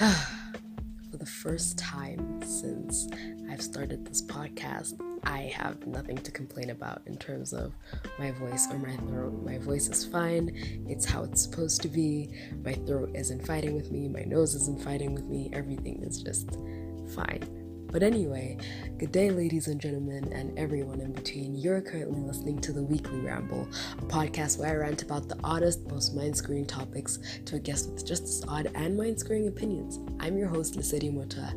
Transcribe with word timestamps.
For 1.10 1.18
the 1.18 1.26
first 1.26 1.76
time 1.76 2.40
since 2.42 3.06
I've 3.50 3.60
started 3.60 4.06
this 4.06 4.22
podcast, 4.22 4.98
I 5.24 5.52
have 5.54 5.86
nothing 5.86 6.16
to 6.16 6.30
complain 6.30 6.70
about 6.70 7.02
in 7.04 7.18
terms 7.18 7.52
of 7.52 7.74
my 8.18 8.30
voice 8.30 8.66
or 8.70 8.78
my 8.78 8.96
throat. 8.96 9.44
My 9.44 9.58
voice 9.58 9.88
is 9.88 10.06
fine, 10.06 10.52
it's 10.88 11.04
how 11.04 11.24
it's 11.24 11.42
supposed 11.42 11.82
to 11.82 11.88
be. 11.88 12.30
My 12.64 12.72
throat 12.72 13.10
isn't 13.14 13.46
fighting 13.46 13.76
with 13.76 13.90
me, 13.90 14.08
my 14.08 14.22
nose 14.22 14.54
isn't 14.54 14.82
fighting 14.82 15.12
with 15.12 15.24
me, 15.24 15.50
everything 15.52 16.02
is 16.02 16.22
just 16.22 16.48
fine. 17.14 17.59
But 17.92 18.04
anyway, 18.04 18.56
good 18.98 19.10
day, 19.10 19.30
ladies 19.30 19.66
and 19.66 19.80
gentlemen, 19.80 20.32
and 20.32 20.56
everyone 20.56 21.00
in 21.00 21.12
between. 21.12 21.56
You're 21.56 21.80
currently 21.80 22.20
listening 22.20 22.60
to 22.60 22.72
the 22.72 22.84
Weekly 22.84 23.18
Ramble, 23.18 23.66
a 23.98 24.02
podcast 24.02 24.58
where 24.58 24.68
I 24.70 24.76
rant 24.76 25.02
about 25.02 25.28
the 25.28 25.36
oddest, 25.42 25.84
most 25.90 26.14
mind 26.14 26.36
screwing 26.36 26.66
topics 26.66 27.18
to 27.46 27.56
a 27.56 27.58
guest 27.58 27.90
with 27.90 28.06
just 28.06 28.22
as 28.22 28.44
odd 28.46 28.70
and 28.76 28.96
mind 28.96 29.18
screwing 29.18 29.48
opinions. 29.48 29.98
I'm 30.20 30.38
your 30.38 30.46
host, 30.46 30.74
Lisedi 30.74 31.12
Mota, 31.12 31.52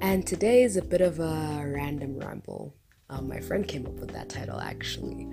and 0.00 0.24
today 0.24 0.62
is 0.62 0.76
a 0.76 0.82
bit 0.82 1.00
of 1.00 1.18
a 1.18 1.64
random 1.66 2.16
ramble. 2.16 2.72
Um, 3.10 3.26
my 3.26 3.40
friend 3.40 3.66
came 3.66 3.84
up 3.84 3.94
with 3.94 4.12
that 4.12 4.28
title 4.28 4.60
actually. 4.60 5.26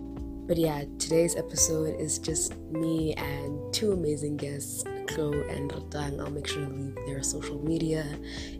But 0.47 0.57
yeah, 0.57 0.83
today's 0.97 1.35
episode 1.35 1.99
is 1.99 2.17
just 2.17 2.57
me 2.71 3.13
and 3.13 3.71
two 3.71 3.91
amazing 3.91 4.37
guests, 4.37 4.83
Tlou 4.83 5.47
and 5.55 5.69
Retang. 5.69 6.19
I'll 6.19 6.31
make 6.31 6.47
sure 6.47 6.65
to 6.65 6.71
leave 6.71 6.95
their 7.05 7.21
social 7.21 7.63
media 7.63 8.03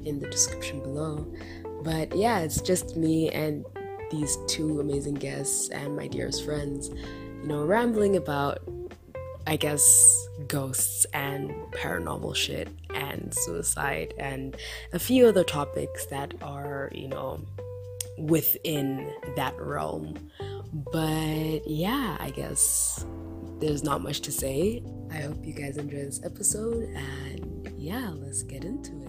in 0.06 0.20
the 0.20 0.30
description 0.30 0.84
below. 0.84 1.34
But 1.84 2.16
yeah, 2.16 2.40
it's 2.40 2.62
just 2.62 2.98
me 2.98 3.30
and 3.30 3.66
these 4.12 4.38
two 4.48 4.80
amazing 4.80 5.16
guests 5.16 5.70
and 5.70 5.96
my 5.96 6.08
dearest 6.08 6.44
friends, 6.44 6.90
you 6.90 7.48
know, 7.48 7.64
rambling 7.66 8.16
about, 8.16 8.60
I 9.48 9.56
guess, 9.56 10.28
ghosts 10.48 11.06
and 11.14 11.52
paranormal 11.72 12.36
shit 12.36 12.70
and 12.94 13.34
suicide 13.34 14.14
and 14.18 14.58
a 14.94 15.00
few 15.00 15.28
other 15.28 15.44
topics 15.44 16.06
that 16.08 16.34
are, 16.42 16.90
you 16.94 17.08
know, 17.08 17.42
within 18.18 19.14
that 19.36 19.60
realm. 19.60 20.16
But 20.92 21.68
yeah, 21.68 22.18
I 22.20 22.32
guess 22.32 23.06
there's 23.60 23.84
not 23.84 24.02
much 24.02 24.22
to 24.22 24.32
say. 24.32 24.84
I 25.12 25.18
hope 25.18 25.44
you 25.46 25.54
guys 25.54 25.78
enjoy 25.78 26.04
this 26.04 26.22
episode 26.24 26.84
and 26.96 27.74
yeah, 27.78 28.12
let's 28.16 28.44
get 28.44 28.64
into 28.64 28.92
it. 29.04 29.09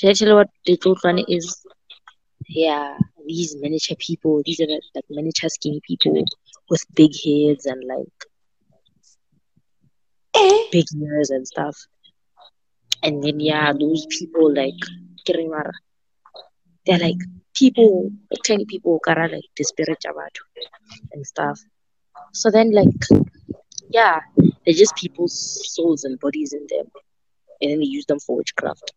Should 0.00 0.08
I 0.08 0.12
tell 0.14 0.28
you 0.28 0.34
what 0.36 0.48
the 0.64 0.96
one 1.02 1.18
is? 1.28 1.62
Yeah, 2.48 2.96
these 3.26 3.54
miniature 3.60 3.98
people, 3.98 4.40
these 4.46 4.58
are 4.60 4.66
like 4.94 5.04
miniature 5.10 5.50
skinny 5.50 5.82
people 5.86 6.24
with 6.70 6.82
big 6.94 7.10
heads 7.22 7.66
and 7.66 7.84
like 7.86 8.08
Eh? 10.34 10.58
big 10.72 10.86
ears 11.02 11.28
and 11.28 11.46
stuff. 11.46 11.76
And 13.02 13.22
then 13.22 13.40
yeah, 13.40 13.74
those 13.74 14.06
people 14.06 14.54
like 14.54 14.80
Kirimara. 15.28 15.72
They're 16.86 16.98
like 16.98 17.20
people, 17.54 18.10
like 18.30 18.42
tiny 18.42 18.64
people, 18.64 19.00
kara 19.04 19.28
like 19.28 19.44
the 19.58 19.64
spirit 19.64 20.02
and 21.12 21.26
stuff. 21.26 21.60
So 22.32 22.50
then 22.50 22.72
like 22.72 22.86
yeah, 23.90 24.20
they're 24.64 24.72
just 24.72 24.96
people's 24.96 25.74
souls 25.74 26.04
and 26.04 26.18
bodies 26.20 26.54
in 26.54 26.66
them. 26.70 26.86
And 27.60 27.72
then 27.72 27.80
they 27.80 27.84
use 27.84 28.06
them 28.06 28.18
for 28.18 28.36
witchcraft. 28.36 28.94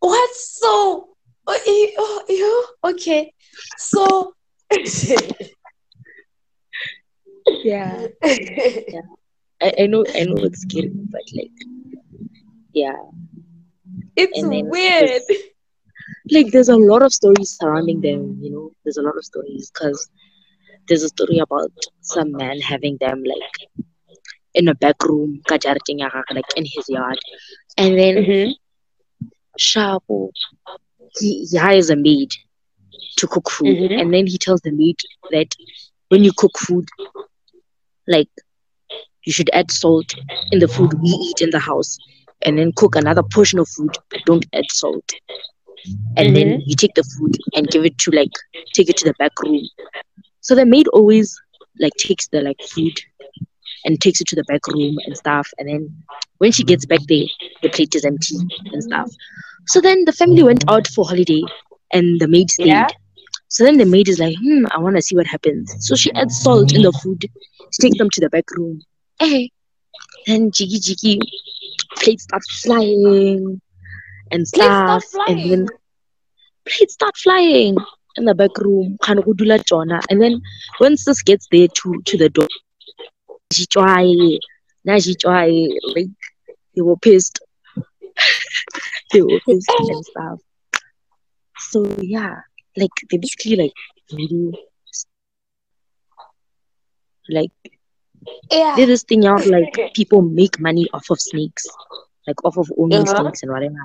What? 0.00 0.34
So, 0.34 1.16
oh, 1.46 1.52
eh, 1.66 1.94
oh, 1.98 2.24
you 2.28 2.90
okay? 2.90 3.32
So, 3.76 4.32
Yeah. 7.64 8.06
I, 9.60 9.72
I 9.80 9.86
know 9.86 10.04
I 10.14 10.24
know 10.24 10.36
it's 10.44 10.60
scary, 10.62 10.92
but 10.94 11.22
like 11.34 11.50
yeah. 12.72 12.96
it's 14.16 14.40
weird. 14.42 15.22
Like 16.30 16.52
there's 16.52 16.68
a 16.68 16.76
lot 16.76 17.02
of 17.02 17.12
stories 17.12 17.56
surrounding 17.60 18.00
them, 18.00 18.38
you 18.40 18.50
know. 18.50 18.72
There's 18.84 18.98
a 18.98 19.02
lot 19.02 19.16
of 19.16 19.24
stories 19.24 19.70
because 19.72 20.08
there's 20.86 21.02
a 21.02 21.08
story 21.08 21.38
about 21.38 21.72
some 22.02 22.32
man 22.32 22.60
having 22.60 22.96
them 23.00 23.22
like 23.24 23.86
in 24.58 24.68
a 24.68 24.74
back 24.74 24.98
room, 25.08 25.30
kajarting 25.50 26.00
ya 26.02 26.08
gagwe, 26.14 26.34
like 26.38 26.52
in 26.56 26.64
his 26.74 26.86
yard. 26.96 27.18
And 27.78 27.98
then 27.98 28.16
Mhm. 28.16 28.54
Shapo 29.58 30.30
he, 31.18 31.46
he 31.50 31.56
hires 31.58 31.90
a 31.90 31.96
maid 31.96 32.30
to 33.18 33.26
cook 33.26 33.50
food. 33.50 33.78
Mhm. 33.80 33.96
And 33.96 34.12
then 34.14 34.26
he 34.26 34.38
tells 34.38 34.60
the 34.62 34.72
maid 34.72 34.96
that 35.30 35.48
when 36.08 36.24
you 36.24 36.32
cook 36.36 36.58
food, 36.58 36.88
like 38.06 38.28
you 39.24 39.32
should 39.32 39.50
add 39.52 39.70
salt 39.70 40.14
in 40.52 40.58
the 40.60 40.68
food 40.68 40.92
we 41.02 41.08
eat 41.10 41.40
in 41.40 41.50
the 41.50 41.58
house 41.60 41.98
and 42.42 42.58
then 42.58 42.72
cook 42.76 42.96
another 42.96 43.22
portion 43.22 43.58
of 43.58 43.68
food 43.68 43.90
but 44.10 44.20
don't 44.26 44.46
add 44.54 44.64
salt 44.70 45.12
and 46.16 46.34
then 46.36 46.60
you 46.66 46.74
take 46.76 46.94
the 46.94 47.02
food 47.04 47.36
and 47.54 47.68
give 47.70 47.84
it 47.84 47.98
to 47.98 48.10
like 48.10 48.32
take 48.74 48.88
it 48.90 48.96
to 48.96 49.04
the 49.04 49.14
back 49.18 49.32
room 49.42 49.60
so 50.40 50.54
the 50.54 50.66
maid 50.66 50.88
always 50.88 51.40
like 51.80 51.94
takes 51.96 52.28
the 52.28 52.40
like 52.40 52.58
food 52.62 52.94
and 53.84 54.00
takes 54.00 54.20
it 54.20 54.26
to 54.28 54.36
the 54.36 54.44
back 54.44 54.66
room 54.68 54.96
and 55.06 55.16
stuff 55.16 55.48
and 55.58 55.68
then 55.68 55.94
when 56.38 56.52
she 56.52 56.64
gets 56.64 56.84
back 56.86 57.00
there 57.08 57.26
the 57.62 57.68
plate 57.70 57.94
is 57.94 58.04
empty 58.04 58.36
and 58.72 58.82
stuff 58.82 59.10
so 59.66 59.80
then 59.80 60.04
the 60.04 60.12
family 60.12 60.42
went 60.42 60.64
out 60.68 60.86
for 60.88 61.04
holiday 61.06 61.42
and 61.92 62.20
the 62.20 62.28
maid 62.28 62.50
stayed 62.50 62.68
Yeah. 62.68 62.88
so 63.48 63.64
then 63.64 63.78
the 63.78 63.86
maid 63.86 64.08
is 64.08 64.18
like, 64.18 64.36
hmm, 64.42 64.64
I 64.70 64.78
want 64.78 64.96
to 64.96 65.02
see 65.02 65.16
what 65.16 65.26
happens. 65.26 65.74
So 65.80 65.94
she 65.96 66.12
adds 66.12 66.38
salt 66.38 66.72
in 66.74 66.82
the 66.82 66.92
food. 66.92 67.24
She 67.72 67.82
takes 67.82 67.98
them 67.98 68.10
to 68.10 68.20
the 68.20 68.28
back 68.30 68.44
room. 68.56 68.80
Hey. 69.18 69.50
Then 70.26 70.50
jiggy 70.50 70.78
jiggy 70.80 71.20
plates 71.96 72.24
start 72.24 72.42
flying 72.62 73.60
and 74.30 74.46
stuff. 74.46 75.04
And 75.28 75.50
then 75.50 75.66
plates 76.66 76.94
start 76.94 77.16
flying 77.16 77.76
in 78.16 78.24
the 78.24 78.34
back 78.34 78.56
room. 78.58 78.98
Kind 79.02 79.18
of 79.18 79.24
jona. 79.66 80.00
And 80.10 80.20
then 80.20 80.40
when 80.78 80.96
sis 80.96 81.22
gets 81.22 81.46
there 81.50 81.68
to 81.68 82.02
to 82.04 82.16
the 82.18 82.28
door, 82.28 82.48
she 83.52 83.66
try 83.66 84.04
now 84.84 84.98
she 84.98 85.14
try 85.14 85.46
like 85.94 86.10
they 86.74 86.82
were 86.82 86.96
pissed. 86.96 87.40
they 89.12 89.22
were 89.22 89.40
pissed 89.40 89.74
and 89.78 90.04
stuff. 90.04 90.38
So 91.58 91.84
yeah, 92.00 92.34
like 92.76 92.90
they 93.10 93.18
basically 93.18 93.56
like 93.56 93.72
voodoo 94.10 94.52
like 97.28 97.52
Yeah. 98.50 98.76
did 98.76 98.88
this 98.88 99.02
thing 99.04 99.26
out 99.26 99.46
like 99.46 99.72
people 99.94 100.22
make 100.22 100.58
money 100.60 100.86
off 100.92 101.10
of 101.10 101.20
snakes 101.20 101.66
like 102.26 102.42
off 102.44 102.56
of 102.58 102.70
owning 102.78 103.06
Uh-huh. 103.06 103.14
snakes 103.16 103.42
and 103.42 103.52
whatever 103.52 103.84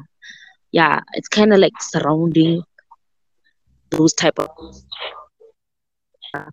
yeah 0.72 1.00
it's 1.14 1.28
kind 1.30 1.54
of 1.54 1.60
like 1.60 1.74
surrounding 1.82 2.64
those 3.92 4.14
type 4.14 4.40
of 4.40 4.50
Eh. 6.36 6.50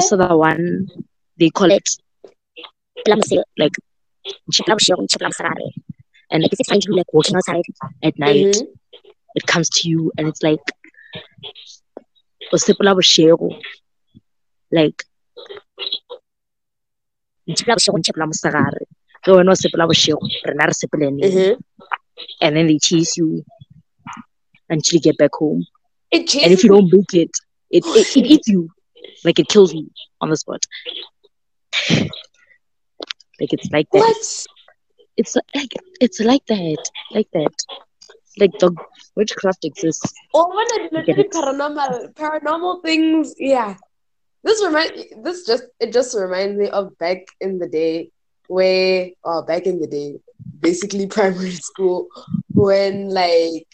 So 0.00 0.16
the 0.16 0.36
one 0.36 0.88
they 1.38 1.50
call 1.50 1.70
it 1.70 1.88
like 3.56 3.72
and 6.30 6.42
Like, 6.42 6.52
if 6.52 6.60
it's 6.60 6.68
find 6.68 6.84
you 6.84 6.94
like 6.94 7.12
walking 7.12 7.36
outside, 7.36 7.64
at 8.02 8.18
night. 8.18 8.54
Mhm. 8.56 8.66
it 9.34 9.46
comes 9.46 9.68
to 9.70 9.88
you 9.88 10.10
and 10.18 10.26
it's 10.28 10.42
like 10.42 10.60
like 14.72 15.04
Chipla 17.48 17.74
Bushon, 17.76 18.02
sepela 18.02 18.26
mosegare 18.26 18.82
ke 19.22 19.28
wena 19.36 19.52
o 19.52 19.54
sepela 19.54 19.86
bošego 19.86 20.18
rena 20.44 20.66
re 20.66 20.72
sepelene 20.80 21.24
Mhm. 21.28 21.60
and 22.42 22.56
then 22.56 22.66
they 22.66 22.78
chase 22.78 23.16
you 23.16 23.44
until 24.68 24.96
you 24.96 25.00
get 25.00 25.16
back 25.16 25.34
home. 25.34 25.64
It 26.10 26.34
and 26.36 26.52
if 26.52 26.62
you 26.64 26.70
don't 26.70 26.92
make 26.92 27.14
it 27.14 27.30
it, 27.70 27.84
it, 27.86 28.16
it 28.16 28.26
eats 28.26 28.48
you 28.48 28.68
like 29.24 29.38
it 29.38 29.48
kills 29.48 29.74
me 29.74 29.88
on 30.20 30.30
the 30.30 30.36
spot 30.36 30.64
like 33.40 33.52
it's 33.52 33.70
like 33.70 33.88
that 33.92 33.98
what? 34.00 34.46
it's 35.18 35.36
like 35.54 35.72
it's 36.00 36.20
like 36.20 36.46
that, 36.46 36.82
like 37.10 37.28
that. 37.32 37.52
Like 38.38 38.52
the 38.60 38.74
witchcraft 39.16 39.64
exists. 39.64 40.14
Or 40.32 40.48
when 40.54 40.66
I 40.72 40.78
get 40.78 40.92
literally 40.92 41.28
paranormal 41.28 42.14
paranormal 42.14 42.82
things, 42.82 43.34
yeah. 43.36 43.76
This 44.44 44.64
remind 44.64 44.92
this 45.24 45.44
just 45.44 45.64
it 45.80 45.92
just 45.92 46.16
reminds 46.16 46.56
me 46.56 46.68
of 46.68 46.96
back 46.98 47.26
in 47.40 47.58
the 47.58 47.68
day 47.68 48.12
where 48.46 49.10
oh 49.24 49.42
back 49.42 49.66
in 49.66 49.80
the 49.80 49.88
day, 49.88 50.20
basically 50.60 51.06
primary 51.18 51.50
school, 51.50 52.06
when 52.54 53.08
like 53.08 53.66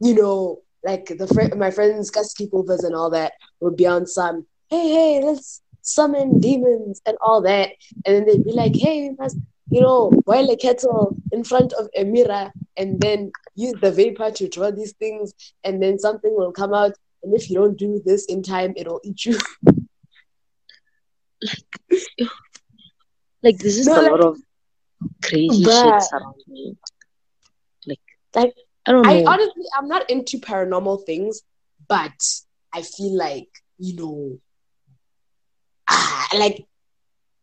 you 0.00 0.14
know, 0.14 0.62
like 0.82 1.06
the 1.06 1.28
fr- 1.28 1.54
my 1.56 1.70
friends 1.70 2.10
got 2.10 2.26
sleepovers 2.26 2.82
and 2.84 2.96
all 2.96 3.10
that 3.10 3.32
would 3.60 3.76
be 3.76 3.86
on 3.86 4.06
some 4.08 4.44
hey 4.74 4.88
hey 4.96 5.20
let's 5.24 5.62
summon 5.82 6.40
demons 6.40 7.00
and 7.06 7.16
all 7.20 7.42
that, 7.42 7.70
and 8.04 8.14
then 8.16 8.24
they'd 8.26 8.44
be 8.44 8.52
like 8.52 8.74
hey 8.74 9.08
we 9.08 9.16
must 9.16 9.36
you 9.70 9.80
know 9.80 10.10
boil 10.26 10.50
a 10.50 10.56
kettle 10.56 11.16
in 11.32 11.44
front 11.44 11.72
of 11.74 11.88
a 11.96 12.04
mirror 12.04 12.52
and 12.76 13.00
then 13.00 13.30
use 13.54 13.74
the 13.80 13.92
vapor 13.92 14.30
to 14.30 14.48
draw 14.48 14.70
these 14.70 14.92
things 14.94 15.32
and 15.62 15.82
then 15.82 15.98
something 15.98 16.34
will 16.34 16.52
come 16.52 16.74
out 16.74 16.92
and 17.22 17.34
if 17.34 17.48
you 17.48 17.56
don't 17.56 17.78
do 17.78 18.02
this 18.04 18.24
in 18.26 18.42
time 18.42 18.72
it'll 18.76 19.00
eat 19.04 19.24
you 19.24 19.38
Like 23.42 23.58
there's 23.58 23.76
just 23.76 23.88
No, 23.88 24.00
a 24.00 24.02
like- 24.02 24.10
lot 24.12 24.20
of 24.20 24.38
crazy 25.22 25.64
Bruh. 25.64 26.00
shit 26.00 26.12
around 26.12 26.34
me. 26.46 26.76
Like, 27.86 28.00
Like, 28.34 28.54
I 28.86 28.92
don't 28.92 29.02
know. 29.02 29.10
i 29.10 29.24
honestly 29.32 29.64
i'm 29.76 29.88
not 29.88 30.08
into 30.10 30.38
paranormal 30.38 31.04
things 31.06 31.42
but 31.88 32.12
i 32.72 32.82
feel 32.82 33.16
like 33.16 33.48
you 33.78 33.96
know 33.96 34.38
like 36.32 36.64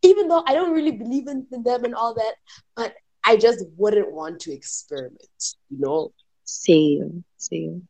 even 0.02 0.28
though 0.28 0.44
i 0.48 0.54
don't 0.54 0.72
really 0.74 0.92
believe 0.92 1.28
in 1.28 1.46
them 1.64 1.84
and 1.84 1.96
all 1.96 2.14
that 2.14 2.34
but 2.76 2.94
i 3.26 3.36
just 3.36 3.64
wouldn't 3.78 4.12
want 4.12 4.40
to 4.40 4.52
experiment 4.52 5.56
you 5.70 5.80
know 5.80 6.12
Same, 6.46 7.24
same, 7.38 7.88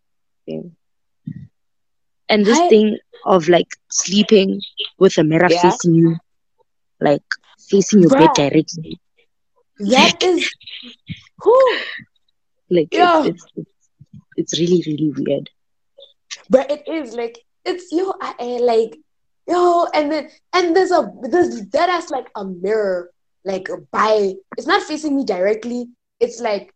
same. 0.47 0.75
And 2.29 2.45
this 2.45 2.59
I- 2.59 2.67
thing 2.69 2.97
of 3.25 3.47
like 3.49 3.67
sleeping 3.91 4.61
with 4.97 5.17
a 5.17 5.23
mirror 5.23 5.49
Yeah. 5.49 5.61
facing 5.61 5.93
you, 5.95 6.17
like 6.99 7.23
facing 7.69 8.01
your 8.01 8.11
bed 8.11 8.33
directly. 8.33 8.99
that 9.79 10.21
is 10.23 10.49
who 11.39 11.83
Like 12.69 12.89
Yeah. 12.91 13.23
it's, 13.23 13.25
it's 13.25 13.45
it's 13.55 13.89
it's 14.35 14.59
really 14.59 14.83
really 14.87 15.11
weird. 15.15 15.49
but 16.49 16.69
it 16.71 16.87
is 16.87 17.13
like 17.13 17.39
it's 17.65 17.91
you. 17.91 18.13
I, 18.21 18.33
I 18.39 18.45
like 18.61 18.97
yo 19.51 19.85
and 19.93 20.11
then 20.11 20.29
and 20.53 20.75
there's 20.75 20.91
a 20.91 21.11
there's 21.23 21.67
that 21.69 21.89
has 21.89 22.09
like 22.09 22.29
a 22.35 22.45
mirror 22.45 23.11
like 23.43 23.67
by 23.91 24.33
it's 24.57 24.67
not 24.67 24.83
facing 24.83 25.15
me 25.15 25.25
directly 25.25 25.87
it's 26.19 26.39
like 26.39 26.73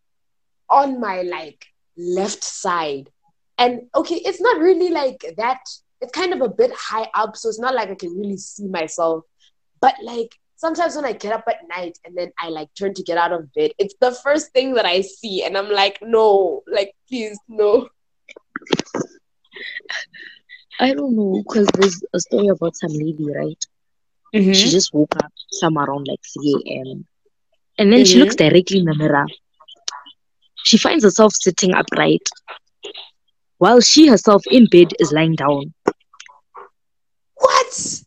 on 0.69 0.99
my 0.99 1.21
like 1.21 1.65
left 1.97 2.43
side. 2.43 3.09
And 3.57 3.83
okay 3.95 4.15
it's 4.15 4.41
not 4.41 4.59
really 4.59 4.89
like 4.89 5.23
that 5.37 5.61
it's 6.01 6.11
kind 6.11 6.33
of 6.33 6.41
a 6.41 6.49
bit 6.49 6.71
high 6.73 7.07
up 7.13 7.37
so 7.37 7.47
it's 7.47 7.59
not 7.59 7.73
like 7.73 7.89
i 7.89 7.95
can 7.95 8.17
really 8.17 8.37
see 8.37 8.67
myself. 8.67 9.23
But 9.79 9.95
like 10.03 10.35
sometimes 10.57 10.95
when 10.95 11.05
i 11.05 11.13
get 11.13 11.33
up 11.33 11.45
at 11.47 11.67
night 11.69 11.97
and 12.03 12.17
then 12.17 12.31
i 12.39 12.49
like 12.49 12.69
turn 12.75 12.93
to 12.93 13.03
get 13.03 13.17
out 13.17 13.31
of 13.31 13.51
bed 13.53 13.71
it's 13.77 13.93
the 14.01 14.11
first 14.11 14.51
thing 14.53 14.73
that 14.73 14.85
i 14.85 15.01
see 15.01 15.43
and 15.43 15.57
i'm 15.57 15.69
like 15.69 15.99
no 16.01 16.63
like 16.65 16.93
please 17.09 17.37
no 17.49 17.89
I 20.79 20.93
don't 20.93 21.15
know 21.15 21.43
because 21.47 21.71
there's 21.73 22.03
a 22.13 22.19
story 22.19 22.47
about 22.47 22.75
some 22.75 22.91
lady, 22.93 23.27
right? 23.35 23.63
Mm-hmm. 24.35 24.51
She 24.51 24.69
just 24.69 24.93
woke 24.93 25.15
up 25.17 25.31
somewhere 25.51 25.85
around 25.85 26.07
like 26.07 26.21
3 26.33 26.79
a.m. 26.81 27.05
And 27.77 27.91
then 27.91 28.05
she 28.05 28.17
Mhm. 28.17 28.19
looks 28.19 28.35
directly 28.35 28.79
in 28.79 28.85
the 28.85 28.95
mirror. 28.95 29.27
She 30.63 30.77
finds 30.77 31.03
herself 31.03 31.33
sitting 31.33 31.73
upright 31.73 32.27
while 33.57 33.79
she 33.81 34.07
herself 34.07 34.43
in 34.49 34.67
bed 34.67 34.93
is 34.99 35.11
lying 35.11 35.35
down. 35.35 35.73
what 37.35 38.03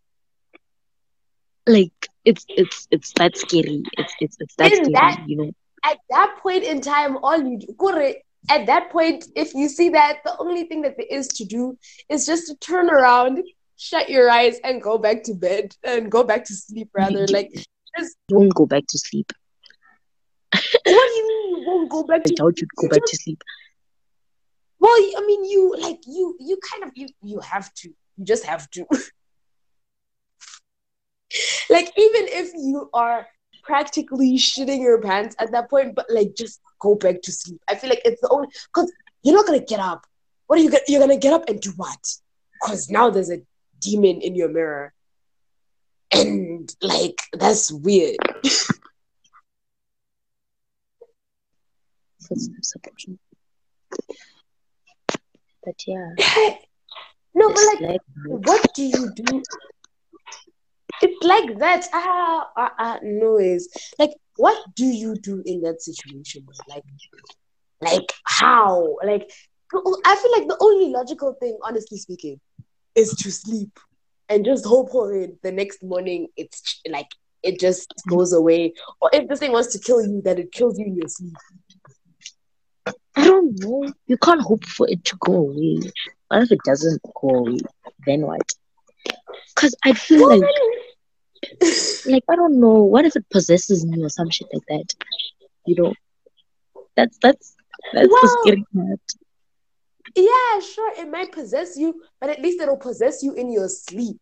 Like 1.66 2.08
it's 2.24 2.46
it's 2.56 2.86
it's 2.90 3.12
that 3.18 3.36
scary. 3.36 3.88
It's 3.96 4.14
it's 4.18 4.36
it's 4.40 4.54
that 4.56 4.74
scary, 4.74 4.92
that- 4.92 5.20
you 5.24 5.36
know. 5.36 5.52
at 5.84 5.98
that 6.10 6.36
point 6.42 6.64
in 6.64 6.80
time, 6.80 7.16
all 7.22 7.38
you 7.40 7.58
do, 7.58 7.72
Kore, 7.74 8.12
at 8.48 8.66
that 8.66 8.90
point, 8.90 9.26
if 9.36 9.54
you 9.54 9.68
see 9.68 9.88
that, 9.90 10.18
the 10.24 10.36
only 10.38 10.64
thing 10.64 10.82
that 10.82 10.96
there 10.96 11.06
is 11.10 11.28
to 11.28 11.44
do 11.44 11.76
is 12.08 12.26
just 12.26 12.46
to 12.48 12.56
turn 12.56 12.88
around, 12.90 13.42
shut 13.76 14.08
your 14.08 14.30
eyes, 14.30 14.58
and 14.64 14.80
go 14.82 14.98
back 14.98 15.22
to 15.24 15.34
bed 15.34 15.74
and 15.84 16.10
go 16.10 16.24
back 16.24 16.44
to 16.46 16.54
sleep. 16.54 16.88
Rather, 16.94 17.26
like, 17.28 17.50
just 17.98 18.16
Don't 18.28 18.54
go 18.54 18.66
back 18.66 18.84
to 18.88 18.98
sleep. 18.98 19.32
what 20.52 20.62
do 20.84 20.90
you 20.90 21.28
mean 21.28 21.56
you 21.56 21.64
won't 21.66 21.90
go 21.90 22.02
back 22.04 22.22
I 22.24 22.28
to? 22.28 22.34
doubt 22.34 22.58
you'd 22.60 22.74
go 22.76 22.88
back 22.88 23.04
to 23.04 23.16
sleep. 23.16 23.42
Well, 24.80 24.92
I 24.92 25.22
mean, 25.26 25.44
you 25.44 25.74
like 25.78 26.00
you 26.06 26.36
you 26.38 26.58
kind 26.70 26.84
of 26.84 26.92
you 26.94 27.08
you 27.22 27.40
have 27.40 27.72
to. 27.74 27.88
You 28.16 28.24
just 28.24 28.44
have 28.44 28.70
to. 28.70 28.86
like, 31.70 31.92
even 31.96 32.28
if 32.28 32.52
you 32.54 32.88
are 32.94 33.26
practically 33.68 34.36
shitting 34.38 34.80
your 34.80 35.00
pants 35.00 35.36
at 35.38 35.52
that 35.52 35.68
point, 35.68 35.94
but 35.94 36.06
like 36.10 36.34
just 36.34 36.60
go 36.80 36.94
back 36.94 37.20
to 37.22 37.30
sleep. 37.30 37.60
I 37.68 37.74
feel 37.74 37.90
like 37.90 38.00
it's 38.04 38.20
the 38.22 38.30
only 38.30 38.48
because 38.74 38.90
you're 39.22 39.34
not 39.34 39.46
gonna 39.46 39.60
get 39.60 39.78
up. 39.78 40.06
What 40.46 40.58
are 40.58 40.62
you 40.62 40.70
gonna 40.70 40.82
you're 40.88 41.00
gonna 41.00 41.18
get 41.18 41.34
up 41.34 41.48
and 41.48 41.60
do 41.60 41.70
what? 41.76 42.02
Because 42.54 42.88
now 42.88 43.10
there's 43.10 43.30
a 43.30 43.42
demon 43.78 44.22
in 44.22 44.34
your 44.34 44.48
mirror. 44.48 44.94
And 46.10 46.74
like 46.80 47.20
that's 47.34 47.70
weird. 47.70 48.16
But 55.64 55.74
yeah, 55.86 56.10
no, 57.34 57.48
but 57.48 57.64
like 57.66 57.80
like 57.80 58.00
what 58.24 58.66
do 58.74 58.82
you 58.82 59.10
do? 59.14 59.42
It's 61.02 61.24
like 61.24 61.58
that. 61.58 61.86
Ah, 61.92 62.48
ah, 62.56 62.72
ah, 62.78 62.98
noise. 63.02 63.68
Like, 63.98 64.10
what 64.36 64.56
do 64.74 64.84
you 64.84 65.16
do 65.16 65.42
in 65.46 65.62
that 65.62 65.82
situation? 65.82 66.46
Like, 66.68 66.84
like 67.80 68.12
how? 68.24 68.96
Like, 69.04 69.30
I 69.72 70.16
feel 70.16 70.32
like 70.32 70.48
the 70.48 70.56
only 70.60 70.90
logical 70.90 71.34
thing, 71.40 71.58
honestly 71.62 71.98
speaking, 71.98 72.40
is 72.94 73.10
to 73.10 73.30
sleep 73.30 73.78
and 74.28 74.44
just 74.44 74.64
hope 74.64 74.90
for 74.90 75.14
it. 75.14 75.40
The 75.42 75.52
next 75.52 75.82
morning, 75.82 76.28
it's 76.36 76.80
like 76.88 77.08
it 77.42 77.60
just 77.60 77.92
goes 78.08 78.32
away. 78.32 78.74
Or 79.00 79.10
if 79.12 79.28
this 79.28 79.40
thing 79.40 79.52
wants 79.52 79.72
to 79.72 79.78
kill 79.78 80.02
you, 80.02 80.20
then 80.24 80.38
it 80.38 80.52
kills 80.52 80.78
you 80.78 80.86
in 80.86 80.96
your 80.96 81.08
sleep. 81.08 81.34
I 83.16 83.24
don't 83.24 83.58
know. 83.60 83.92
You 84.06 84.16
can't 84.18 84.40
hope 84.40 84.64
for 84.64 84.88
it 84.88 85.04
to 85.04 85.16
go 85.20 85.34
away. 85.34 85.80
What 86.28 86.42
if 86.42 86.52
it 86.52 86.60
doesn't 86.64 87.00
go 87.20 87.28
away? 87.28 87.58
Then 88.06 88.22
what? 88.22 88.42
Because 89.54 89.74
I 89.84 89.92
feel 89.92 90.28
Well, 90.28 90.38
like, 90.38 90.50
like 92.06 92.24
I 92.28 92.36
don't 92.36 92.60
know. 92.60 92.82
What 92.84 93.04
if 93.04 93.16
it 93.16 93.28
possesses 93.30 93.86
me 93.86 94.02
or 94.02 94.08
some 94.08 94.30
shit 94.30 94.48
like 94.52 94.64
that? 94.68 94.94
You 95.66 95.82
know, 95.82 95.94
that's 96.96 97.18
that's 97.22 97.56
that's 97.92 98.08
the 98.08 98.18
Well, 98.22 98.42
scary 98.42 98.64
part. 98.74 99.00
Yeah, 100.16 100.60
sure, 100.60 100.92
it 100.98 101.10
might 101.10 101.32
possess 101.32 101.76
you, 101.76 102.02
but 102.20 102.30
at 102.30 102.40
least 102.40 102.60
it'll 102.60 102.76
possess 102.76 103.22
you 103.22 103.34
in 103.34 103.50
your 103.52 103.68
sleep. 103.68 104.16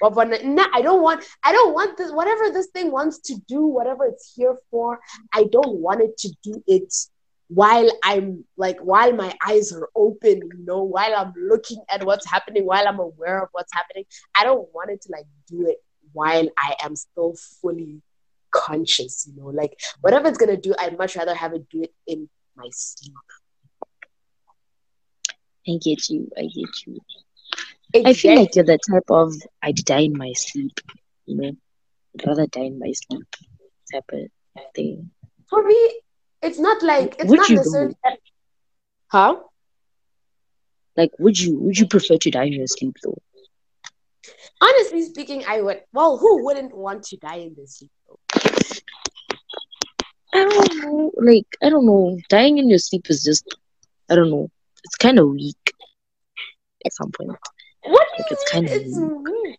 But 0.00 0.14
when, 0.14 0.54
nah, 0.54 0.66
I 0.72 0.82
don't 0.82 1.02
want, 1.02 1.24
I 1.42 1.52
don't 1.52 1.74
want 1.74 1.96
this. 1.96 2.12
Whatever 2.12 2.50
this 2.50 2.68
thing 2.68 2.90
wants 2.90 3.18
to 3.22 3.36
do, 3.48 3.66
whatever 3.66 4.06
it's 4.06 4.32
here 4.34 4.56
for, 4.70 5.00
I 5.34 5.44
don't 5.50 5.78
want 5.78 6.00
it 6.02 6.16
to 6.18 6.34
do 6.42 6.62
it 6.66 6.94
while 7.48 7.90
I'm 8.04 8.44
like 8.56 8.78
while 8.80 9.12
my 9.12 9.34
eyes 9.46 9.72
are 9.72 9.88
open. 9.96 10.38
You 10.38 10.64
know, 10.64 10.82
while 10.84 11.14
I'm 11.16 11.32
looking 11.36 11.82
at 11.90 12.04
what's 12.04 12.30
happening, 12.30 12.64
while 12.64 12.86
I'm 12.86 13.00
aware 13.00 13.42
of 13.42 13.48
what's 13.52 13.72
happening. 13.74 14.04
I 14.36 14.44
don't 14.44 14.68
want 14.72 14.90
it 14.90 15.02
to 15.02 15.12
like 15.12 15.26
do 15.48 15.66
it 15.66 15.78
while 16.12 16.48
I 16.58 16.74
am 16.82 16.96
still 16.96 17.34
fully 17.60 18.02
conscious. 18.52 19.26
You 19.28 19.40
know, 19.40 19.48
like 19.48 19.78
whatever 20.00 20.28
it's 20.28 20.38
gonna 20.38 20.56
do, 20.56 20.74
I'd 20.78 20.98
much 20.98 21.16
rather 21.16 21.34
have 21.34 21.54
it 21.54 21.68
do 21.68 21.82
it 21.82 21.92
in 22.06 22.28
my 22.56 22.68
sleep. 22.72 23.14
I 25.68 25.78
get 25.80 26.08
you. 26.08 26.28
I 26.36 26.42
get 26.42 26.86
you. 26.86 26.98
I 28.04 28.12
feel 28.14 28.36
like 28.36 28.54
you're 28.54 28.64
the 28.64 28.78
type 28.90 29.10
of 29.10 29.34
I'd 29.62 29.76
die 29.84 30.00
in 30.00 30.16
my 30.16 30.32
sleep. 30.32 30.80
You 31.26 31.36
know, 31.36 31.52
I'd 32.14 32.26
rather 32.26 32.46
die 32.46 32.62
in 32.62 32.78
my 32.78 32.92
sleep 32.92 33.26
type 33.92 34.10
of 34.12 34.28
thing. 34.74 35.10
for 35.48 35.62
me, 35.62 36.00
it's 36.42 36.58
not 36.58 36.82
like 36.82 37.16
it's 37.18 37.28
Would 37.28 37.38
not 37.38 37.50
necessarily. 37.50 37.94
Huh? 39.08 39.36
Like, 40.96 41.10
would 41.18 41.38
you 41.38 41.58
would 41.58 41.78
you 41.78 41.86
prefer 41.86 42.16
to 42.18 42.30
die 42.30 42.44
in 42.44 42.52
your 42.54 42.66
sleep 42.66 42.96
though? 43.02 43.18
Honestly 44.60 45.02
speaking, 45.02 45.44
I 45.46 45.60
would. 45.60 45.82
Well, 45.92 46.18
who 46.18 46.44
wouldn't 46.44 46.76
want 46.76 47.04
to 47.04 47.16
die 47.16 47.36
in 47.36 47.54
this 47.56 47.78
sleep? 47.78 47.90
I 50.34 50.44
don't 50.44 50.76
know. 50.82 51.12
Like, 51.16 51.46
I 51.62 51.68
don't 51.70 51.86
know. 51.86 52.18
Dying 52.28 52.58
in 52.58 52.68
your 52.68 52.78
sleep 52.78 53.06
is 53.08 53.22
just, 53.22 53.44
I 54.10 54.14
don't 54.14 54.30
know. 54.30 54.48
It's 54.84 54.96
kind 54.96 55.18
of 55.18 55.28
weak 55.30 55.56
at 56.84 56.92
some 56.92 57.10
point. 57.10 57.30
What 57.82 58.06
Like, 58.18 58.28
do 58.28 58.34
it's 58.34 58.54
you 58.54 58.60
mean? 58.60 58.70
kinda 58.70 58.74
It's 58.74 58.96
weak. 58.96 59.58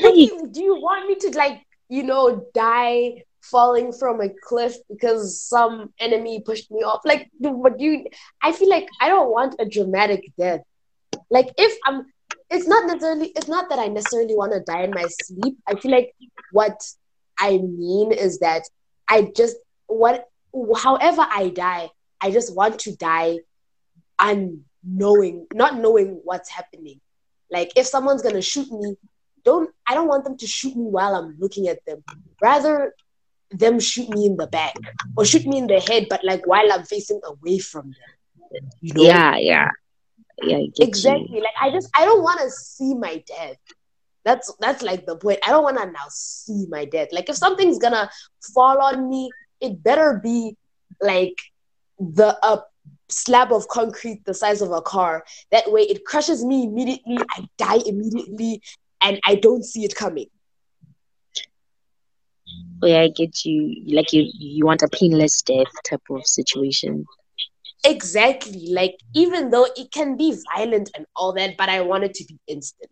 What 0.00 0.14
do 0.14 0.20
you, 0.20 0.48
do 0.50 0.62
you 0.62 0.74
want 0.80 1.06
me 1.06 1.14
to 1.16 1.36
like, 1.36 1.62
you 1.88 2.02
know, 2.02 2.46
die 2.54 3.22
falling 3.42 3.92
from 3.92 4.20
a 4.20 4.28
cliff 4.42 4.74
because 4.88 5.40
some 5.40 5.92
enemy 5.98 6.40
pushed 6.44 6.70
me 6.70 6.80
off. 6.82 7.00
Like, 7.04 7.28
what 7.38 7.78
do 7.78 7.84
you, 7.84 8.06
I 8.42 8.52
feel 8.52 8.70
like 8.70 8.88
I 9.00 9.08
don't 9.08 9.30
want 9.30 9.56
a 9.58 9.66
dramatic 9.66 10.24
death. 10.38 10.60
Like, 11.30 11.52
if 11.58 11.76
I'm, 11.84 12.06
it's 12.54 12.68
not 12.68 12.86
necessarily, 12.86 13.28
it's 13.36 13.48
not 13.48 13.68
that 13.68 13.78
I 13.78 13.88
necessarily 13.88 14.34
want 14.34 14.52
to 14.52 14.60
die 14.60 14.84
in 14.84 14.90
my 14.90 15.06
sleep. 15.06 15.56
I 15.66 15.74
feel 15.74 15.90
like 15.90 16.14
what 16.52 16.80
I 17.38 17.58
mean 17.58 18.12
is 18.12 18.38
that 18.38 18.62
I 19.08 19.32
just, 19.36 19.56
what, 19.86 20.28
however 20.76 21.26
I 21.30 21.48
die, 21.50 21.90
I 22.20 22.30
just 22.30 22.54
want 22.54 22.78
to 22.80 22.96
die 22.96 23.40
unknowing, 24.18 25.46
not 25.52 25.78
knowing 25.78 26.20
what's 26.24 26.48
happening. 26.48 27.00
Like, 27.50 27.72
if 27.76 27.86
someone's 27.86 28.22
gonna 28.22 28.42
shoot 28.42 28.70
me, 28.70 28.96
don't 29.44 29.70
I 29.86 29.94
don't 29.94 30.08
want 30.08 30.24
them 30.24 30.36
to 30.38 30.46
shoot 30.46 30.74
me 30.74 30.84
while 30.84 31.14
I'm 31.14 31.36
looking 31.38 31.68
at 31.68 31.84
them. 31.86 32.02
Rather 32.40 32.94
them 33.50 33.78
shoot 33.78 34.08
me 34.08 34.26
in 34.26 34.36
the 34.36 34.46
back 34.46 34.74
or 35.16 35.24
shoot 35.24 35.46
me 35.46 35.58
in 35.58 35.66
the 35.66 35.80
head, 35.80 36.06
but 36.08 36.24
like 36.24 36.46
while 36.46 36.72
I'm 36.72 36.84
facing 36.84 37.20
away 37.24 37.58
from 37.58 37.92
them. 37.92 38.70
You 38.80 38.94
know? 38.94 39.02
Yeah, 39.02 39.36
yeah. 39.36 39.70
Yeah, 40.42 40.58
exactly. 40.78 41.36
you. 41.36 41.42
Like 41.42 41.54
I 41.60 41.70
just 41.70 41.88
I 41.94 42.04
don't 42.04 42.22
want 42.22 42.40
to 42.40 42.50
see 42.50 42.94
my 42.94 43.22
death. 43.26 43.56
That's 44.24 44.52
that's 44.60 44.82
like 44.82 45.06
the 45.06 45.16
point. 45.16 45.38
I 45.46 45.50
don't 45.50 45.62
want 45.62 45.78
to 45.78 45.86
now 45.86 46.06
see 46.08 46.66
my 46.68 46.84
death. 46.84 47.08
Like 47.12 47.28
if 47.28 47.36
something's 47.36 47.78
gonna 47.78 48.10
fall 48.54 48.80
on 48.80 49.08
me, 49.08 49.30
it 49.60 49.82
better 49.82 50.20
be 50.22 50.56
like 51.00 51.38
the 51.98 52.36
a 52.42 52.62
slab 53.08 53.52
of 53.52 53.68
concrete 53.68 54.24
the 54.24 54.34
size 54.34 54.60
of 54.62 54.70
a 54.72 54.80
car. 54.80 55.24
That 55.50 55.70
way, 55.70 55.82
it 55.82 56.04
crushes 56.04 56.44
me 56.44 56.64
immediately. 56.64 57.18
I 57.36 57.48
die 57.58 57.80
immediately, 57.86 58.62
and 59.02 59.20
I 59.24 59.36
don't 59.36 59.64
see 59.64 59.84
it 59.84 59.94
coming. 59.94 60.26
Oh, 62.82 62.86
yeah, 62.86 63.00
I 63.00 63.08
get 63.08 63.44
you. 63.44 63.82
Like 63.94 64.12
you, 64.12 64.30
you 64.34 64.66
want 64.66 64.82
a 64.82 64.88
painless 64.88 65.42
death 65.42 65.72
type 65.88 66.02
of 66.10 66.26
situation. 66.26 67.06
Exactly. 67.84 68.68
Like 68.72 68.96
even 69.14 69.50
though 69.50 69.66
it 69.76 69.92
can 69.92 70.16
be 70.16 70.34
violent 70.54 70.90
and 70.96 71.06
all 71.14 71.32
that, 71.34 71.56
but 71.56 71.68
I 71.68 71.80
want 71.82 72.04
it 72.04 72.14
to 72.14 72.24
be 72.24 72.38
instant. 72.46 72.90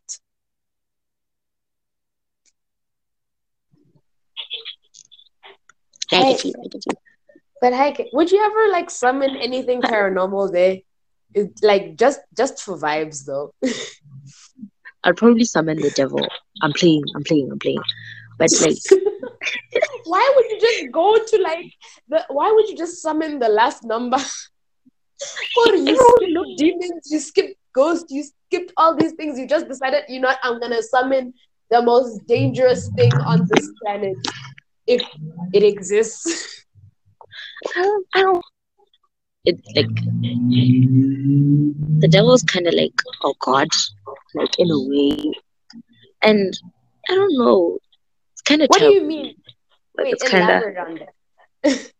I 6.13 6.23
Hey. 6.23 6.33
get 6.33 6.45
you. 6.45 6.53
I 6.63 6.69
get 6.69 6.87
you. 6.87 6.93
But 7.61 7.73
heck, 7.73 8.01
would 8.13 8.31
you 8.31 8.45
ever 8.45 8.73
like 8.73 8.91
summon 8.91 9.37
anything 9.37 9.81
paranormal 9.83 10.53
there? 10.53 10.79
It, 11.35 11.53
like 11.63 11.97
just 11.97 12.21
just 12.37 12.63
for 12.63 12.77
vibes 12.77 13.25
though. 13.25 13.55
I'd 15.05 15.17
probably 15.17 15.45
summon 15.45 15.79
the 15.81 15.91
devil. 15.91 16.29
I'm 16.63 16.73
playing. 16.73 17.05
I'm 17.15 17.25
playing. 17.25 17.51
I'm 17.51 17.59
playing. 17.59 17.83
But 18.39 18.51
like, 18.61 18.77
why 20.05 20.33
would 20.37 20.47
you 20.51 20.61
just 20.61 20.93
go 20.93 21.17
to 21.17 21.43
like 21.43 21.73
the 22.09 22.25
why 22.29 22.51
would 22.53 22.69
you 22.69 22.77
just 22.77 23.01
summon 23.01 23.39
the 23.39 23.49
last 23.49 23.85
number? 23.85 24.19
or 25.57 25.75
you 25.76 25.97
skip 25.97 26.57
demons, 26.57 27.09
you 27.11 27.21
skipped 27.21 27.55
ghosts, 27.75 28.12
you 28.12 28.25
skipped 28.25 28.73
all 28.76 28.97
these 28.97 29.12
things. 29.12 29.38
You 29.38 29.47
just 29.47 29.69
decided, 29.69 30.05
you 30.09 30.21
know 30.21 30.29
what, 30.29 30.38
I'm 30.43 30.61
gonna 30.61 30.83
summon 30.83 31.35
the 31.71 31.83
most 31.83 32.26
dangerous 32.26 32.88
thing 32.97 33.12
on 33.14 33.49
this 33.50 33.71
planet 33.83 34.17
if 34.87 35.02
it 35.52 35.62
exists. 35.62 36.64
I 37.76 37.83
don't. 37.83 38.07
I 38.14 38.21
don't 38.23 38.45
it 39.45 39.61
like 39.75 39.88
the 42.00 42.09
devil's 42.09 42.43
kind 42.43 42.67
of 42.67 42.75
like 42.75 42.95
oh 43.25 43.35
god, 43.41 43.69
like 44.35 44.59
in 44.59 44.71
a 44.71 44.79
way, 44.79 45.33
and 46.23 46.59
I 47.09 47.14
don't 47.14 47.37
know. 47.37 47.79
It's 48.33 48.43
kind 48.43 48.62
of 48.62 48.69
what 48.69 48.79
do 48.81 48.93
you 48.93 49.02
mean? 49.02 49.35
Like 49.97 50.05
Wait, 50.05 50.12
it's 50.14 50.29
kind 50.29 50.50
of 50.50 50.62
that. 50.62 51.09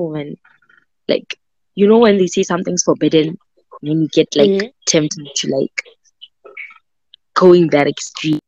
Oh, 0.00 0.10
when, 0.12 0.36
like 1.08 1.36
you 1.78 1.86
know, 1.86 1.98
when 1.98 2.18
they 2.18 2.26
say 2.26 2.42
something's 2.42 2.82
forbidden, 2.82 3.38
then 3.82 4.02
you 4.02 4.08
get 4.12 4.28
like 4.36 4.50
Mhm. 4.50 4.72
tempted 4.86 5.26
to 5.36 5.48
like 5.56 5.76
going 7.34 7.68
that 7.70 7.86
extreme. 7.86 8.38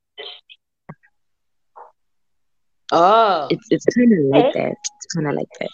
Oh. 2.93 3.49
It's 3.51 3.67
it's 3.71 3.85
kind 3.87 4.13
of 4.13 4.19
like 4.31 4.47
Okay. 4.47 4.61
that. 4.61 4.77
It's 4.97 5.15
kind 5.15 5.29
of 5.29 5.35
like 5.35 5.49
that. 5.61 5.71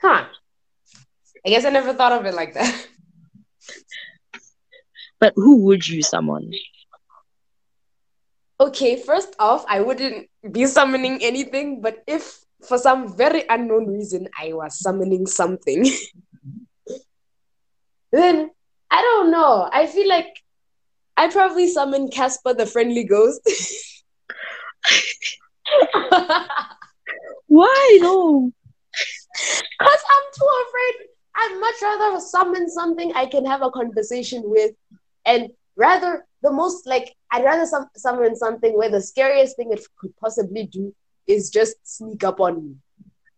Huh. 0.00 0.26
I 1.46 1.50
guess 1.50 1.64
I 1.64 1.70
never 1.70 1.92
thought 1.94 2.12
of 2.12 2.26
it 2.26 2.34
like 2.34 2.54
that. 2.54 2.88
But 5.20 5.34
who 5.36 5.64
would 5.64 5.86
you 5.88 6.02
summon? 6.02 6.52
Okay, 8.60 8.96
first 8.96 9.36
off, 9.38 9.64
I 9.68 9.80
wouldn't 9.80 10.28
be 10.50 10.66
summoning 10.66 11.22
anything, 11.22 11.80
but 11.82 12.02
if 12.06 12.45
for 12.62 12.78
some 12.78 13.16
very 13.16 13.44
unknown 13.48 13.86
reason 13.86 14.28
I 14.38 14.52
was 14.52 14.78
summoning 14.80 15.26
something, 15.26 15.84
then 18.12 18.50
I 18.90 19.02
don't 19.02 19.30
know. 19.30 19.68
I 19.72 19.86
feel 19.86 20.08
like 20.08 20.42
I'd 21.16 21.32
probably 21.32 21.68
summoned 21.68 22.12
Casper 22.12 22.54
the 22.54 22.66
friendly 22.66 23.04
ghost. 23.04 23.40
Why 27.46 27.98
no? 28.00 28.52
Because 29.78 30.02
I'm 30.10 30.24
too 30.34 30.50
afraid. 30.66 30.94
I'd 31.36 31.60
much 31.60 31.74
rather 31.82 32.18
summon 32.20 32.70
something 32.70 33.12
I 33.14 33.26
can 33.26 33.44
have 33.44 33.60
a 33.60 33.70
conversation 33.70 34.42
with, 34.46 34.74
and 35.26 35.50
rather 35.76 36.24
the 36.42 36.50
most 36.50 36.86
like 36.86 37.14
I'd 37.30 37.44
rather 37.44 37.66
sum- 37.66 37.90
summon 37.96 38.34
something 38.36 38.74
where 38.76 38.90
the 38.90 39.02
scariest 39.02 39.56
thing 39.56 39.72
it 39.72 39.86
could 39.98 40.16
possibly 40.16 40.66
do 40.66 40.94
is 41.26 41.50
just 41.50 41.76
sneak 41.82 42.24
up 42.24 42.40
on 42.40 42.64
me. 42.64 42.74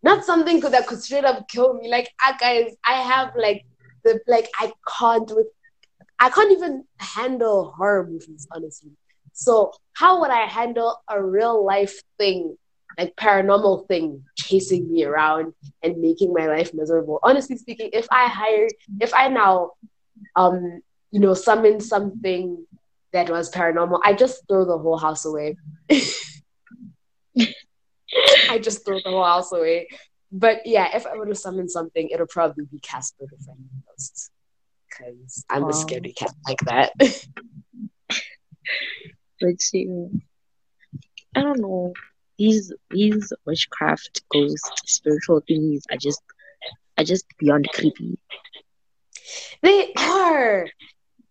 Not 0.02 0.24
something 0.24 0.60
that 0.60 0.86
could 0.86 1.02
straight 1.02 1.24
up 1.24 1.48
kill 1.48 1.74
me. 1.74 1.88
Like, 1.88 2.10
I 2.24 2.36
guys, 2.36 2.74
I 2.84 3.02
have 3.02 3.32
like 3.36 3.64
the 4.04 4.20
like 4.26 4.48
I 4.58 4.72
can't 4.98 5.30
with 5.34 5.48
I 6.20 6.30
can't 6.30 6.52
even 6.52 6.84
handle 6.98 7.72
horror 7.76 8.06
movies, 8.06 8.46
honestly. 8.52 8.90
So 9.32 9.72
how 9.94 10.20
would 10.20 10.30
I 10.30 10.46
handle 10.46 11.00
a 11.08 11.22
real 11.22 11.64
life 11.64 12.00
thing, 12.18 12.56
like 12.98 13.14
paranormal 13.14 13.86
thing, 13.86 14.24
chasing 14.36 14.90
me 14.90 15.04
around 15.04 15.54
and 15.82 16.00
making 16.00 16.32
my 16.32 16.46
life 16.46 16.74
miserable? 16.74 17.20
Honestly 17.22 17.56
speaking, 17.56 17.90
if 17.92 18.08
I 18.10 18.26
hire, 18.26 18.68
if 19.00 19.14
I 19.14 19.28
now, 19.28 19.72
um, 20.34 20.80
you 21.12 21.20
know, 21.20 21.34
summon 21.34 21.80
something 21.80 22.66
that 23.12 23.30
was 23.30 23.50
paranormal, 23.50 24.00
I 24.04 24.12
just 24.12 24.42
throw 24.48 24.64
the 24.64 24.78
whole 24.78 24.98
house 24.98 25.24
away. 25.24 25.56
I 28.50 28.58
just 28.62 28.84
throw 28.84 28.96
the 29.02 29.10
whole 29.10 29.24
house 29.24 29.52
away. 29.52 29.88
But 30.30 30.66
yeah, 30.66 30.94
if 30.96 31.06
I 31.06 31.16
were 31.16 31.26
to 31.26 31.34
summon 31.34 31.68
something, 31.68 32.08
it'll 32.10 32.26
probably 32.26 32.64
be 32.66 32.78
Casper 32.80 33.24
the 33.30 33.36
Friendly 33.44 33.64
Ghost. 33.86 34.30
Because 34.88 35.44
I'm 35.48 35.62
Wow. 35.62 35.68
a 35.68 35.72
scaredy 35.72 36.14
cat 36.16 36.34
like 36.46 36.60
that. 36.60 36.92
Let's 39.40 39.66
see. 39.66 39.86
I 41.34 41.42
don't 41.42 41.60
know. 41.60 41.92
These 42.38 42.72
these 42.90 43.32
witchcraft 43.46 44.22
ghost 44.32 44.70
spiritual 44.86 45.42
things 45.46 45.84
are 45.90 45.96
just 45.96 46.22
are 46.96 47.04
just 47.04 47.24
beyond 47.38 47.68
creepy. 47.72 48.18
they 49.62 49.92
are 49.96 50.68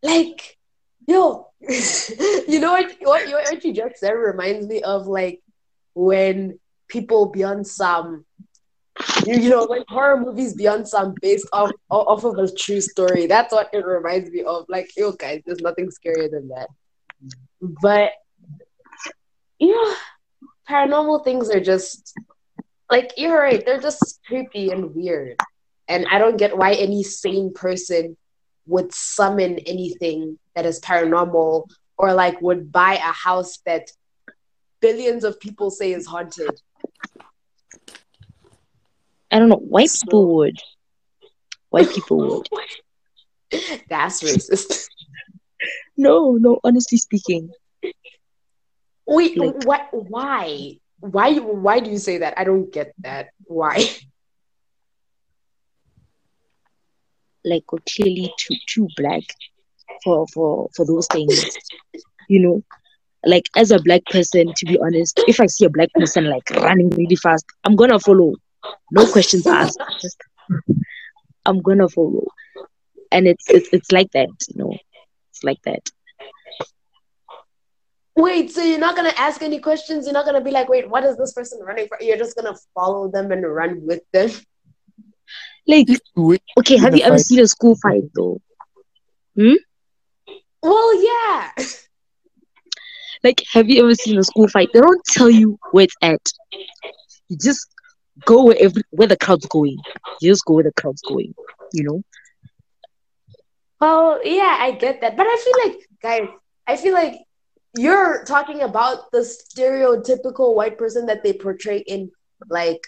like, 0.03 0.58
yo, 1.08 1.48
you 2.48 2.60
know 2.60 2.72
what, 2.74 2.96
what? 3.01 3.27
What 3.27 3.63
you 3.63 3.74
just 3.74 3.98
said 3.98 4.12
reminds 4.12 4.67
me 4.67 4.82
of 4.84 5.08
like 5.08 5.41
when 5.94 6.60
people 6.88 7.27
beyond 7.27 7.67
some, 7.67 8.25
you, 9.25 9.36
you 9.36 9.50
know, 9.50 9.63
like 9.63 9.84
horror 9.88 10.20
movies 10.20 10.53
beyond 10.53 10.88
some 10.88 11.13
based 11.22 11.48
off 11.53 11.72
off 11.89 12.24
of 12.24 12.38
a 12.38 12.51
true 12.51 12.82
story. 12.82 13.27
That's 13.27 13.53
what 13.53 13.70
it 13.74 13.86
reminds 13.86 14.29
me 14.32 14.44
of. 14.44 14.65
Like, 14.70 14.89
yo, 14.98 15.12
guys, 15.12 15.41
there's 15.46 15.62
nothing 15.62 15.89
scarier 15.89 16.29
than 16.29 16.50
that. 16.50 16.67
But 17.62 18.12
you 19.60 19.75
know, 19.75 19.96
paranormal 20.70 21.24
things 21.24 21.50
are 21.50 21.60
just 21.60 22.13
like 22.89 23.13
you're 23.17 23.39
right. 23.39 23.63
They're 23.65 23.82
just 23.82 24.20
creepy 24.25 24.72
and 24.72 24.96
weird, 24.96 25.39
and 25.88 26.06
I 26.10 26.17
don't 26.17 26.38
get 26.38 26.58
why 26.58 26.74
any 26.74 27.03
sane 27.03 27.53
person 27.53 28.17
would 28.65 28.94
summon 28.94 29.60
anything 29.60 30.38
that 30.56 30.65
is 30.65 30.79
paranormal 30.82 31.70
or 31.98 32.13
like 32.13 32.41
would 32.41 32.72
buy 32.72 32.96
a 32.96 33.13
house 33.13 33.60
that 33.65 33.89
billions 34.79 35.24
of 35.24 35.39
people 35.39 35.72
say 35.72 35.94
is 35.94 36.06
haunted. 36.06 36.62
I 39.32 39.39
don't 39.39 39.50
know. 39.50 39.58
White 39.58 39.89
So- 39.89 40.06
people 40.06 40.36
would. 40.38 40.58
White 41.70 41.89
people 41.89 42.18
would. 42.18 42.48
That's 43.89 44.24
racist. 44.24 44.88
No, 45.98 46.34
no. 46.34 46.60
Honestly 46.63 46.98
speaking, 46.98 47.50
Wait, 49.06 49.38
Like- 49.38 49.63
what? 49.63 49.88
Why? 49.92 50.77
Why? 51.00 51.36
Why 51.39 51.80
do 51.80 51.89
you 51.92 51.98
say 51.98 52.18
that? 52.20 52.34
I 52.38 52.44
don't 52.44 52.72
get 52.72 52.94
that. 53.00 53.30
Why? 53.46 53.86
like 57.46 57.72
we're 57.72 57.80
clearly 57.88 58.34
too 58.38 58.56
too 58.68 58.88
black 58.98 59.24
for 60.04 60.27
for 60.34 60.70
for 60.75 60.86
those 60.86 61.08
things. 61.08 61.46
You 62.27 62.39
know, 62.42 62.63
like 63.27 63.43
as 63.55 63.72
a 63.72 63.79
black 63.79 64.03
person, 64.05 64.53
to 64.55 64.65
be 64.65 64.79
honest, 64.79 65.19
if 65.27 65.39
I 65.39 65.46
see 65.48 65.65
a 65.65 65.69
black 65.69 65.89
person 65.93 66.25
like 66.29 66.50
running 66.51 66.89
really 66.91 67.15
fast, 67.15 67.46
I'm 67.63 67.75
gonna 67.75 68.00
follow. 68.00 68.34
No 68.91 69.05
questions 69.12 69.46
asked. 69.48 69.79
Just 70.01 70.17
I'm 71.46 71.62
gonna 71.62 71.88
follow. 71.89 72.25
And 73.12 73.27
it's 73.27 73.50
it's 73.50 73.69
it's 73.72 73.91
like 73.91 74.12
that, 74.12 74.29
you 74.50 74.55
know. 74.63 74.74
It's 75.31 75.43
like 75.43 75.62
that. 75.63 75.89
Wait, 78.15 78.51
so 78.51 78.63
you're 78.63 78.79
not 78.79 78.96
gonna 78.96 79.13
ask 79.15 79.41
any 79.43 79.60
questions? 79.60 80.05
You're 80.05 80.13
not 80.13 80.25
gonna 80.25 80.41
be 80.43 80.51
like, 80.51 80.67
wait, 80.69 80.89
what 80.89 81.03
is 81.03 81.17
this 81.17 81.34
person 81.34 81.60
running 81.63 81.88
for? 81.88 81.98
You're 82.01 82.17
just 82.17 82.36
gonna 82.36 82.55
follow 82.74 83.10
them 83.12 83.31
and 83.31 83.46
run 83.46 83.86
with 83.86 84.01
them. 84.12 84.31
Like, 85.67 85.89
If 85.89 86.00
you 86.15 86.24
win 86.24 86.39
okay, 86.60 86.77
have 86.77 86.96
you 86.96 87.03
ever 87.03 87.15
fight- 87.17 87.25
seen 87.25 87.39
a 87.39 87.48
school 87.48 87.75
fight 87.75 88.03
though? 88.15 88.41
Hmm? 89.36 89.53
Well, 90.63 91.03
yeah. 91.03 91.51
Like, 93.24 93.44
have 93.52 93.70
you 93.70 93.84
ever 93.84 93.96
seen 93.96 94.18
a 94.18 94.24
school 94.24 94.48
fight? 94.48 94.70
They 94.74 94.82
don't 94.82 95.04
tell 95.06 95.30
you 95.30 95.58
where 95.72 95.86
it's 95.86 95.96
at. 96.02 96.22
You 97.30 97.38
just 97.38 97.68
go 98.26 98.46
where 98.46 98.58
every 98.60 98.84
where 98.92 99.08
the 99.08 99.18
crowd's 99.18 99.46
going. 99.48 99.78
You 100.22 100.32
just 100.32 100.46
go 100.46 100.56
where 100.56 100.64
the 100.64 100.74
crowd's 100.74 101.02
going. 101.02 101.34
You 101.74 101.84
know? 101.84 102.02
Well, 103.80 104.20
yeah, 104.26 104.58
I 104.60 104.72
get 104.72 105.02
that. 105.02 105.16
But 105.18 105.28
I 105.28 105.38
feel 105.44 105.72
like, 105.72 105.88
guys, 106.02 106.30
I 106.68 106.78
feel 106.78 106.94
like 106.94 107.22
you're 107.78 108.24
talking 108.26 108.62
about 108.62 109.12
the 109.12 109.20
stereotypical 109.20 110.56
white 110.56 110.78
person 110.78 111.06
that 111.08 111.24
they 111.24 111.34
portray 111.34 111.80
in 111.80 112.12
like 112.50 112.82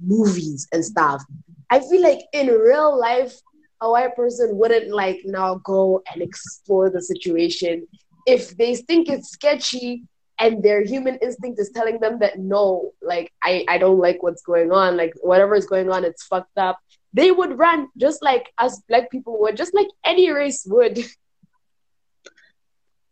movies 0.00 0.68
and 0.72 0.84
stuff. 0.84 1.22
I 1.70 1.80
feel 1.80 2.02
like 2.02 2.20
in 2.32 2.46
real 2.48 2.98
life, 2.98 3.34
a 3.80 3.90
white 3.90 4.14
person 4.16 4.56
wouldn't 4.58 4.90
like 4.90 5.20
now 5.24 5.56
go 5.64 6.02
and 6.12 6.22
explore 6.22 6.90
the 6.90 7.02
situation 7.02 7.86
if 8.28 8.54
they 8.58 8.76
think 8.76 9.08
it's 9.08 9.30
sketchy 9.30 10.04
and 10.38 10.62
their 10.62 10.84
human 10.84 11.16
instinct 11.16 11.58
is 11.58 11.70
telling 11.74 11.98
them 11.98 12.18
that 12.18 12.38
no, 12.38 12.92
like 13.00 13.32
I, 13.42 13.64
I 13.66 13.78
don't 13.78 13.98
like 13.98 14.22
what's 14.22 14.42
going 14.42 14.70
on, 14.70 14.98
like 14.98 15.14
whatever 15.22 15.54
is 15.54 15.66
going 15.66 15.90
on, 15.90 16.04
it's 16.04 16.24
fucked 16.24 16.58
up. 16.58 16.78
They 17.14 17.30
would 17.30 17.58
run 17.58 17.88
just 17.96 18.22
like 18.22 18.52
us 18.58 18.82
black 18.86 19.10
people 19.10 19.40
would, 19.40 19.56
just 19.56 19.74
like 19.74 19.88
any 20.04 20.30
race 20.30 20.64
would. 20.68 21.00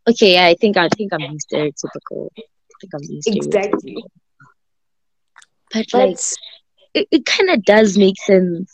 Okay, 0.08 0.34
yeah, 0.34 0.46
I 0.46 0.54
think 0.54 0.76
I 0.76 0.88
think 0.96 1.12
I'm 1.12 1.18
being 1.18 1.40
stereotypical. 1.52 2.28
I 2.38 2.42
think 2.80 2.94
I'm 2.94 3.00
being 3.08 3.22
stereotypical. 3.22 3.46
Exactly. 3.46 4.04
But 5.72 5.86
like 5.92 6.18
it, 6.94 7.08
it 7.10 7.26
kind 7.26 7.50
of 7.50 7.64
does 7.64 7.98
make 7.98 8.14
sense. 8.22 8.72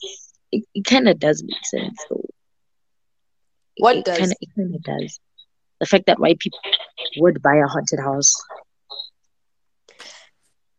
It, 0.51 0.63
it 0.75 0.85
kind 0.85 1.09
of 1.09 1.19
does 1.19 1.43
make 1.43 1.65
sense 1.65 1.99
though. 2.11 2.29
What 3.79 3.97
it 3.97 4.05
does? 4.05 4.19
Kinda, 4.19 4.35
it 4.43 4.49
kind 4.55 4.75
of 4.75 4.83
does. 4.83 5.19
The 5.83 5.87
fact 5.89 6.07
that 6.09 6.21
white 6.21 6.41
people 6.41 6.61
would 7.17 7.43
buy 7.43 7.57
a 7.57 7.69
haunted 7.69 8.01
house. 8.01 8.35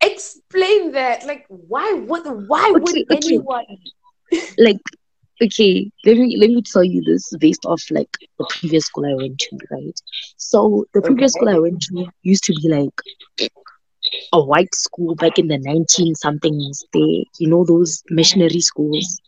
explain 0.02 0.92
that. 0.94 1.26
Like, 1.26 1.46
why 1.50 1.94
would 1.94 2.26
why 2.48 2.74
would 2.78 2.98
Okay, 2.98 3.06
okay. 3.12 3.40
anyone? 3.40 3.66
Like, 4.58 4.82
okay, 5.42 5.92
let 6.06 6.18
me 6.18 6.38
let 6.40 6.50
me 6.50 6.62
tell 6.64 6.84
you 6.84 7.02
this 7.06 7.32
based 7.40 7.66
off 7.66 7.84
like 7.92 8.10
the 8.38 8.46
previous 8.46 8.86
school 8.86 9.06
I 9.06 9.16
went 9.16 9.40
to, 9.40 9.58
right? 9.72 10.00
So 10.38 10.86
the 10.94 11.02
previous 11.02 11.34
Okay. 11.34 11.34
school 11.34 11.50
I 11.50 11.60
went 11.60 11.82
to 11.90 12.08
used 12.24 12.44
to 12.46 12.54
be 12.54 12.70
like 12.70 13.02
a 14.34 14.44
white 14.44 14.74
school 14.76 15.16
back 15.16 15.38
in 15.40 15.48
the 15.48 15.58
nineteen 15.60 16.16
somethings. 16.16 16.86
They, 16.94 17.26
you 17.40 17.50
know, 17.50 17.66
those 17.66 18.04
missionary 18.10 18.60
schools, 18.62 19.20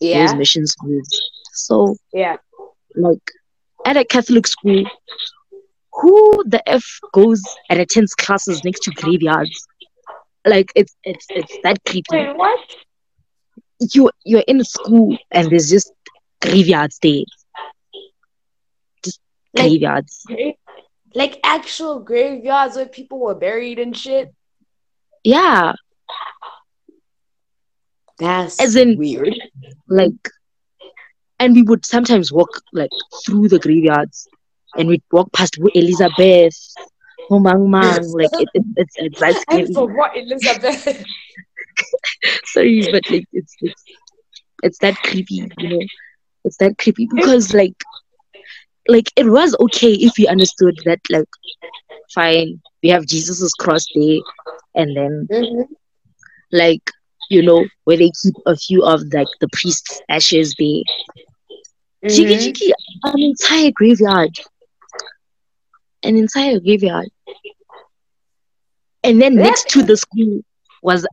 Yeah. 0.00 0.12
those 0.12 0.34
mission 0.34 0.66
schools. 0.66 1.08
So 1.52 1.96
yeah. 2.12 2.36
like 2.96 3.22
at 3.88 3.96
a 3.96 4.04
Catholic 4.04 4.46
school, 4.46 4.84
who 5.98 6.44
the 6.46 6.62
f 6.68 6.86
goes 7.12 7.42
and 7.70 7.80
attends 7.80 8.14
classes 8.14 8.62
next 8.64 8.80
to 8.84 8.90
graveyards? 9.00 9.56
Like 10.44 10.70
it's 10.80 10.94
it's 11.04 11.26
it's 11.30 11.54
that 11.64 11.78
creepy. 11.88 12.04
Wait, 12.12 12.36
what? 12.36 12.60
You 13.94 14.10
you're 14.24 14.44
in 14.52 14.60
a 14.60 14.64
school 14.64 15.16
and 15.30 15.50
there's 15.50 15.70
just 15.70 15.92
graveyards 16.42 16.98
there, 17.02 17.24
Like, 19.54 19.70
graveyards. 19.70 20.22
gra- 20.26 20.54
like 21.14 21.40
actual 21.42 22.00
graveyards 22.00 22.76
where 22.76 22.86
people 22.98 23.18
were 23.20 23.34
buried 23.34 23.78
and 23.78 23.96
shit. 23.96 24.32
Yeah, 25.24 25.74
That's 28.18 28.60
As 28.60 28.74
in- 28.76 28.96
weird. 28.98 29.34
like, 29.88 30.22
and 31.38 31.54
we 31.54 31.62
would 31.62 31.84
sometimes 31.84 32.32
walk 32.32 32.50
like 32.72 32.92
through 33.24 33.48
the 33.48 33.58
graveyards, 33.58 34.28
and 34.76 34.88
we'd 34.88 35.02
walk 35.12 35.32
past 35.32 35.58
Elizabeth, 35.74 36.56
Homang 37.30 37.68
Mang, 37.68 38.12
like 38.12 38.30
it, 38.36 38.50
it, 38.54 38.64
it's 38.76 38.94
it's 38.98 39.18
that 39.20 39.38
I 39.48 39.62
scary. 39.62 39.74
forgot 39.74 40.16
Elizabeth. 40.16 41.04
sorry, 42.44 42.86
but 42.90 43.02
like 43.10 43.24
it's 43.32 43.56
it's 43.60 43.86
it's 44.62 44.78
that 44.80 45.00
creepy, 45.02 45.50
you 45.56 45.68
know. 45.68 45.86
It's 46.44 46.56
that 46.58 46.78
creepy 46.78 47.06
because 47.10 47.54
like 47.54 47.74
like 48.88 49.10
it 49.16 49.26
was 49.26 49.54
okay 49.60 49.92
if 49.92 50.12
we 50.18 50.26
understood 50.26 50.74
that 50.84 51.00
like 51.10 51.28
fine, 52.14 52.60
we 52.82 52.88
have 52.90 53.06
Jesus's 53.06 53.54
cross 53.54 53.88
there 53.94 54.18
and 54.74 54.96
then 54.96 55.28
Mhm. 55.30 55.68
like 56.52 56.90
you 57.30 57.42
know, 57.42 57.68
where 57.84 57.96
they 57.96 58.10
keep 58.22 58.34
a 58.46 58.56
few 58.56 58.82
of 58.84 59.02
like 59.12 59.28
the 59.40 59.48
priest's 59.52 60.00
ashes 60.08 60.54
there. 60.58 60.82
Jiggy 62.06 62.34
Mhm. 62.36 62.40
jiggy, 62.42 62.72
an 63.04 63.18
entire 63.20 63.70
graveyard. 63.72 64.30
An 66.02 66.16
entire 66.16 66.60
graveyard. 66.60 67.08
And 69.02 69.20
then 69.20 69.34
next 69.34 69.68
to 69.70 69.82
the 69.82 69.96
school 69.96 70.40
was 70.82 71.06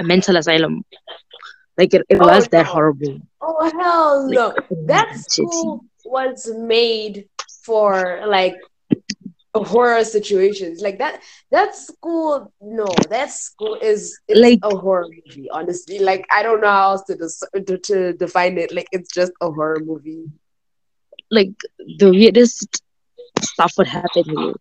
a 0.00 0.04
mental 0.04 0.36
asylum. 0.36 0.84
Like 1.78 1.94
it, 1.94 2.02
it 2.08 2.18
Oh, 2.20 2.26
was 2.26 2.48
that 2.48 2.66
horrible. 2.66 3.20
Oh 3.40 3.70
hell 3.80 4.28
no! 4.28 4.48
Like, 4.48 4.68
That 4.86 5.14
school 5.16 5.84
was 6.04 6.48
made 6.54 7.28
for 7.64 8.22
like 8.26 8.56
horror 9.54 10.04
situations. 10.04 10.80
Like 10.80 10.98
that. 10.98 11.22
That 11.50 11.74
school, 11.76 12.52
no, 12.60 12.86
that 13.10 13.30
school 13.30 13.74
is 13.80 14.18
Like- 14.28 14.60
a 14.62 14.76
horror 14.76 15.08
movie. 15.08 15.48
Honestly, 15.50 15.98
like 15.98 16.26
I 16.30 16.42
don't 16.42 16.60
know 16.60 16.68
how 16.70 16.92
else 16.92 17.04
to 17.04 17.16
des- 17.16 17.76
to, 17.76 18.12
define 18.14 18.58
it. 18.58 18.72
Like 18.72 18.88
it's 18.92 19.12
just 19.12 19.32
a 19.40 19.50
horror 19.50 19.80
movie. 19.84 20.24
like 21.30 21.52
the 21.98 22.10
weirdest 22.10 22.82
stuff 23.40 23.72
would 23.78 23.86
happen 23.88 24.24
here. 24.24 24.52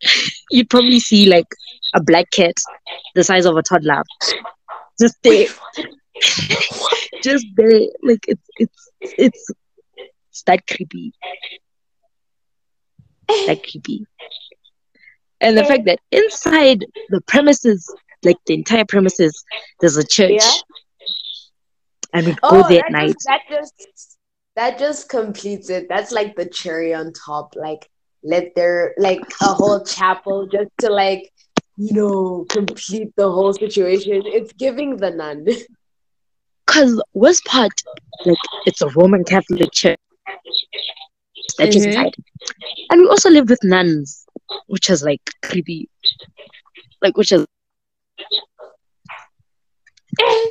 You'd 0.50 0.70
probably 0.70 1.00
see 1.00 1.26
like 1.26 1.46
a 1.94 2.02
black 2.02 2.30
cat 2.30 2.54
the 3.14 3.22
size 3.24 3.44
of 3.44 3.56
a 3.56 3.62
toddler 3.62 4.02
just 5.00 5.16
there. 5.22 5.48
just 7.22 7.46
there. 7.56 7.80
Like 8.02 8.24
it's 8.26 8.48
it's 8.58 8.90
it's 9.00 9.50
it's 9.96 10.42
that 10.46 10.66
creepy. 10.66 11.12
That 13.28 13.62
creepy. 13.62 14.06
And 15.40 15.56
the 15.56 15.64
fact 15.64 15.84
that 15.86 16.00
inside 16.10 16.84
the 17.10 17.20
premises, 17.22 17.92
like 18.24 18.36
the 18.46 18.54
entire 18.54 18.84
premises, 18.84 19.44
there's 19.80 19.96
a 19.96 20.04
church. 20.06 20.32
Yeah. 20.40 20.52
And 22.12 22.26
we'd 22.26 22.38
Oh, 22.42 22.50
go 22.62 22.68
there 22.68 22.82
that 22.82 22.86
at 22.86 22.92
night. 22.92 23.14
just, 23.14 23.26
that 23.26 23.40
just 23.48 24.18
that 24.56 24.78
just 24.78 25.08
completes 25.08 25.70
it. 25.70 25.88
That's 25.88 26.10
like 26.10 26.34
the 26.36 26.46
cherry 26.46 26.94
on 26.94 27.12
top. 27.12 27.54
Like 27.56 27.88
let 28.24 28.54
there 28.56 28.94
like 28.98 29.20
a 29.40 29.54
whole 29.54 29.84
chapel 29.84 30.46
just 30.50 30.70
to 30.80 30.90
like 30.90 31.32
you 31.76 31.92
know 31.94 32.44
complete 32.48 33.12
the 33.16 33.30
whole 33.30 33.52
situation. 33.52 34.22
It's 34.26 34.52
giving 34.54 34.96
the 34.96 35.10
nun. 35.10 35.46
Because 36.66 37.00
West 37.14 37.44
Part, 37.46 37.72
like, 38.26 38.36
it's 38.66 38.82
a 38.82 38.88
Roman 38.88 39.24
Catholic 39.24 39.70
church 39.72 39.98
that 41.56 41.70
Mhm. 41.70 41.76
inside. 41.76 42.14
And 42.90 43.00
we 43.00 43.08
also 43.08 43.30
lived 43.30 43.50
with 43.50 43.62
nuns, 43.64 44.26
which 44.66 44.90
is 44.90 45.02
like 45.02 45.20
creepy. 45.42 45.88
Like, 47.02 47.16
which 47.16 47.32
is. 47.32 47.44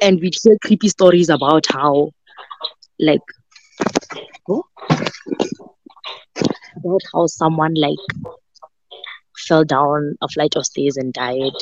And 0.01 0.19
we'd 0.21 0.33
hear 0.41 0.57
creepy 0.63 0.89
stories 0.89 1.29
about 1.29 1.65
how, 1.69 2.11
like, 2.99 3.21
oh, 4.49 4.63
about 6.77 7.01
how 7.13 7.25
someone, 7.27 7.73
like, 7.75 7.97
fell 9.47 9.63
down 9.63 10.15
a 10.21 10.27
flight 10.27 10.55
of 10.55 10.65
stairs 10.65 10.97
and 10.97 11.13
died. 11.13 11.53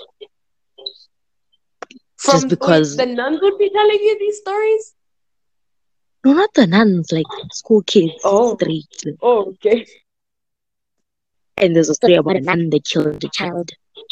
From 2.17 2.41
wait, 2.41 2.49
because- 2.49 2.95
the 2.97 3.05
nuns 3.05 3.39
would 3.41 3.57
be 3.57 3.69
telling 3.69 3.99
you 4.01 4.17
these 4.19 4.39
stories. 4.39 4.95
No, 6.25 6.33
not 6.33 6.53
the 6.55 6.65
nuns, 6.67 7.11
like 7.11 7.25
school 7.53 7.83
kids. 7.83 8.13
Oh. 8.23 8.55
Straight. 8.55 9.03
Oh, 9.21 9.49
okay. 9.49 9.85
And 11.57 11.75
there's 11.75 11.89
a 11.89 11.93
story 11.95 12.15
about 12.15 12.35
a 12.35 12.39
a 12.39 12.41
nun 12.41 12.69
that 12.71 12.83
killed 12.83 13.23
a 13.23 13.29
child. 13.29 13.71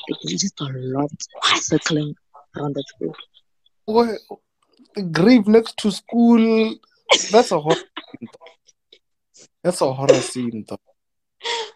Like, 0.10 0.20
there's 0.24 0.42
just 0.42 0.62
a 0.62 0.66
lot 0.66 1.12
circling 1.56 2.16
around 2.56 2.76
that 2.76 2.86
school. 2.88 3.16
What? 3.86 4.20
Grave 5.12 5.48
next 5.48 5.78
to 5.78 5.92
school. 5.92 6.76
That's 7.32 7.52
a 7.52 7.60
horror. 7.60 7.76
scene, 7.76 8.30
though. 8.32 9.48
That's 9.64 9.82
a 9.82 9.92
horror 9.92 10.22
scene, 10.22 10.66
though. 10.68 10.80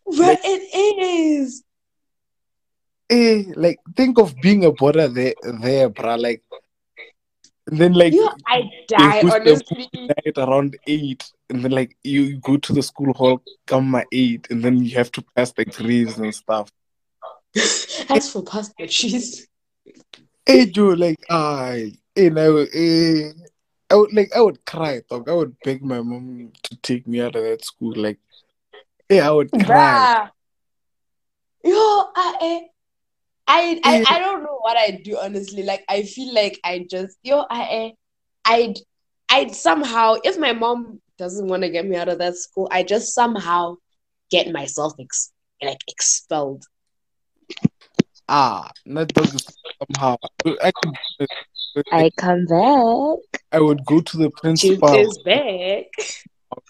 But 0.06 0.40
it 0.44 0.62
is. 0.74 1.64
eh, 3.10 3.44
like 3.56 3.80
think 3.96 4.20
of 4.20 4.36
being 4.42 4.64
a 4.66 4.72
border 4.72 5.08
there, 5.08 5.34
there, 5.62 5.90
bruh. 5.90 6.20
Like, 6.22 6.44
and 7.68 7.78
then 7.78 7.94
like 7.94 8.14
You, 8.14 8.30
I 8.48 8.70
die, 8.88 9.22
honestly. 9.24 9.90
night 9.94 10.38
around 10.38 10.78
eight, 10.88 11.30
and 11.50 11.64
then 11.64 11.72
like 11.72 11.98
you 12.04 12.38
go 12.38 12.58
to 12.58 12.74
the 12.74 12.82
school 12.82 13.14
hall, 13.14 13.42
come 13.66 13.94
at 13.96 14.08
eight, 14.12 14.48
and 14.50 14.64
then 14.64 14.84
you 14.84 14.96
have 14.96 15.12
to 15.12 15.24
pass 15.36 15.52
the 15.52 15.66
grades 15.66 16.18
and 16.18 16.34
stuff. 16.34 16.72
As 18.10 18.32
for 18.32 18.44
pasta 18.44 18.88
cheese. 18.88 19.48
Hey 20.46 20.66
Joe, 20.68 20.90
like 20.90 21.20
I, 21.30 21.94
eh, 22.16 22.30
now, 22.30 22.56
eh, 22.74 23.32
I 23.90 23.96
would 23.96 24.14
like 24.14 24.32
I 24.36 24.42
would 24.42 24.66
cry, 24.66 25.02
dog. 25.10 25.28
I 25.28 25.34
would 25.34 25.56
beg 25.64 25.84
my 25.84 26.02
mom 26.02 26.54
to 26.64 26.76
take 26.78 27.06
me 27.06 27.20
out 27.22 27.36
of 27.36 27.44
that 27.44 27.66
school. 27.66 27.94
Like, 27.96 28.20
yeah, 29.10 29.28
I 29.28 29.32
would 29.32 29.52
cry. 29.52 29.62
Bruh. 29.66 30.30
Yo, 31.64 31.74
I, 32.16 32.38
eh, 32.42 32.68
I, 33.48 33.80
I, 33.84 34.04
I 34.16 34.20
don't 34.20 34.44
know 34.44 34.58
what 34.60 34.78
I 34.78 35.00
do 35.04 35.18
honestly. 35.18 35.64
Like 35.64 35.84
I 35.88 36.04
feel 36.04 36.34
like 36.34 36.60
I 36.64 36.86
just 36.90 37.18
yo, 37.24 37.46
I, 37.50 37.94
I'd, 38.46 38.76
I'd 39.30 39.56
somehow 39.56 40.16
if 40.24 40.38
my 40.38 40.54
mom 40.54 41.02
doesn't 41.18 41.48
want 41.48 41.64
to 41.64 41.70
get 41.70 41.86
me 41.86 41.96
out 41.96 42.10
of 42.10 42.20
that 42.20 42.36
school, 42.36 42.68
I 42.72 42.84
just 42.84 43.14
somehow 43.14 43.76
get 44.30 44.52
myself 44.52 44.94
ex- 45.00 45.32
like 45.64 45.80
expelled. 45.88 46.64
Ah, 48.30 48.70
that 48.86 49.18
is 49.18 49.58
somehow. 49.80 50.18
I 50.22 50.28
could, 50.44 50.58
I 50.62 50.72
come 50.72 50.98
back. 51.20 51.30
I 53.52 53.60
would 53.62 53.86
go 53.86 54.02
to 54.02 54.18
the 54.18 54.30
principal 54.30 54.94
is 54.94 55.18
back. 55.20 55.86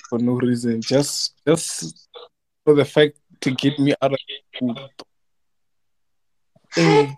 for 0.10 0.20
no 0.20 0.34
reason, 0.34 0.82
just 0.82 1.34
just 1.46 2.08
for 2.64 2.76
the 2.76 2.86
fact 2.86 3.18
to 3.42 3.52
get 3.52 3.80
me 3.80 3.94
out 4.02 4.14
of 4.14 4.20
school. 4.56 4.76
And 6.78 7.16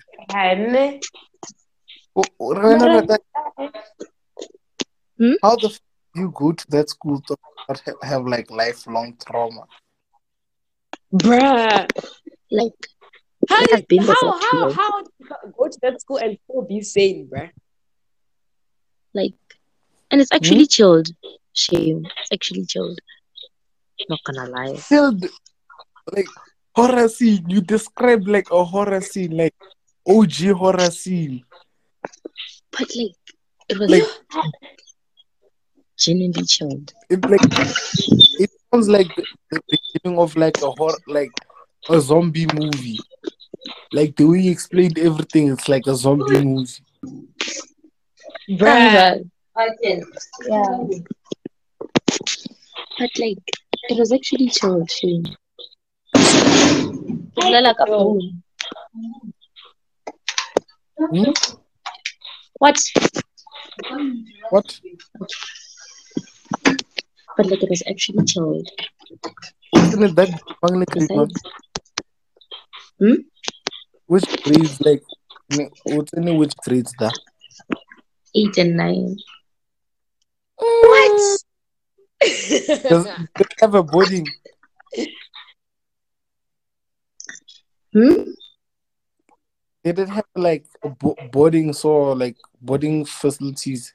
remember 2.39 3.01
that- 3.07 3.21
Hmm? 5.17 5.33
How 5.43 5.55
the 5.57 5.67
f- 5.67 5.81
you 6.15 6.31
go 6.33 6.53
to 6.53 6.65
that 6.71 6.89
school 6.89 7.21
to 7.27 7.35
have, 7.67 7.81
have 8.01 8.25
like 8.25 8.49
lifelong 8.49 9.17
trauma? 9.17 9.67
bruh, 11.13 11.87
Like 12.51 12.73
how 13.49 13.57
I've 13.73 13.87
been 13.87 14.05
there 14.05 14.15
how, 14.15 14.39
how, 14.39 14.71
how 14.73 15.03
go 15.57 15.67
to 15.67 15.79
that 15.81 15.99
school 15.99 16.17
and 16.17 16.37
still 16.43 16.61
be 16.61 16.81
sane, 16.81 17.27
bruh? 17.31 17.49
like 19.13 19.33
and 20.11 20.21
it's 20.21 20.31
actually 20.31 20.67
chilled. 20.67 21.09
Shame. 21.53 22.05
It's 22.21 22.31
actually 22.31 22.65
chilled. 22.65 22.99
Not 24.07 24.19
gonna 24.25 24.49
lie. 24.49 24.77
Filled 24.77 25.25
like 26.15 26.27
horror 26.75 27.07
scene. 27.09 27.45
You 27.49 27.61
described 27.61 28.27
like 28.27 28.49
a 28.51 28.63
horror 28.63 29.01
scene, 29.01 29.35
like 29.35 29.53
OG 30.07 30.51
horror 30.57 30.91
scene. 30.91 31.43
But 32.71 32.89
like 32.95 33.15
it 33.69 33.77
was 33.77 33.89
Like 33.89 34.03
genuinely 35.97 36.43
chilled. 36.45 36.93
it 37.09 37.23
like 37.29 37.41
it 38.39 38.49
sounds 38.71 38.87
like 38.87 39.07
the, 39.15 39.25
the 39.51 39.61
beginning 39.69 40.19
of 40.19 40.35
like 40.37 40.61
a 40.61 40.71
horror 40.71 40.97
like 41.07 41.31
a 41.89 41.99
zombie 41.99 42.47
movie. 42.53 42.99
Like 43.91 44.15
the 44.15 44.25
way 44.25 44.39
you 44.41 44.51
explained 44.51 44.97
everything, 44.97 45.51
it's 45.51 45.67
like 45.67 45.85
a 45.87 45.95
zombie 45.95 46.43
movie. 46.43 46.71
Bruh. 48.51 49.23
Yeah. 50.47 50.83
But 52.97 53.09
like 53.19 53.37
it 53.89 53.97
was 53.97 54.11
actually 54.11 54.49
chilled, 54.49 54.89
shame. 54.89 55.25
Kulala 57.39 57.71
ka 57.75 57.85
Hmm? 60.99 61.31
What? 62.59 62.77
What? 64.49 64.67
But 67.37 67.45
like 67.47 67.63
it 67.63 67.69
was 67.69 67.83
actually 67.89 68.25
chilled. 68.25 68.67
Isn't 69.75 70.03
it 70.03 70.15
that 70.15 70.29
Bangla 70.61 70.85
Creeper? 70.91 71.27
Hmm? 72.99 73.23
Which 74.07 74.27
grades 74.43 74.81
like 74.81 75.01
what's 75.85 76.13
any 76.13 76.35
which 76.35 76.53
grades 76.67 76.91
that? 76.99 77.15
eight 78.35 78.57
and 78.57 78.75
nine. 78.75 79.17
What? 80.57 81.39
Does, 82.21 82.79
does 82.89 83.07
it 83.39 83.53
have 83.61 83.75
a 83.75 83.83
boarding? 83.83 84.27
Hmm? 87.93 88.23
Did 89.83 89.99
it 89.99 90.09
have 90.09 90.25
like 90.35 90.65
bo- 90.99 91.15
boarding 91.31 91.73
so 91.73 92.11
like 92.11 92.37
boarding 92.61 93.05
facilities? 93.05 93.93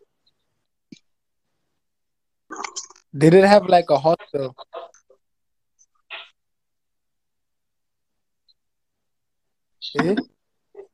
Did 3.16 3.34
it 3.34 3.44
have 3.44 3.66
like 3.66 3.90
a 3.90 3.98
hostel? 3.98 4.56
Eh? 9.96 10.16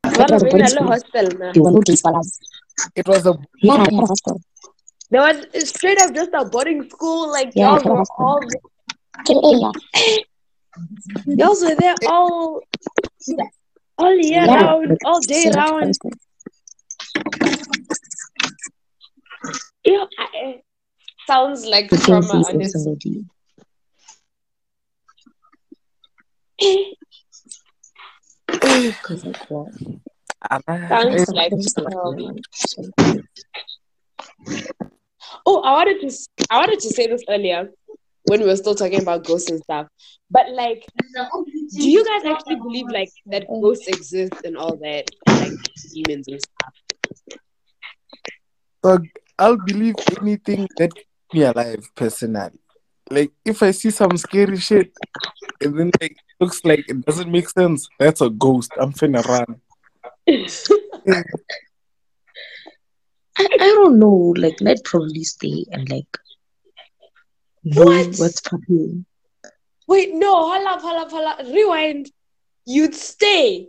What 0.02 0.30
was 0.30 0.42
a 0.42 0.46
in 0.46 0.50
boarding 0.50 0.86
hostel, 0.86 1.62
one 1.62 1.72
who 1.74 1.82
gets 1.82 2.02
balance. 2.02 2.38
It 2.94 3.08
was 3.08 3.26
a 3.26 3.38
Yeah, 3.62 3.74
I 3.74 3.84
had 3.84 3.92
a 3.94 4.06
hostel. 4.06 4.42
There 5.10 5.22
was 5.22 5.68
straight 5.68 5.98
up 6.00 6.14
just 6.14 6.30
a 6.34 6.44
boarding 6.44 6.88
school. 6.90 7.30
Like 7.30 7.52
Yeah, 7.54 7.78
y'all 7.78 8.04
all 8.18 8.40
Kill 9.24 9.40
area. 9.44 9.72
Y'all 11.26 11.56
were 11.60 11.74
there 11.76 11.96
all 12.08 12.60
all 13.98 14.14
year 14.16 14.44
Yeah, 14.44 14.64
round, 14.64 14.98
all 15.04 15.20
day 15.20 15.44
to 15.44 15.50
round. 15.56 15.94
Yeah, 19.84 20.04
I, 20.18 20.60
sounds 21.26 21.66
like 21.66 21.90
The 21.90 21.96
trauma. 21.98 22.42
Honestly. 22.48 23.24
Because 28.48 29.24
like 29.24 29.50
what? 29.50 29.68
Sounds 30.50 31.32
like 31.32 31.52
It's 31.52 31.76
like, 31.76 31.94
um, 31.94 32.18
yeah, 32.18 32.32
so- 32.54 32.90
Oh, 35.46 35.60
I 35.62 35.72
wanted 35.72 36.00
to 36.00 36.28
I 36.50 36.58
wanted 36.58 36.80
to 36.80 36.88
say 36.90 37.06
this 37.06 37.22
earlier 37.28 37.70
when 38.30 38.40
we 38.40 38.46
were 38.46 38.56
still 38.56 38.76
talking 38.76 39.02
about 39.02 39.24
ghosts 39.24 39.50
and 39.50 39.60
stuff. 39.60 39.88
But 40.30 40.52
like, 40.52 40.86
do 41.76 41.90
you 41.90 42.04
guys 42.04 42.24
actually 42.32 42.56
believe 42.56 42.86
like 42.88 43.10
that 43.26 43.48
ghosts 43.48 43.88
exist 43.88 44.34
and 44.44 44.56
all 44.56 44.76
that, 44.76 45.10
like 45.26 45.50
demons 45.92 46.28
and 46.28 46.40
stuff? 46.40 46.74
Dog, 48.84 49.06
I'll 49.36 49.56
believe 49.56 49.96
anything 50.20 50.68
that 50.76 50.94
keeps 50.94 51.08
me 51.32 51.42
alive 51.42 51.84
personally. 51.96 52.60
Like 53.10 53.32
if 53.44 53.64
I 53.64 53.72
see 53.72 53.90
some 53.90 54.16
scary 54.16 54.58
shit 54.58 54.92
and 55.60 55.76
then 55.76 55.90
like 56.00 56.12
it 56.12 56.38
looks 56.38 56.64
like 56.64 56.84
it 56.88 57.04
doesn't 57.04 57.32
make 57.32 57.48
sense, 57.48 57.88
that's 57.98 58.20
a 58.20 58.30
ghost. 58.30 58.70
I'm 58.80 58.92
finna 58.92 59.24
run. 59.26 59.60
I, 63.38 63.48
I 63.58 63.68
don't 63.74 63.98
know. 63.98 64.34
Like, 64.36 64.62
I'd 64.64 64.84
probably 64.84 65.24
stay 65.24 65.64
and 65.72 65.88
like 65.90 66.06
know 66.12 66.29
What? 67.62 68.16
what's 68.16 68.40
happening. 68.48 69.04
Wait, 69.86 70.14
no, 70.14 70.52
hold 70.52 70.66
up, 70.66 70.80
hold 70.80 70.96
up, 70.96 71.10
hold 71.10 71.26
up. 71.26 71.38
Rewind. 71.46 72.10
You'd 72.64 72.94
stay. 72.94 73.68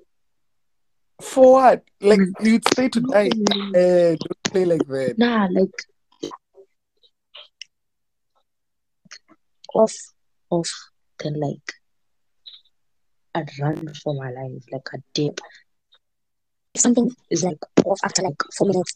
For 1.21 1.53
what? 1.53 1.83
Like 1.99 2.19
you'd 2.41 2.67
stay 2.67 2.89
to 2.89 2.99
die. 3.01 3.29
Eh, 3.75 4.15
don't 4.15 4.43
play 4.43 4.65
like 4.65 4.85
that. 4.87 5.15
Nah, 5.17 5.47
like 5.51 5.69
off, 9.73 9.95
off. 10.49 10.71
Then 11.19 11.39
like 11.39 11.73
I'd 13.35 13.49
run 13.59 13.93
for 13.93 14.13
my 14.13 14.31
life, 14.31 14.63
like 14.71 14.87
a 14.93 14.97
dip. 15.13 15.39
If 16.73 16.81
something 16.81 17.09
is 17.29 17.43
like 17.43 17.59
off 17.85 17.99
after 18.03 18.23
like 18.23 18.41
four 18.57 18.67
minutes. 18.67 18.95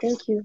thank 0.00 0.28
you. 0.28 0.44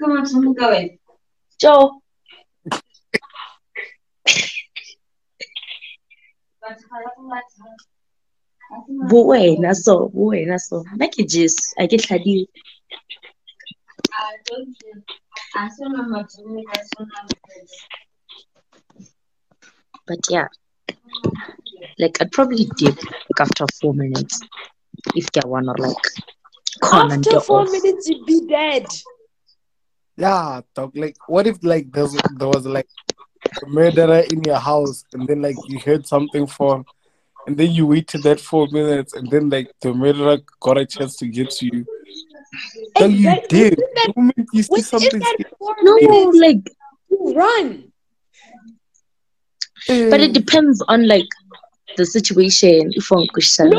ka 0.00 0.06
phone. 0.06 0.18
A 0.20 0.24
tlo 0.28 0.38
ntlhala. 0.50 0.80
Joe. 1.60 1.84
bo 9.10 9.18
wena 9.30 9.70
so 9.84 9.94
bo 10.14 10.22
wena 10.32 10.56
so 10.66 10.76
nna 10.94 11.06
ke 11.14 11.22
jesu 11.32 11.62
a 11.80 11.82
ke 11.90 11.96
tlhadile 12.02 12.46
but 20.06 20.20
yeah 20.30 20.48
like 21.98 22.16
i'd 22.20 22.32
probably 22.32 22.64
dip 22.78 22.96
like 23.28 23.40
after 23.40 23.66
four 23.80 23.94
minutes 23.94 24.40
if 25.14 25.26
there 25.32 25.48
one 25.48 25.68
or 25.68 25.76
like 25.78 26.04
corner 26.80 27.14
After 27.14 27.30
the 27.32 27.40
four 27.40 27.60
off. 27.62 27.70
minutes, 27.70 28.08
you'd 28.08 28.26
be 28.26 28.46
dead. 28.48 28.86
Yeah, 30.20 30.60
talk 30.74 30.92
Like, 30.94 31.16
what 31.26 31.46
if 31.46 31.56
like 31.62 31.90
there's 31.92 32.12
there 32.38 32.48
was 32.48 32.66
like 32.66 32.86
a 33.62 33.66
murderer 33.66 34.20
in 34.30 34.42
your 34.44 34.58
house, 34.58 35.04
and 35.14 35.26
then 35.26 35.40
like 35.40 35.56
you 35.66 35.78
heard 35.78 36.06
something 36.06 36.46
fall, 36.46 36.84
and 37.46 37.56
then 37.56 37.70
you 37.72 37.86
waited 37.86 38.22
that 38.24 38.38
four 38.38 38.68
minutes, 38.70 39.14
and 39.14 39.30
then 39.30 39.48
like 39.48 39.72
the 39.80 39.94
murderer 39.94 40.38
got 40.60 40.76
a 40.76 40.84
chance 40.84 41.16
to 41.16 41.26
get 41.26 41.50
to 41.52 41.66
you. 41.72 41.86
Dog, 42.96 43.12
you 43.12 43.34
did. 43.48 43.78
That- 43.78 44.12
The 44.14 44.20
moment 44.20 44.48
you 44.52 44.62
see 44.62 44.82
something, 44.82 45.20
that 45.20 45.36
no 45.82 45.96
like 46.46 46.70
you 47.10 47.34
run. 47.34 47.90
but 50.10 50.20
it 50.20 50.34
depends 50.34 50.82
on 50.88 51.08
like 51.08 51.28
the 51.96 52.04
situation 52.04 52.92
if 52.94 53.06
one 53.10 53.26
question 53.28 53.70
No, 53.70 53.78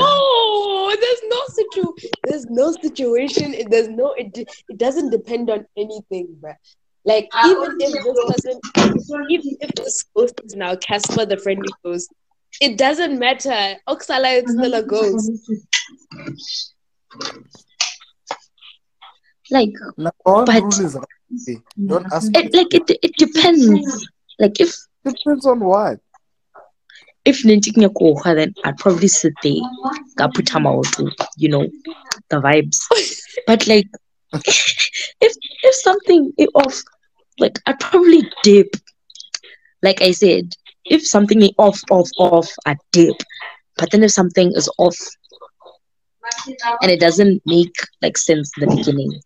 there's 0.99 1.21
no 1.27 1.39
situ. 1.49 1.93
There's 2.25 2.45
no 2.47 2.71
situation. 2.71 3.53
It, 3.53 3.69
there's 3.69 3.89
no. 3.89 4.13
It, 4.13 4.37
it 4.37 4.77
doesn't 4.77 5.09
depend 5.09 5.49
on 5.49 5.65
anything, 5.77 6.35
bruh. 6.41 6.55
Like 7.03 7.29
even 7.45 7.77
if 7.79 7.93
this 7.93 8.25
person, 8.27 8.59
even 9.29 9.57
if 9.59 9.71
this 9.75 10.03
ghost 10.15 10.39
is 10.45 10.55
now 10.55 10.75
Casper 10.75 11.25
the 11.25 11.37
friendly 11.37 11.67
ghost, 11.83 12.13
it 12.61 12.77
doesn't 12.77 13.17
matter. 13.17 13.75
Oxala 13.87 14.43
is 14.43 14.51
still 14.51 14.73
a 14.75 14.83
ghost. 14.83 15.31
like 19.49 19.71
Now, 19.97 20.11
one 20.23 20.45
But- 20.45 20.61
rule 20.61 20.89
right. 21.47 21.57
don't 21.87 22.05
ask. 22.13 22.29
it 22.37 22.53
like 22.53 22.73
it, 22.73 22.89
it 23.01 23.13
depends 23.17 24.07
like 24.39 24.59
if 24.59 24.75
Depends 25.03 25.45
on 25.47 25.59
what. 25.61 25.99
If 27.25 27.43
nenting 27.45 27.87
koha 27.89 28.35
then 28.35 28.53
I'd 28.63 28.77
probably 28.77 29.07
sit 29.07 29.33
there 29.43 29.61
ka 30.17 30.27
putha 30.27 30.59
maoto, 30.59 31.11
you 31.37 31.49
know 31.49 31.67
the 32.29 32.37
vibes 32.37 32.79
but 33.47 33.67
like 33.67 33.87
if 34.33 35.33
if 35.63 35.75
something 35.75 36.33
is 36.37 36.47
off 36.55 36.81
like 37.39 37.59
I'd 37.65 37.79
probably 37.79 38.23
dip 38.43 38.75
like 39.81 40.01
I 40.01 40.11
said 40.11 40.53
if 40.85 41.05
something 41.05 41.41
is 41.41 41.51
off 41.57 41.79
off 41.91 42.09
off 42.17 42.49
I 42.65 42.75
dip 42.91 43.15
but 43.77 43.91
then 43.91 44.03
if 44.03 44.11
something 44.11 44.51
is 44.55 44.69
off 44.77 44.97
and 46.81 46.91
it 46.91 46.99
doesn't 46.99 47.41
make 47.45 47.75
like 48.01 48.17
sense 48.17 48.51
in 48.57 48.69
the 48.69 48.75
beginning 48.75 49.19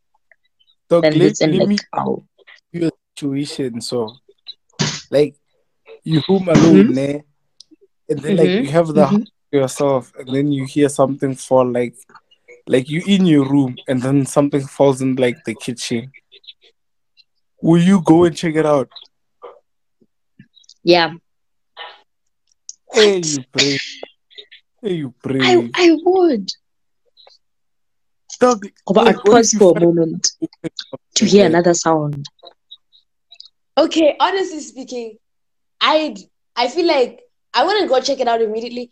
Dog, 0.89 1.03
then 1.03 1.13
let, 1.13 1.27
it's 1.27 1.41
in 1.41 1.57
like 1.57 1.81
oh 1.93 2.23
you 2.71 2.87
a 2.87 2.91
situation. 3.15 3.81
So, 3.81 4.17
like, 5.09 5.35
you 6.03 6.21
home 6.21 6.49
alone, 6.49 6.87
Mhm. 6.93 7.23
And 8.09 8.19
then 8.19 8.37
like 8.37 8.49
Mhm. 8.49 8.63
you 8.63 8.69
have 8.69 8.87
the 8.87 9.05
Mhm. 9.05 9.27
yourself, 9.51 10.13
and 10.17 10.27
then 10.35 10.51
you 10.51 10.65
hear 10.65 10.89
something 10.89 11.33
fall, 11.35 11.65
like, 11.71 11.95
like 12.67 12.89
you 12.89 13.01
in 13.05 13.25
your 13.25 13.45
room, 13.47 13.77
and 13.87 14.01
then 14.01 14.25
something 14.25 14.61
falls 14.61 15.01
in 15.01 15.15
like 15.15 15.43
the 15.45 15.55
kitchen. 15.55 16.11
Will 17.61 17.81
you 17.81 18.01
go 18.01 18.25
and 18.25 18.35
check 18.35 18.55
it 18.55 18.65
out? 18.65 18.89
yeah 20.83 21.13
Hey, 22.91 23.19
you 23.19 23.43
brave. 23.51 23.81
Hey, 24.81 24.93
you 24.95 25.07
I 25.09 25.27
brave. 25.27 25.71
I 25.75 25.97
would 26.03 26.51
Dog, 28.39 28.67
but 28.93 29.07
I'd 29.07 29.15
what 29.15 29.17
if 29.17 29.31
pause 29.31 29.53
for 29.53 29.77
a 29.77 29.79
moment 29.79 30.31
to 31.15 31.25
hear 31.25 31.45
another 31.45 31.73
sound 31.73 32.25
Okay, 33.77 34.15
honestly 34.19 34.59
speaking, 34.61 35.17
I'd 35.81 36.17
I 36.55 36.67
feel 36.69 36.87
like 36.87 37.19
I 37.55 37.63
wouldn't 37.63 37.89
go 37.89 38.01
check 38.01 38.19
it 38.19 38.27
out 38.27 38.41
immediately. 38.41 38.91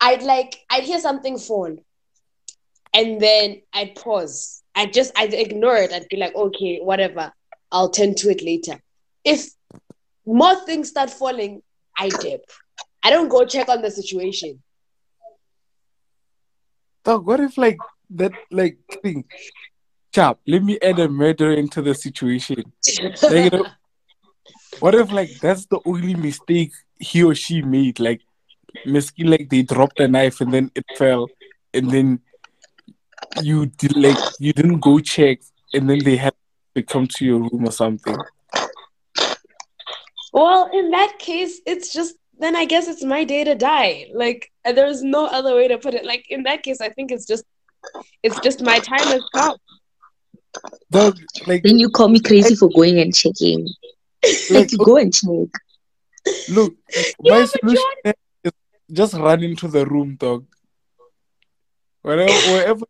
I'd 0.00 0.22
like 0.22 0.56
I'd 0.70 0.84
hear 0.84 1.00
something 1.00 1.36
fall, 1.36 1.76
and 2.94 3.20
then 3.20 3.62
I'd 3.72 3.96
pause. 3.96 4.62
I 4.74 4.86
just 4.86 5.12
I'd 5.16 5.34
ignore 5.34 5.76
it. 5.76 5.92
I'd 5.92 6.08
be 6.08 6.16
like, 6.16 6.34
okay, 6.34 6.78
whatever. 6.80 7.32
I'll 7.72 7.90
tend 7.90 8.16
to 8.18 8.30
it 8.30 8.42
later. 8.42 8.80
If 9.24 9.46
more 10.24 10.54
things 10.64 10.90
start 10.90 11.10
falling, 11.10 11.62
I 11.98 12.08
dip. 12.08 12.44
I 13.02 13.10
don't 13.10 13.28
go 13.28 13.44
check 13.44 13.68
on 13.68 13.82
the 13.82 13.90
situation. 13.90 14.62
Dog, 17.04 17.26
what 17.26 17.40
if 17.40 17.58
like 17.58 17.78
that 18.10 18.32
like 18.50 18.78
thing? 19.02 19.24
Chap, 20.14 20.38
let 20.46 20.62
me 20.62 20.78
add 20.80 21.00
a 21.00 21.08
murder 21.08 21.52
into 21.52 21.82
the 21.82 21.94
situation. 21.94 22.62
Like, 23.22 23.52
you 23.52 23.58
know, 23.58 23.66
what 24.78 24.94
if 24.94 25.10
like 25.10 25.30
that's 25.40 25.66
the 25.66 25.80
only 25.84 26.14
mistake 26.14 26.72
he 26.98 27.22
or 27.22 27.34
she 27.34 27.62
made? 27.62 28.00
Like, 28.00 28.22
misky, 28.84 29.24
like 29.24 29.48
they 29.50 29.62
dropped 29.62 30.00
a 30.00 30.08
knife 30.08 30.40
and 30.40 30.52
then 30.52 30.70
it 30.74 30.84
fell, 30.96 31.28
and 31.72 31.90
then 31.90 32.20
you 33.42 33.66
did 33.66 33.96
like 33.96 34.18
you 34.38 34.52
didn't 34.52 34.80
go 34.80 34.98
check, 35.00 35.40
and 35.72 35.88
then 35.88 36.02
they 36.04 36.16
had 36.16 36.34
to 36.74 36.82
come 36.82 37.06
to 37.06 37.24
your 37.24 37.40
room 37.40 37.66
or 37.66 37.72
something. 37.72 38.16
Well, 40.32 40.68
in 40.72 40.90
that 40.90 41.18
case, 41.18 41.60
it's 41.66 41.92
just 41.92 42.16
then 42.38 42.56
I 42.56 42.64
guess 42.64 42.88
it's 42.88 43.04
my 43.04 43.24
day 43.24 43.44
to 43.44 43.54
die. 43.54 44.06
Like 44.12 44.50
there's 44.64 45.02
no 45.02 45.26
other 45.26 45.54
way 45.54 45.68
to 45.68 45.78
put 45.78 45.94
it. 45.94 46.04
Like 46.04 46.26
in 46.28 46.42
that 46.44 46.62
case, 46.62 46.80
I 46.80 46.88
think 46.88 47.12
it's 47.12 47.26
just 47.26 47.44
it's 48.22 48.38
just 48.40 48.62
my 48.62 48.78
time 48.78 49.06
has 49.06 49.22
come. 49.34 49.56
Dog, 50.90 51.18
like, 51.46 51.62
then 51.64 51.78
you 51.78 51.90
call 51.90 52.08
me 52.08 52.20
crazy 52.20 52.54
for 52.54 52.68
going 52.70 53.00
and 53.00 53.12
checking 53.12 53.68
like 54.24 54.50
like 54.50 54.72
you 54.72 54.78
go 54.78 54.96
and 54.96 55.12
check 55.12 55.48
look, 56.48 56.74
Yeah, 56.94 57.02
my 57.20 57.40
but 57.40 57.46
solution 57.46 57.90
is 58.04 58.52
just 58.92 59.14
run 59.14 59.42
into 59.42 59.68
the 59.68 59.86
room, 59.86 60.16
dog. 60.16 60.46
Wherever, 62.02 62.32
wherever 62.52 62.86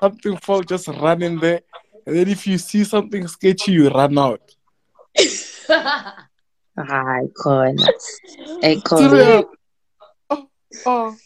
something 0.00 0.36
fall, 0.38 0.62
just 0.62 0.88
run 0.88 1.22
in 1.22 1.38
there. 1.38 1.60
And 2.06 2.16
then 2.16 2.28
if 2.28 2.46
you 2.46 2.58
see 2.58 2.84
something 2.84 3.26
sketchy, 3.28 3.72
you 3.72 3.88
run 3.88 4.18
out. 4.18 4.40
I 6.78 7.22
can't 7.42 7.80
I. 8.92 9.44
Oh, 10.30 10.48
oh. 10.84 11.16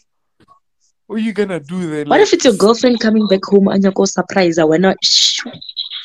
What 1.07 1.17
are 1.17 1.19
you 1.19 1.33
gonna 1.33 1.59
do 1.59 1.91
then? 1.91 2.09
what 2.09 2.21
Like, 2.21 2.21
if 2.21 2.35
it's 2.35 2.45
your 2.45 2.55
girlfriend 2.55 3.01
coming 3.01 3.27
back 3.27 3.45
home 3.45 3.69
and 3.69 3.83
you 3.83 3.91
go 3.91 4.05
surprise 4.05 4.59
her 4.59 4.67
We're 4.67 4.79
not 4.79 4.97
shh 5.03 5.41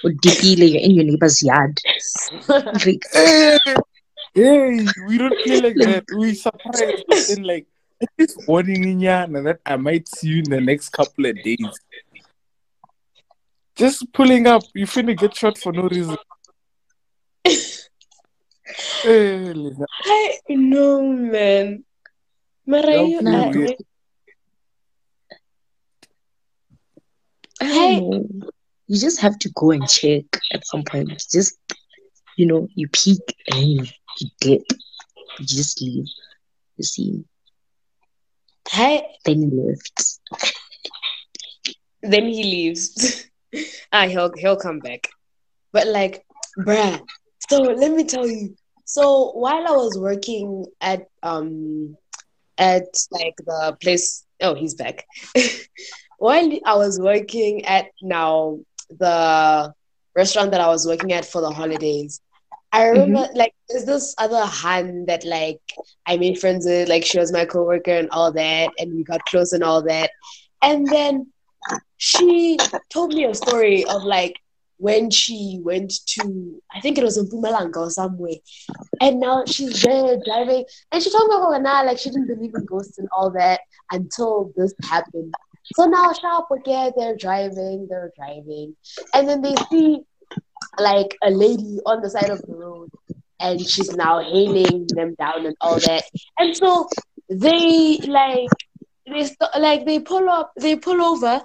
or 0.04 0.12
deeply 0.12 0.66
you're 0.66 0.82
in 0.82 0.92
your 0.92 1.06
neighbor's 1.06 1.44
yard 1.44 1.80
like 2.50 3.04
eh. 3.14 3.58
Hey, 4.36 4.78
hey, 4.78 4.86
we 5.08 5.18
don't 5.18 5.36
play 5.44 5.62
like 5.62 5.76
that. 5.76 6.04
We 6.16 6.36
surprise 6.36 7.04
but 7.08 7.26
then 7.28 7.44
like 7.44 7.66
at 8.02 8.10
least 8.20 8.38
warning 8.48 8.84
in 8.84 9.00
Yana 9.00 9.44
that 9.46 9.60
I 9.66 9.78
might 9.78 10.08
see 10.08 10.28
you 10.28 10.38
in 10.40 10.50
the 10.50 10.62
next 10.62 10.90
couple 10.90 11.26
of 11.26 11.42
days. 11.42 11.80
Just 13.76 14.12
pulling 14.14 14.48
up, 14.48 14.64
you 14.74 14.86
finna 14.86 15.18
get 15.18 15.36
shot 15.36 15.58
for 15.58 15.74
no 15.74 15.84
reason. 15.84 16.18
hey, 17.46 17.60
Lena. 19.04 19.86
I 20.04 20.38
know, 20.50 21.02
man. 21.02 21.84
Mara, 22.66 23.04
you, 23.04 23.20
feel 23.20 23.28
I- 23.28 23.76
I 27.62 27.66
Hey. 27.66 28.02
You 28.88 29.00
just 29.00 29.20
have 29.20 29.40
to 29.40 29.50
go 29.56 29.72
and 29.72 29.88
check 29.88 30.26
at 30.52 30.66
some 30.68 30.84
point. 30.84 31.10
Just 31.32 31.58
you 32.38 32.46
know, 32.46 32.68
you 32.76 32.88
peek 32.90 33.20
and 33.52 33.92
you 34.20 34.30
dip. 34.40 34.64
You 35.40 35.46
just 35.46 35.82
leave. 35.82 36.06
You 36.78 36.84
see. 36.84 37.24
I, 38.74 39.04
Then 39.26 39.40
he 39.40 39.50
left. 39.52 40.20
then 42.02 42.26
he 42.26 42.44
leaves. 42.44 43.28
ah, 43.92 44.08
he'll 44.08 44.32
he'll 44.38 44.58
come 44.58 44.80
back. 44.80 45.08
But 45.72 45.88
like, 45.88 46.26
bruh. 46.60 47.00
So 47.50 47.58
let 47.62 47.92
me 47.92 48.04
tell 48.06 48.28
you. 48.28 48.56
So 48.86 49.32
while 49.32 49.68
I 49.68 49.72
was 49.72 49.98
working 49.98 50.66
at 50.82 51.08
um 51.24 51.98
at 52.58 52.88
like 53.12 53.36
the 53.38 53.78
place, 53.82 54.26
oh, 54.42 54.56
he's 54.56 54.76
back. 54.76 55.06
while 56.18 56.50
I 56.66 56.76
was 56.76 57.00
working 57.00 57.66
at 57.66 57.88
now 58.02 58.60
the 58.90 59.74
restaurant 60.16 60.52
that 60.52 60.62
I 60.62 60.68
was 60.68 60.88
working 60.88 61.14
at 61.14 61.26
for 61.26 61.42
the 61.42 61.52
holidays, 61.52 62.22
I 62.76 62.90
remember 62.90 63.20
mm-hmm. 63.20 63.38
like 63.38 63.56
there's 63.70 63.86
this 63.86 64.14
other 64.18 64.42
Han 64.46 65.06
that 65.06 65.24
like 65.24 65.62
I 66.06 66.18
made 66.18 66.40
friends 66.40 66.66
with, 66.66 66.90
like 66.90 67.06
she 67.06 67.18
was 67.18 67.32
my 67.32 67.46
coworker 67.46 67.92
and 67.92 68.10
all 68.12 68.34
that, 68.34 68.70
and 68.78 68.94
we 68.94 69.06
got 69.06 69.24
close 69.24 69.54
and 69.54 69.64
all 69.64 69.82
that. 69.84 70.12
And 70.62 70.86
then 70.86 71.32
she 71.96 72.58
told 72.90 73.14
me 73.14 73.24
a 73.24 73.34
story 73.34 73.86
of 73.86 74.04
like 74.04 74.36
when 74.76 75.10
she 75.10 75.62
went 75.64 75.94
to 76.06 76.62
I 76.74 76.82
think 76.82 76.98
it 76.98 77.04
was 77.06 77.18
in 77.18 77.30
Mpumalanga 77.30 77.78
or 77.78 77.90
somewhere. 77.90 78.36
And 79.00 79.22
now 79.22 79.46
she's 79.46 79.82
there 79.82 80.20
driving 80.26 80.66
and 80.92 81.02
she 81.02 81.10
told 81.10 81.30
me 81.30 81.38
about 81.38 81.62
now 81.62 81.86
like 81.86 81.98
she 81.98 82.10
didn't 82.10 82.28
believe 82.28 82.56
in 82.56 82.66
ghosts 82.66 82.98
and 82.98 83.08
all 83.16 83.32
that 83.32 83.62
until 83.92 84.52
this 84.58 84.74
happened. 84.84 85.34
So 85.76 85.86
now 85.86 86.12
sharp 86.12 86.52
again, 86.52 86.92
they're 86.98 87.16
driving, 87.16 87.88
they're 87.90 88.12
driving, 88.18 88.76
and 89.14 89.30
then 89.30 89.42
they 89.42 89.56
see 89.72 90.02
like 90.80 91.18
a 91.24 91.30
lady 91.30 91.80
on 91.86 92.02
the 92.02 92.10
side 92.10 92.30
of 92.30 92.42
the 92.42 92.56
road 92.56 92.90
and 93.40 93.60
she's 93.62 93.94
now 93.96 94.20
hailing 94.20 94.88
them 94.90 95.16
down 95.16 95.46
and 95.46 95.56
all 95.62 95.80
that. 95.80 96.04
And 96.38 96.56
so 96.56 96.88
they 97.30 97.98
like 98.08 98.50
they 99.08 99.26
st- 99.26 99.50
like 99.60 99.86
they 99.86 100.00
pull 100.00 100.30
up 100.30 100.52
they 100.60 100.76
pull 100.76 101.02
over 101.02 101.42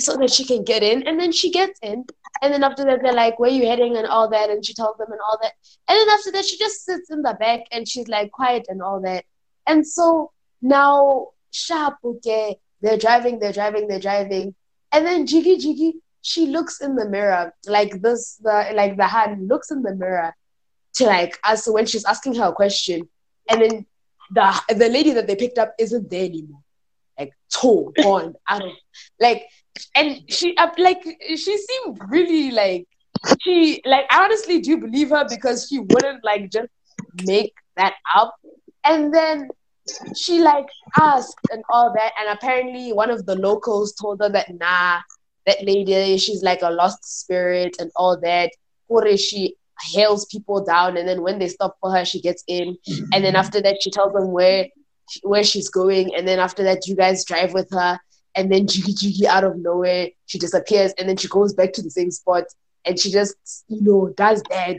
so 0.00 0.16
that 0.16 0.30
she 0.30 0.44
can 0.44 0.64
get 0.64 0.82
in 0.82 1.06
and 1.06 1.18
then 1.20 1.32
she 1.32 1.50
gets 1.50 1.78
in. 1.82 2.04
And 2.40 2.52
then 2.52 2.64
after 2.64 2.84
that 2.84 3.02
they're 3.02 3.12
like 3.12 3.38
where 3.38 3.50
you 3.50 3.66
heading? 3.66 3.96
and 3.96 4.06
all 4.06 4.28
that 4.30 4.50
and 4.50 4.64
she 4.64 4.74
tells 4.74 4.96
them 4.98 5.10
and 5.10 5.20
all 5.20 5.38
that. 5.42 5.52
And 5.88 5.98
then 5.98 6.08
after 6.10 6.32
that 6.32 6.44
she 6.44 6.58
just 6.58 6.84
sits 6.84 7.10
in 7.10 7.22
the 7.22 7.34
back 7.38 7.60
and 7.70 7.88
she's 7.88 8.08
like 8.08 8.30
quiet 8.30 8.66
and 8.68 8.82
all 8.82 9.00
that. 9.02 9.24
And 9.66 9.86
so 9.86 10.32
now 10.60 11.28
sharp 11.50 11.96
okay 12.04 12.58
they're 12.80 12.96
driving 12.98 13.38
they're 13.38 13.52
driving 13.52 13.88
they're 13.88 14.00
driving. 14.00 14.54
And 14.92 15.06
then 15.06 15.26
jiggy 15.26 15.56
jiggy 15.56 16.01
she 16.22 16.46
looks 16.46 16.80
in 16.80 16.94
the 16.94 17.08
mirror 17.08 17.52
like 17.66 18.00
this 18.00 18.36
the 18.42 18.70
like 18.74 18.96
the 18.96 19.06
hand 19.06 19.48
looks 19.48 19.70
in 19.70 19.82
the 19.82 19.94
mirror 19.94 20.34
to 20.94 21.04
like 21.04 21.38
as 21.44 21.66
when 21.66 21.86
she's 21.86 22.04
asking 22.04 22.34
her 22.36 22.46
a 22.46 22.52
question. 22.52 23.08
And 23.50 23.62
then 23.62 23.86
the 24.32 24.74
the 24.76 24.88
lady 24.88 25.12
that 25.12 25.26
they 25.26 25.36
picked 25.36 25.58
up 25.58 25.74
isn't 25.78 26.10
there 26.10 26.24
anymore. 26.24 26.62
Like 27.18 27.32
tall 27.52 27.92
gone 28.02 28.34
out 28.48 28.62
of 28.62 28.72
like 29.20 29.44
and 29.94 30.22
she 30.28 30.56
uh, 30.56 30.68
like 30.78 31.02
she 31.28 31.58
seemed 31.58 31.98
really 32.08 32.50
like 32.50 32.86
she 33.42 33.82
like 33.84 34.06
I 34.10 34.24
honestly 34.24 34.60
do 34.60 34.78
believe 34.78 35.10
her 35.10 35.26
because 35.28 35.68
she 35.68 35.80
wouldn't 35.80 36.24
like 36.24 36.50
just 36.50 36.68
make 37.26 37.52
that 37.76 37.94
up. 38.14 38.34
And 38.84 39.12
then 39.12 39.48
she 40.16 40.40
like 40.40 40.66
asked 40.98 41.38
and 41.50 41.62
all 41.70 41.92
that. 41.94 42.12
And 42.20 42.36
apparently 42.36 42.92
one 42.92 43.10
of 43.10 43.26
the 43.26 43.34
locals 43.36 43.92
told 43.94 44.20
her 44.20 44.28
that 44.30 44.54
nah 44.54 45.00
that 45.46 45.64
lady 45.64 46.16
she's 46.18 46.42
like 46.42 46.62
a 46.62 46.70
lost 46.70 47.20
spirit 47.20 47.76
and 47.78 47.90
all 47.96 48.18
that. 48.20 48.50
Or 48.88 49.16
she 49.16 49.56
hails 49.82 50.26
people 50.26 50.64
down 50.64 50.96
and 50.96 51.08
then 51.08 51.22
when 51.22 51.38
they 51.38 51.48
stop 51.48 51.76
for 51.80 51.90
her 51.90 52.04
she 52.04 52.20
gets 52.20 52.44
in. 52.46 52.76
And 53.12 53.24
then 53.24 53.36
after 53.36 53.60
that 53.62 53.78
she 53.82 53.90
tells 53.90 54.12
them 54.12 54.30
where 54.30 54.68
where 55.22 55.44
she's 55.44 55.68
going 55.68 56.14
and 56.14 56.26
then 56.26 56.38
after 56.38 56.62
that 56.64 56.86
you 56.86 56.96
guys 56.96 57.24
drive 57.24 57.52
with 57.52 57.68
her 57.70 57.98
and 58.34 58.50
then 58.50 58.66
jiggy 58.72 58.94
jiggy 58.94 59.26
out 59.26 59.44
of 59.44 59.56
nowhere 59.56 60.08
she 60.26 60.38
disappears 60.38 60.92
and 60.98 61.08
then 61.08 61.16
she 61.16 61.28
goes 61.28 61.52
back 61.52 61.72
to 61.72 61.82
the 61.82 61.90
same 61.90 62.10
spot 62.10 62.44
and 62.84 62.98
she 62.98 63.10
just 63.10 63.64
you 63.68 63.82
know 63.82 64.12
does 64.16 64.42
that 64.50 64.78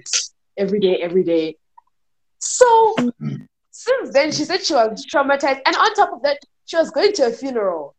every 0.58 0.80
day 0.80 0.98
every 1.02 1.24
day. 1.24 1.56
So 2.40 2.96
mm-hmm. 3.00 3.44
since 3.72 4.14
then 4.14 4.32
she 4.32 4.44
said 4.44 4.64
she 4.64 4.74
was 4.74 5.06
traumatized 5.14 5.62
and 5.66 5.76
on 5.76 5.94
top 5.94 6.14
of 6.14 6.22
that 6.24 6.40
she 6.66 6.78
was 6.78 6.92
going 6.92 7.14
to 7.14 7.28
a 7.28 7.32
funeral 7.32 7.96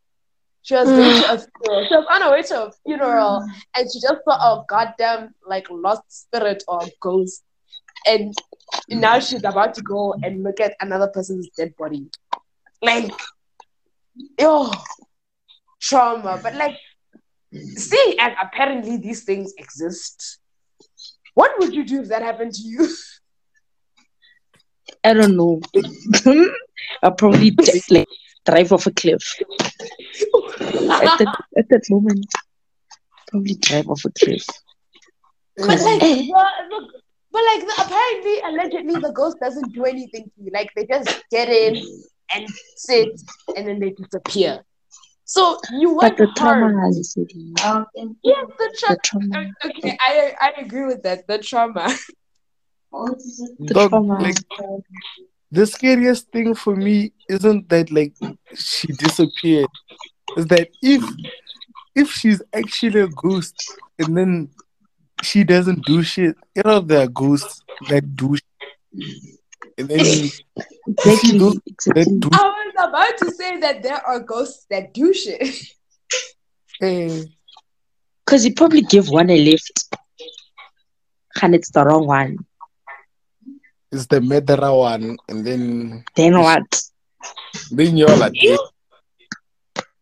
she 0.64 0.74
was 0.74 0.86
going 0.86 1.20
to 1.20 1.32
a 1.32 1.38
funeral. 1.38 1.86
She 1.86 1.94
was 1.94 2.06
on 2.10 2.22
her 2.22 2.30
way 2.30 2.42
to 2.42 2.64
a 2.64 2.72
funeral 2.86 3.46
and 3.76 3.92
she 3.92 4.00
just 4.00 4.24
saw 4.24 4.32
a 4.32 4.64
goddamn 4.66 5.34
like 5.46 5.68
lost 5.70 6.02
spirit 6.08 6.64
or 6.66 6.80
ghost. 7.00 7.44
And 8.06 8.34
now 8.88 9.20
she's 9.20 9.44
about 9.44 9.74
to 9.74 9.82
go 9.82 10.14
and 10.22 10.42
look 10.42 10.60
at 10.60 10.74
another 10.80 11.08
person's 11.08 11.50
dead 11.54 11.76
body. 11.76 12.06
Like, 12.80 13.12
yo, 14.40 14.70
trauma. 15.82 16.40
But 16.42 16.54
like, 16.54 16.78
seeing 17.52 18.18
as 18.18 18.32
apparently 18.42 18.96
these 18.96 19.24
things 19.24 19.52
exist, 19.58 20.38
what 21.34 21.52
would 21.58 21.74
you 21.74 21.84
do 21.84 22.00
if 22.00 22.08
that 22.08 22.22
happened 22.22 22.54
to 22.54 22.62
you? 22.62 22.88
I 25.04 25.12
don't 25.12 25.36
know. 25.36 25.60
I'll 27.02 27.12
probably 27.12 27.50
just 27.62 27.90
like 27.90 28.08
drive 28.46 28.72
off 28.72 28.86
a 28.86 28.92
cliff. 28.92 29.34
at, 29.40 31.18
that, 31.18 31.44
at 31.56 31.68
that 31.68 31.82
moment, 31.90 32.26
probably 33.28 33.54
drive 33.54 33.88
off 33.88 34.04
a 34.04 34.10
cliff. 34.10 34.44
But 35.56 35.68
like, 35.68 36.02
eh. 36.02 36.16
the, 36.16 36.32
the, 36.70 37.00
but 37.32 37.42
like, 37.52 37.60
the, 37.66 37.74
apparently, 37.84 38.40
allegedly, 38.40 39.00
the 39.00 39.12
ghost 39.12 39.38
doesn't 39.40 39.72
do 39.72 39.84
anything 39.84 40.24
to 40.24 40.44
you. 40.44 40.50
Like, 40.52 40.70
they 40.76 40.86
just 40.86 41.22
get 41.30 41.48
in 41.48 41.76
and 42.34 42.48
sit, 42.76 43.20
and 43.56 43.66
then 43.66 43.78
they 43.80 43.90
disappear. 43.90 44.64
So 45.26 45.58
you 45.72 45.96
But 46.00 46.18
work 46.18 46.18
the 46.18 46.26
hard. 46.26 46.36
trauma 46.36 46.86
has 46.86 47.14
it. 47.16 47.32
Yes, 47.34 48.46
the, 48.58 48.76
tra- 48.78 48.94
The 48.94 49.00
trauma. 49.02 49.38
Uh, 49.64 49.68
okay, 49.68 49.96
I 50.00 50.34
I 50.38 50.52
agree 50.60 50.84
with 50.86 51.02
that. 51.04 51.26
The 51.26 51.38
trauma. 51.38 51.88
The 52.92 53.72
Dog, 53.72 53.90
trauma. 53.90 54.20
like 54.20 54.36
the 55.54 55.66
scariest 55.66 56.30
thing 56.32 56.54
for 56.54 56.74
me 56.74 57.12
isn't 57.28 57.68
that 57.68 57.90
like 57.90 58.12
she 58.54 58.88
disappeared. 58.88 59.68
Is 60.36 60.46
that 60.46 60.68
if 60.82 61.02
if 61.94 62.10
she's 62.10 62.42
actually 62.52 63.00
a 63.00 63.08
ghost 63.08 63.54
and 63.98 64.16
then 64.16 64.48
she 65.22 65.44
doesn't 65.44 65.84
do 65.84 66.02
shit, 66.02 66.36
you 66.56 66.62
know 66.64 66.80
there 66.80 67.04
are 67.04 67.08
ghosts 67.08 67.62
that 67.88 68.16
do 68.16 68.36
shit. 68.36 68.44
And 69.78 69.88
then 69.88 70.32
you 71.04 71.12
see 71.16 71.36
exactly. 71.36 71.38
those 71.38 71.54
that 71.54 71.66
exactly. 71.66 72.18
do 72.18 72.28
I 72.32 72.42
was 72.42 72.88
about 72.88 73.18
to 73.18 73.30
say 73.30 73.58
that 73.60 73.82
there 73.82 74.04
are 74.06 74.20
ghosts 74.20 74.66
that 74.70 74.92
do 74.92 75.14
shit. 75.14 75.42
eh, 76.82 77.22
Because 78.26 78.44
you 78.44 78.54
probably 78.54 78.82
give 78.82 79.08
one 79.08 79.30
a 79.30 79.38
lift. 79.38 79.94
And 81.42 81.54
it's 81.54 81.70
the 81.70 81.84
wrong 81.84 82.06
one. 82.06 82.38
It's 83.94 84.06
the 84.06 84.20
murderer 84.20 84.74
one, 84.74 85.16
and 85.28 85.46
then 85.46 86.04
Then 86.16 86.38
what? 86.40 86.80
then 87.70 87.96
you're 87.96 88.16
like, 88.16 88.32
You- 88.34 88.58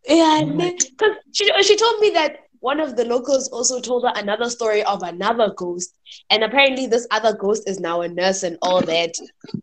Yeah, 0.08 0.40
and 0.40 0.58
then 0.58 0.76
because 0.78 1.16
she 1.32 1.46
she 1.62 1.76
told 1.76 2.00
me 2.00 2.10
that 2.10 2.38
one 2.60 2.80
of 2.80 2.96
the 2.96 3.04
locals 3.04 3.48
also 3.50 3.80
told 3.80 4.04
her 4.04 4.12
another 4.16 4.48
story 4.50 4.82
of 4.84 5.02
another 5.02 5.52
ghost, 5.56 5.94
and 6.30 6.42
apparently 6.42 6.86
this 6.86 7.06
other 7.10 7.34
ghost 7.36 7.68
is 7.68 7.78
now 7.80 8.00
a 8.02 8.08
nurse 8.08 8.42
and 8.42 8.56
all 8.62 8.82
that, 8.82 9.14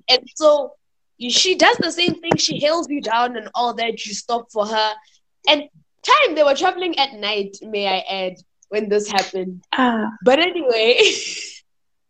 and 0.10 0.22
so 0.36 0.74
she 1.30 1.56
does 1.56 1.78
the 1.80 1.92
same 1.92 2.20
thing. 2.22 2.38
She 2.38 2.60
hails 2.60 2.88
you 2.90 3.02
down 3.02 3.36
and 3.36 3.50
all 3.54 3.74
that. 3.76 4.06
You 4.06 4.14
stop 4.14 4.48
for 4.52 4.66
her, 4.66 4.94
and 5.50 5.64
time 6.04 6.36
they 6.36 6.44
were 6.44 6.56
traveling 6.56 6.98
at 6.98 7.14
night. 7.14 7.58
May 7.62 7.88
I 7.88 8.00
add 8.10 8.34
when 8.70 8.88
this 8.90 9.08
happened? 9.10 9.64
Ah, 9.74 10.12
But 10.24 10.40
anyway, 10.40 11.00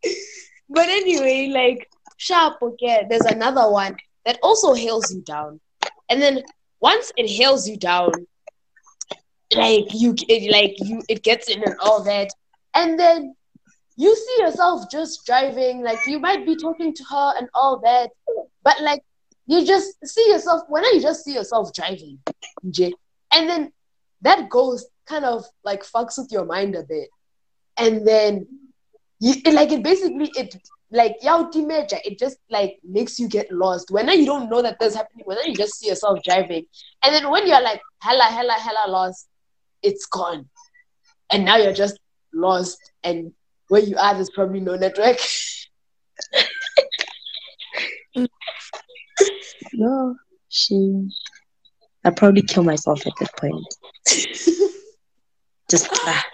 but 0.69 0.87
anyway, 0.89 1.49
like 1.51 1.89
sharp, 2.19 2.61
okay, 2.61 3.05
there's 3.09 3.25
another 3.25 3.71
one 3.71 3.97
that 4.25 4.37
also 4.43 4.73
hails 4.73 5.13
you 5.13 5.21
down. 5.21 5.59
And 6.09 6.21
then 6.21 6.43
once 6.79 7.11
it 7.17 7.27
hails 7.27 7.67
you 7.67 7.77
down, 7.77 8.11
like 9.55 9.85
you 9.93 10.13
it, 10.27 10.51
like 10.51 10.75
you 10.79 11.01
it 11.09 11.23
gets 11.23 11.49
in 11.49 11.63
and 11.63 11.75
all 11.81 12.03
that. 12.03 12.29
And 12.75 12.99
then 12.99 13.35
you 13.95 14.15
see 14.15 14.43
yourself 14.43 14.91
just 14.91 15.25
driving, 15.25 15.81
like 15.81 15.99
you 16.05 16.19
might 16.19 16.45
be 16.45 16.55
talking 16.55 16.93
to 16.93 17.03
her 17.09 17.33
and 17.37 17.49
all 17.53 17.79
that, 17.79 18.11
but 18.63 18.79
like 18.81 19.01
you 19.47 19.65
just 19.65 19.97
see 20.05 20.29
yourself 20.29 20.63
when 20.67 20.83
you 20.83 21.01
just 21.01 21.23
see 21.23 21.33
yourself 21.33 21.73
driving, 21.73 22.19
and 22.61 23.49
then 23.49 23.71
that 24.21 24.49
ghost 24.49 24.87
kind 25.07 25.25
of 25.25 25.45
like 25.63 25.83
fucks 25.83 26.17
with 26.17 26.31
your 26.31 26.45
mind 26.45 26.75
a 26.75 26.83
bit 26.83 27.09
and 27.77 28.05
then 28.05 28.45
you 29.19 29.33
it, 29.45 29.53
like 29.53 29.71
it 29.71 29.81
basically 29.81 30.29
it 30.35 30.55
like 30.91 31.15
yauti 31.23 31.65
major 31.65 31.97
it 32.03 32.17
just 32.17 32.37
like 32.49 32.79
makes 32.83 33.19
you 33.19 33.27
get 33.27 33.51
lost 33.51 33.91
when 33.91 34.07
you 34.09 34.25
don't 34.25 34.49
know 34.49 34.61
that 34.61 34.79
this 34.79 34.95
happening 34.95 35.25
when 35.25 35.37
you 35.45 35.53
just 35.55 35.75
see 35.77 35.87
yourself 35.87 36.19
driving 36.23 36.65
and 37.03 37.13
then 37.13 37.29
when 37.29 37.47
you're 37.47 37.61
like 37.61 37.81
hella 38.01 38.23
hella 38.23 38.53
hella 38.53 38.89
lost 38.89 39.27
it's 39.83 40.05
gone 40.07 40.49
and 41.31 41.45
now 41.45 41.57
you're 41.57 41.73
just 41.73 41.99
lost 42.33 42.79
and 43.03 43.31
where 43.67 43.81
you 43.81 43.95
are 43.97 44.15
there's 44.15 44.31
probably 44.31 44.59
no 44.59 44.75
network 44.75 45.19
no. 49.73 50.15
She. 50.49 51.09
I'd 52.03 52.15
probably 52.15 52.41
kill 52.41 52.63
myself 52.63 53.05
at 53.05 53.13
that 53.19 53.35
point. 53.37 53.67
Just. 55.69 55.89
Ah. 55.91 56.25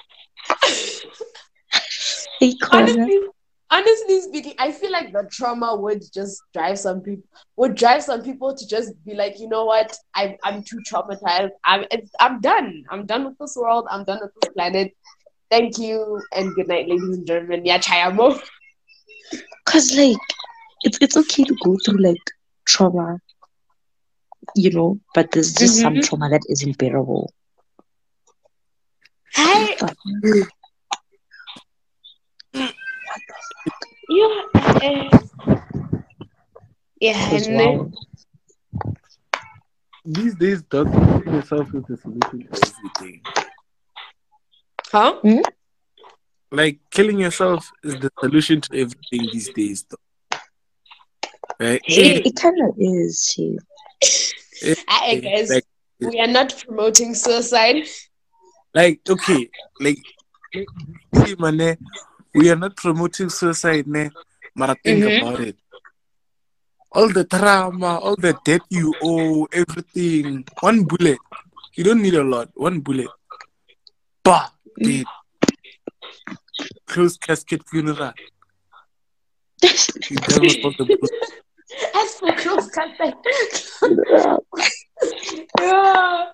Hey, 2.39 2.55
corner. 2.55 2.91
honestly 2.91 3.19
honestly 3.75 4.21
speaking 4.21 4.53
i 4.59 4.71
feel 4.71 4.91
like 4.91 5.11
the 5.13 5.23
trauma 5.31 5.75
would 5.75 6.01
just 6.13 6.43
drive 6.53 6.79
some 6.79 7.01
people 7.01 7.23
would 7.57 7.75
drive 7.75 8.03
some 8.03 8.21
people 8.23 8.55
to 8.55 8.67
just 8.67 8.93
be 9.05 9.15
like 9.15 9.39
you 9.39 9.49
know 9.49 9.65
what? 9.65 9.97
I'm, 10.15 10.35
I'm 10.43 10.63
too 10.63 10.81
traumatized. 10.81 11.51
I'm, 11.65 11.85
it's, 11.91 12.11
I'm 12.19 12.41
done. 12.41 12.83
I'm 12.91 13.05
done 13.05 13.25
with 13.25 13.37
this 13.39 13.55
world. 13.57 13.87
I'm 13.91 14.05
done 14.05 14.19
with 14.21 14.33
this 14.35 14.47
planet. 14.55 14.93
Thank 15.51 15.77
you 15.79 16.21
and 16.35 16.55
good 16.55 16.67
night 16.69 16.87
ladies 16.89 17.17
and 17.17 17.27
gentlemen. 17.27 17.65
Yeah 17.65 17.79
chayamo. 17.79 18.39
Cause 19.65 19.93
like 19.95 20.17
it's 20.83 20.97
it's 21.01 21.17
okay 21.17 21.43
to 21.45 21.55
go 21.63 21.77
through 21.85 22.01
like 22.03 22.31
trauma, 22.65 23.19
you 24.55 24.71
know, 24.71 24.99
but 25.13 25.31
there's 25.31 25.53
just 25.53 25.79
some 25.81 25.97
Mhm. 25.97 26.01
trauma 26.01 26.29
that 26.29 26.41
isn't 26.49 26.77
bearable. 26.77 27.31
I, 29.35 29.77
Yeah. 34.17 34.79
eh. 34.81 35.09
Yeah, 37.01 37.29
Because 37.29 37.47
and 37.47 37.59
then- 37.59 37.93
These 40.05 40.35
days, 40.35 40.61
dog, 40.63 40.91
killing 40.93 41.33
yourself 41.35 41.67
is 41.73 41.83
the 41.89 41.97
solution 41.97 42.47
to 42.47 42.59
everything. 42.67 43.21
huh? 44.91 45.41
Like 46.51 46.79
killing 46.91 47.19
yourself 47.19 47.69
is 47.83 47.95
the 47.99 48.09
solution 48.19 48.61
to 48.61 48.69
everything 48.83 49.29
these 49.33 49.49
days, 49.49 49.85
though. 49.89 50.37
Right? 51.59 51.81
It, 51.85 52.27
it 52.27 52.35
kind 52.35 52.55
of 52.69 52.75
is. 52.77 53.33
She, 53.33 53.57
Aye, 54.87 55.19
guys, 55.23 55.49
Like, 55.49 55.65
we 55.99 56.19
are 56.19 56.27
not 56.27 56.55
promoting 56.65 57.13
suicide. 57.15 57.83
like 58.73 58.99
okay, 59.09 59.49
like, 59.79 59.97
like, 60.53 60.67
see, 61.25 61.35
man, 61.39 61.77
we 62.35 62.49
are 62.51 62.55
not 62.55 62.75
promoting 62.75 63.29
suicide, 63.29 63.87
ne? 63.87 64.11
But 64.55 64.77
think 64.83 65.03
Mhm. 65.03 65.17
about 65.17 65.39
it. 65.39 65.57
All 66.91 67.09
the 67.09 67.23
trauma, 67.25 67.99
all 67.99 68.15
the 68.15 68.33
debt 68.45 68.61
you 68.69 68.95
owe, 69.01 69.45
everything. 69.51 70.45
One 70.61 70.83
bullet. 70.83 71.19
You 71.75 71.83
don't 71.83 72.01
need 72.01 72.13
a 72.15 72.23
lot. 72.23 72.49
One 72.55 72.79
bullet. 72.79 73.09
Bah, 74.23 74.49
dead. 74.81 75.05
Close 76.87 77.17
casket 77.17 77.61
funeral. 77.67 78.13
You 80.09 80.17
done 80.17 80.41
with 80.41 80.61
the 80.77 80.85
bullet. 80.85 81.33
As 81.95 82.19
for 82.19 82.31
close 82.33 82.69
contact. 82.71 83.17
yeah. 85.59 86.25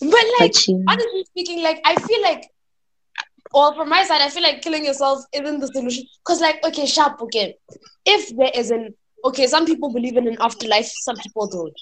But 0.00 0.26
like 0.40 0.52
but 0.52 0.56
she, 0.56 0.72
honestly 0.88 1.24
speaking, 1.24 1.62
like 1.62 1.80
I 1.84 1.94
feel 1.96 2.22
like 2.22 2.44
or 3.52 3.74
from 3.74 3.88
my 3.88 4.04
side, 4.04 4.20
I 4.22 4.28
feel 4.28 4.42
like 4.42 4.62
killing 4.62 4.84
yourself 4.84 5.24
isn't 5.32 5.60
the 5.60 5.68
solution. 5.68 6.04
Cause 6.24 6.40
like, 6.40 6.64
okay, 6.64 6.86
sharp, 6.86 7.20
okay. 7.22 7.56
If 8.04 8.36
there 8.36 8.50
is 8.54 8.70
an 8.70 8.94
okay, 9.24 9.46
some 9.46 9.66
people 9.66 9.92
believe 9.92 10.16
in 10.16 10.26
an 10.28 10.36
afterlife, 10.40 10.86
some 10.86 11.16
people 11.18 11.46
don't. 11.48 11.74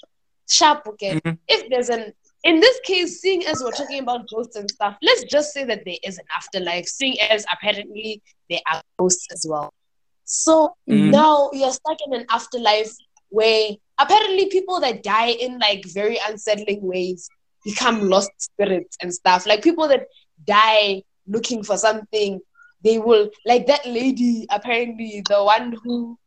Sharp, 0.49 0.83
okay. 0.87 1.19
Mhm. 1.25 1.37
If 1.47 1.69
there's 1.69 1.89
an 1.89 2.13
in 2.43 2.59
this 2.59 2.79
case, 2.85 3.19
seeing 3.19 3.45
as 3.45 3.61
we're 3.63 3.71
talking 3.71 3.99
about 3.99 4.27
ghosts 4.29 4.55
and 4.55 4.69
stuff, 4.69 4.95
let's 5.01 5.23
just 5.25 5.53
say 5.53 5.63
that 5.65 5.83
there 5.85 5.97
is 6.03 6.17
an 6.17 6.25
afterlife, 6.35 6.85
seeing 6.85 7.19
as 7.21 7.45
apparently 7.51 8.21
there 8.49 8.59
are 8.71 8.81
ghosts 8.97 9.27
as 9.33 9.45
well. 9.47 9.73
So 10.25 10.75
Mhm. 10.89 11.11
now 11.11 11.49
you're 11.53 11.71
stuck 11.71 11.97
in 12.05 12.13
an 12.13 12.25
afterlife 12.29 12.91
where 13.29 13.71
apparently 13.99 14.47
people 14.47 14.79
that 14.81 15.03
die 15.03 15.29
in 15.31 15.59
like 15.59 15.85
very 15.87 16.19
unsettling 16.27 16.81
ways 16.81 17.29
become 17.63 18.07
lost 18.09 18.31
spirits 18.37 18.97
and 19.01 19.13
stuff. 19.13 19.45
Like 19.45 19.63
people 19.63 19.87
that 19.89 20.07
die 20.45 21.03
looking 21.27 21.63
for 21.63 21.77
something, 21.77 22.39
they 22.83 22.99
will 22.99 23.29
like 23.45 23.67
that 23.67 23.85
lady, 23.85 24.45
apparently 24.49 25.23
the 25.27 25.43
one 25.43 25.75
who 25.83 26.17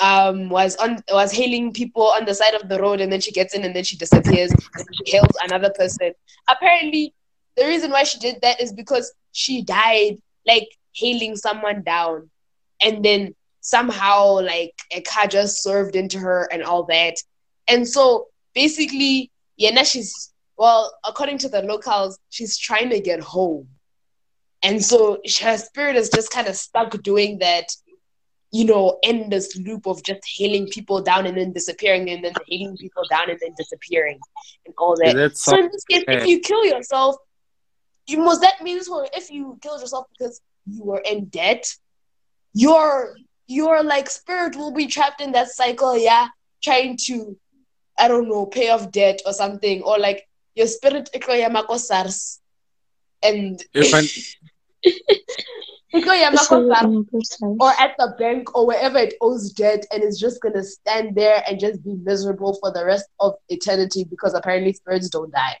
um 0.00 0.48
was 0.48 0.76
on 0.76 1.02
was 1.10 1.32
hailing 1.32 1.72
people 1.72 2.06
on 2.06 2.24
the 2.24 2.34
side 2.34 2.54
of 2.54 2.68
the 2.68 2.80
road 2.80 3.00
and 3.00 3.10
then 3.10 3.20
she 3.20 3.32
gets 3.32 3.54
in 3.54 3.64
and 3.64 3.74
then 3.74 3.82
she 3.82 3.96
disappears 3.96 4.52
and 4.52 4.96
she 4.96 5.12
hails 5.12 5.36
another 5.42 5.72
person. 5.76 6.12
Apparently 6.48 7.14
the 7.56 7.66
reason 7.66 7.90
why 7.90 8.04
she 8.04 8.18
did 8.18 8.36
that 8.42 8.60
is 8.60 8.72
because 8.72 9.12
she 9.32 9.62
died 9.62 10.18
like 10.46 10.68
hailing 10.94 11.36
someone 11.36 11.82
down 11.82 12.30
and 12.80 13.04
then 13.04 13.34
somehow 13.60 14.40
like 14.40 14.74
a 14.92 15.00
car 15.02 15.26
just 15.26 15.62
swerved 15.62 15.96
into 15.96 16.18
her 16.18 16.48
and 16.52 16.62
all 16.62 16.84
that. 16.84 17.14
And 17.66 17.86
so 17.86 18.28
basically, 18.54 19.30
yeah, 19.56 19.70
now 19.70 19.82
she's 19.82 20.32
well, 20.56 20.92
according 21.04 21.38
to 21.38 21.48
the 21.48 21.62
locals, 21.62 22.18
she's 22.30 22.58
trying 22.58 22.90
to 22.90 23.00
get 23.00 23.20
home. 23.20 23.68
And 24.62 24.84
so 24.84 25.18
her 25.40 25.56
spirit 25.56 25.96
is 25.96 26.10
just 26.10 26.30
kind 26.30 26.48
of 26.48 26.56
stuck 26.56 27.00
doing 27.02 27.38
that, 27.38 27.66
you 28.50 28.64
know, 28.64 28.98
endless 29.02 29.56
loop 29.56 29.86
of 29.86 30.02
just 30.02 30.20
hailing 30.36 30.68
people 30.68 31.02
down 31.02 31.26
and 31.26 31.36
then 31.36 31.52
disappearing 31.52 32.10
and 32.10 32.24
then 32.24 32.34
hailing 32.48 32.76
people 32.76 33.04
down 33.08 33.30
and 33.30 33.38
then 33.40 33.54
disappearing 33.56 34.18
and 34.66 34.74
all 34.78 34.96
that. 34.96 35.16
Yeah, 35.16 35.28
So 35.32 35.56
in 35.58 35.70
this 35.70 35.84
case, 35.84 36.04
if 36.10 36.24
you 36.24 36.40
kill 36.40 36.64
yourself, 36.64 37.16
you 38.06 38.18
must 38.18 38.40
that 38.40 38.62
means 38.62 38.88
well, 38.88 39.08
if 39.12 39.30
you 39.30 39.58
killed 39.62 39.80
yourself 39.80 40.06
because 40.18 40.40
you 40.66 40.82
were 40.84 41.02
in 41.08 41.26
debt, 41.26 41.66
your 42.54 43.16
your 43.46 43.82
like 43.82 44.10
spirit 44.10 44.56
will 44.56 44.72
be 44.72 44.86
trapped 44.86 45.20
in 45.20 45.32
that 45.32 45.48
cycle, 45.48 45.96
yeah, 45.96 46.28
trying 46.62 46.96
to 47.06 47.38
I 47.98 48.08
don't 48.08 48.28
know, 48.28 48.46
pay 48.46 48.70
off 48.70 48.90
debt 48.92 49.20
or 49.26 49.32
something, 49.32 49.82
or 49.82 49.98
like 49.98 50.26
your 50.54 50.66
spirit 50.66 51.10
SARS 51.78 52.40
and 53.22 53.62
If 53.74 53.94
I, 53.94 54.02
iko 55.94 56.12
yamako 56.22 56.38
so, 56.38 56.68
SARS 56.68 56.84
um, 56.84 57.06
person. 57.06 57.56
or 57.60 57.70
at 57.78 57.94
the 57.98 58.14
bank 58.18 58.54
or 58.56 58.66
wherever 58.66 58.98
it 58.98 59.14
owes 59.20 59.52
debt 59.52 59.86
and 59.90 60.02
it's 60.02 60.18
just 60.18 60.40
gonna 60.40 60.62
stand 60.62 61.14
there 61.14 61.42
and 61.48 61.58
just 61.58 61.82
be 61.84 61.94
miserable 61.94 62.54
for 62.60 62.72
the 62.72 62.84
rest 62.84 63.06
of 63.20 63.34
eternity 63.48 64.04
because 64.04 64.34
apparently 64.34 64.72
spirits 64.72 65.08
don't 65.08 65.32
die. 65.32 65.56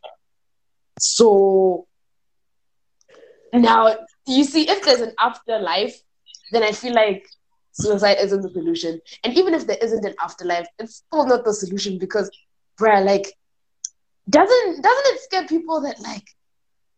So 1.00 1.86
now 3.52 3.96
you 4.26 4.44
see 4.44 4.68
if 4.68 4.82
there's 4.82 5.00
an 5.00 5.14
afterlife, 5.18 5.98
then 6.52 6.62
I 6.62 6.72
feel 6.72 6.94
like 6.94 7.26
suicide 7.72 8.18
isn't 8.20 8.42
the 8.42 8.50
solution. 8.50 9.00
And 9.24 9.36
even 9.36 9.54
if 9.54 9.66
there 9.66 9.78
isn't 9.80 10.04
an 10.04 10.14
afterlife, 10.20 10.66
it's 10.78 10.96
still 10.96 11.26
not 11.26 11.44
the 11.44 11.54
solution 11.54 11.98
because 11.98 12.30
bruh, 12.78 13.04
like 13.04 13.32
doesn't 14.28 14.82
doesn't 14.82 15.14
it 15.14 15.20
scare 15.20 15.46
people 15.46 15.80
that 15.82 16.00
like 16.00 16.24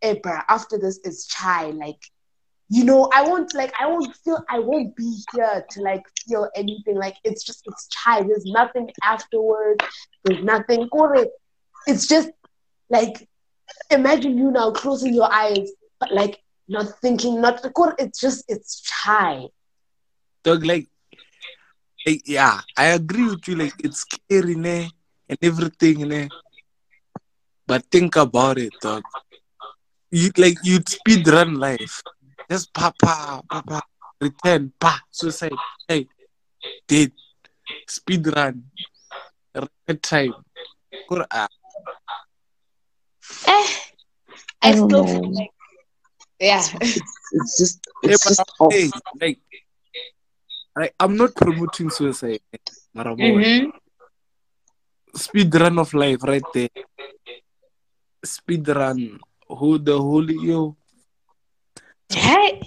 Eh, 0.02 0.14
bruh, 0.14 0.44
after 0.48 0.78
this 0.78 0.98
is 1.04 1.26
chai, 1.26 1.70
like 1.70 2.00
you 2.72 2.84
know, 2.84 3.10
I 3.12 3.22
won't 3.28 3.52
like 3.54 3.72
I 3.80 3.86
won't 3.86 4.14
feel 4.24 4.42
I 4.48 4.60
won't 4.60 4.94
be 4.94 5.22
here 5.34 5.64
to 5.70 5.82
like 5.82 6.02
feel 6.26 6.48
anything. 6.54 6.96
Like 6.96 7.16
it's 7.24 7.44
just 7.44 7.62
it's 7.66 7.88
chai. 7.88 8.22
There's 8.22 8.44
nothing 8.46 8.88
afterwards. 9.02 9.84
There's 10.24 10.44
nothing. 10.44 10.88
It's 11.86 12.06
just 12.06 12.30
like 12.88 13.28
imagine 13.90 14.38
you 14.38 14.50
now 14.52 14.70
closing 14.70 15.14
your 15.14 15.32
eyes, 15.32 15.70
but 15.98 16.12
like 16.12 16.40
not 16.68 16.86
thinking, 17.02 17.40
not 17.40 17.60
it's 17.98 18.20
just 18.20 18.44
it's 18.48 18.80
chai. 18.80 19.46
dog, 20.44 20.64
like, 20.64 20.86
like, 22.06 22.22
yeah, 22.26 22.60
I 22.76 22.86
agree 22.86 23.24
with 23.24 23.46
you. 23.48 23.56
Like, 23.56 23.74
it's 23.82 24.06
scary, 24.06 24.54
ne, 24.54 24.90
and 25.28 25.38
everything, 25.42 26.08
ne. 26.08 26.28
But 27.66 27.84
think 27.90 28.16
about 28.16 28.58
it, 28.58 28.72
dog. 28.80 29.02
You 30.10 30.30
like 30.36 30.58
you'd 30.64 30.88
speed 30.88 31.26
run 31.28 31.54
life. 31.54 32.02
Just 32.50 32.74
pa 32.74 32.90
pa 32.98 33.42
pa 33.46 33.62
pa 33.62 33.80
return 34.20 34.72
pa 34.78 34.98
suicide. 35.10 35.54
Hey, 35.86 36.06
dead. 36.88 37.12
Speed 37.86 38.26
run. 38.34 38.64
Record 39.54 40.02
time. 40.02 40.34
Quran. 41.08 41.48
Eh, 43.46 43.68
I 44.62 44.68
I 44.68 44.72
don't 44.74 44.90
still 44.90 45.04
know. 45.06 45.12
feel 45.14 45.30
like 45.30 45.54
yeah. 46.42 46.64
It's 46.82 47.52
just, 47.58 47.78
Hey, 48.02 48.10
it's 48.10 48.24
but 48.24 48.30
just 48.34 48.40
I'm- 48.42 48.58
off. 48.66 48.72
hey, 48.74 48.90
like, 49.20 49.40
I, 50.76 50.90
I'm 50.98 51.14
not 51.16 51.34
promoting 51.38 51.90
suicide. 51.90 52.42
Maramo. 52.96 53.20
Mhm. 53.22 53.70
Speed 55.14 55.54
run 55.54 55.78
of 55.78 55.94
life 55.94 56.22
right 56.26 56.42
there. 56.54 56.70
Speed 58.24 58.66
run. 58.68 59.18
Who 59.58 59.78
the 59.78 59.96
holy 59.98 60.34
yo? 60.48 60.76
Hey. 62.12 62.60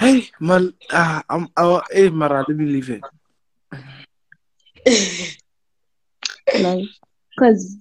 Hey, 0.00 0.30
mal, 0.40 0.72
ah, 0.92 1.22
I'm, 1.28 1.48
uh, 1.56 1.80
hey, 1.90 2.08
Mara, 2.10 2.44
let 2.46 2.56
me 2.56 2.64
leave 2.66 2.90
it. 2.90 3.04
like 6.56 6.88
because 7.34 7.76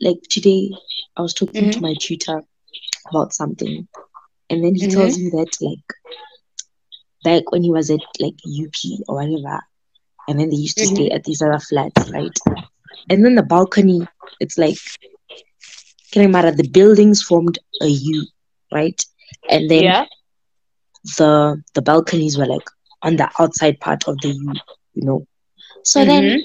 like 0.00 0.18
today 0.30 0.70
i 1.16 1.22
was 1.22 1.34
talking 1.34 1.68
to 1.70 1.80
my 1.80 1.94
tutor 2.00 2.42
about 3.10 3.32
something 3.32 3.86
and 4.50 4.64
then 4.64 4.74
he 4.74 4.86
Mhm. 4.86 4.92
tells 4.92 5.18
me 5.18 5.30
that 5.30 5.50
like 5.60 5.86
back 7.24 7.50
when 7.52 7.62
he 7.62 7.70
was 7.70 7.90
at 7.90 8.00
like 8.20 8.34
up 8.46 8.74
or 9.08 9.16
whatever 9.16 9.60
and 10.28 10.38
then 10.40 10.50
they 10.50 10.56
used 10.56 10.78
to 10.78 10.86
stay 10.86 11.10
at 11.10 11.24
these 11.24 11.42
other 11.42 11.58
flats 11.58 12.10
right 12.12 12.36
and 13.10 13.24
then 13.24 13.34
the 13.34 13.42
balcony 13.42 14.06
it's 14.40 14.58
like 14.58 14.78
matter 16.16 16.40
the 16.40 16.56
buildings 16.56 17.10
formed 17.10 17.48
a 17.70 17.74
u 17.76 18.16
right 18.62 18.98
and 19.48 19.68
then 19.70 19.82
yeah. 19.82 20.04
the 21.16 21.62
the 21.74 21.80
balconies 21.82 22.36
were 22.36 22.46
like 22.46 22.66
on 23.02 23.16
the 23.16 23.28
outside 23.38 23.78
part 23.80 24.06
of 24.06 24.16
the 24.20 24.28
u 24.28 24.52
you 24.94 25.04
know 25.04 25.26
so 25.82 26.04
then 26.04 26.24
Mhm. 26.24 26.42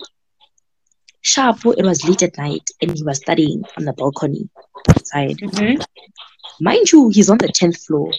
Sharp, 1.21 1.57
it 1.65 1.83
was 1.83 2.03
late 2.05 2.21
at 2.21 2.37
night 2.37 2.69
and 2.81 2.91
he 2.95 3.03
was 3.03 3.17
studying 3.17 3.63
on 3.77 3.85
the 3.85 3.93
balcony 3.93 4.49
outside. 4.89 5.37
Mhm. 5.37 5.83
Mind 6.59 6.91
you, 6.91 7.09
he's 7.09 7.29
on 7.29 7.37
the 7.37 7.47
10th 7.47 7.77
floor 7.85 8.11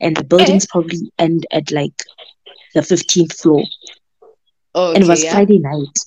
and 0.00 0.16
the 0.16 0.24
buildings 0.24 0.66
probably 0.66 1.10
end 1.18 1.46
at 1.50 1.70
like 1.70 1.94
the 2.74 2.82
15th 2.82 3.32
floor. 3.32 3.62
Okay, 4.74 4.94
and 4.94 5.04
it 5.04 5.08
was 5.08 5.24
yeah. 5.24 5.32
Friday 5.32 5.58
night. 5.58 5.98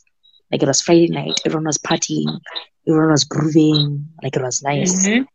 Like 0.52 0.64
it 0.64 0.68
was 0.68 0.82
Friday 0.82 1.08
night. 1.08 1.40
Everyone 1.46 1.66
was 1.66 1.78
partying, 1.78 2.40
everyone 2.88 3.12
was 3.12 3.24
grooving, 3.26 4.08
like 4.24 4.36
it 4.36 4.42
was 4.42 4.62
nice. 4.64 5.08
Mhm. 5.08 5.26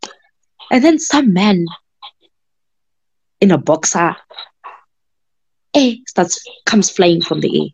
And 0.71 0.85
then 0.85 0.99
some 0.99 1.33
man 1.33 1.67
in 3.41 3.51
a 3.51 3.59
boxer 3.59 4.17
eh, 5.75 5.97
starts 6.07 6.45
comes 6.67 6.91
flying 6.91 7.21
from 7.23 7.41
the 7.41 7.63
air. 7.63 7.69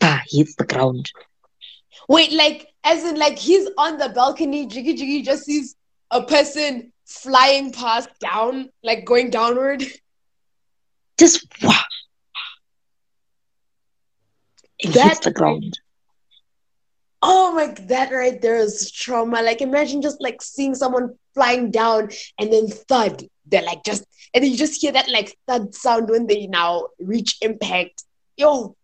Bah, 0.00 0.20
hits 0.28 0.54
the 0.56 0.64
ground. 0.64 1.10
Wait, 2.08 2.32
like 2.32 2.68
as 2.84 3.04
in 3.04 3.16
like 3.16 3.38
he's 3.38 3.68
on 3.78 3.98
the 3.98 4.08
balcony, 4.10 4.66
Jiggy 4.66 4.94
Jiggy 4.94 5.22
just 5.22 5.44
sees 5.44 5.74
a 6.10 6.22
person 6.22 6.92
flying 7.04 7.72
past 7.72 8.08
down, 8.20 8.70
like 8.82 9.04
going 9.04 9.30
downward. 9.30 9.84
Just 11.18 11.46
wow. 11.62 11.72
That- 14.84 15.08
hits 15.08 15.20
the 15.20 15.30
ground. 15.32 15.78
Oh 17.22 17.52
my 17.52 17.68
that 17.88 18.12
right 18.12 18.40
there 18.40 18.56
is 18.56 18.90
trauma. 18.90 19.42
Like 19.42 19.60
imagine 19.60 20.02
just 20.02 20.20
like 20.20 20.42
seeing 20.42 20.74
someone 20.74 21.14
flying 21.34 21.70
down 21.70 22.10
and 22.38 22.52
then 22.52 22.68
thud. 22.68 23.24
They're 23.46 23.62
like 23.62 23.84
just 23.84 24.04
and 24.34 24.42
then 24.44 24.50
you 24.50 24.56
just 24.56 24.80
hear 24.80 24.92
that 24.92 25.08
like 25.10 25.36
thud 25.46 25.74
sound 25.74 26.08
when 26.10 26.26
they 26.26 26.46
now 26.46 26.88
reach 27.00 27.36
impact. 27.42 28.04
Yo, 28.36 28.76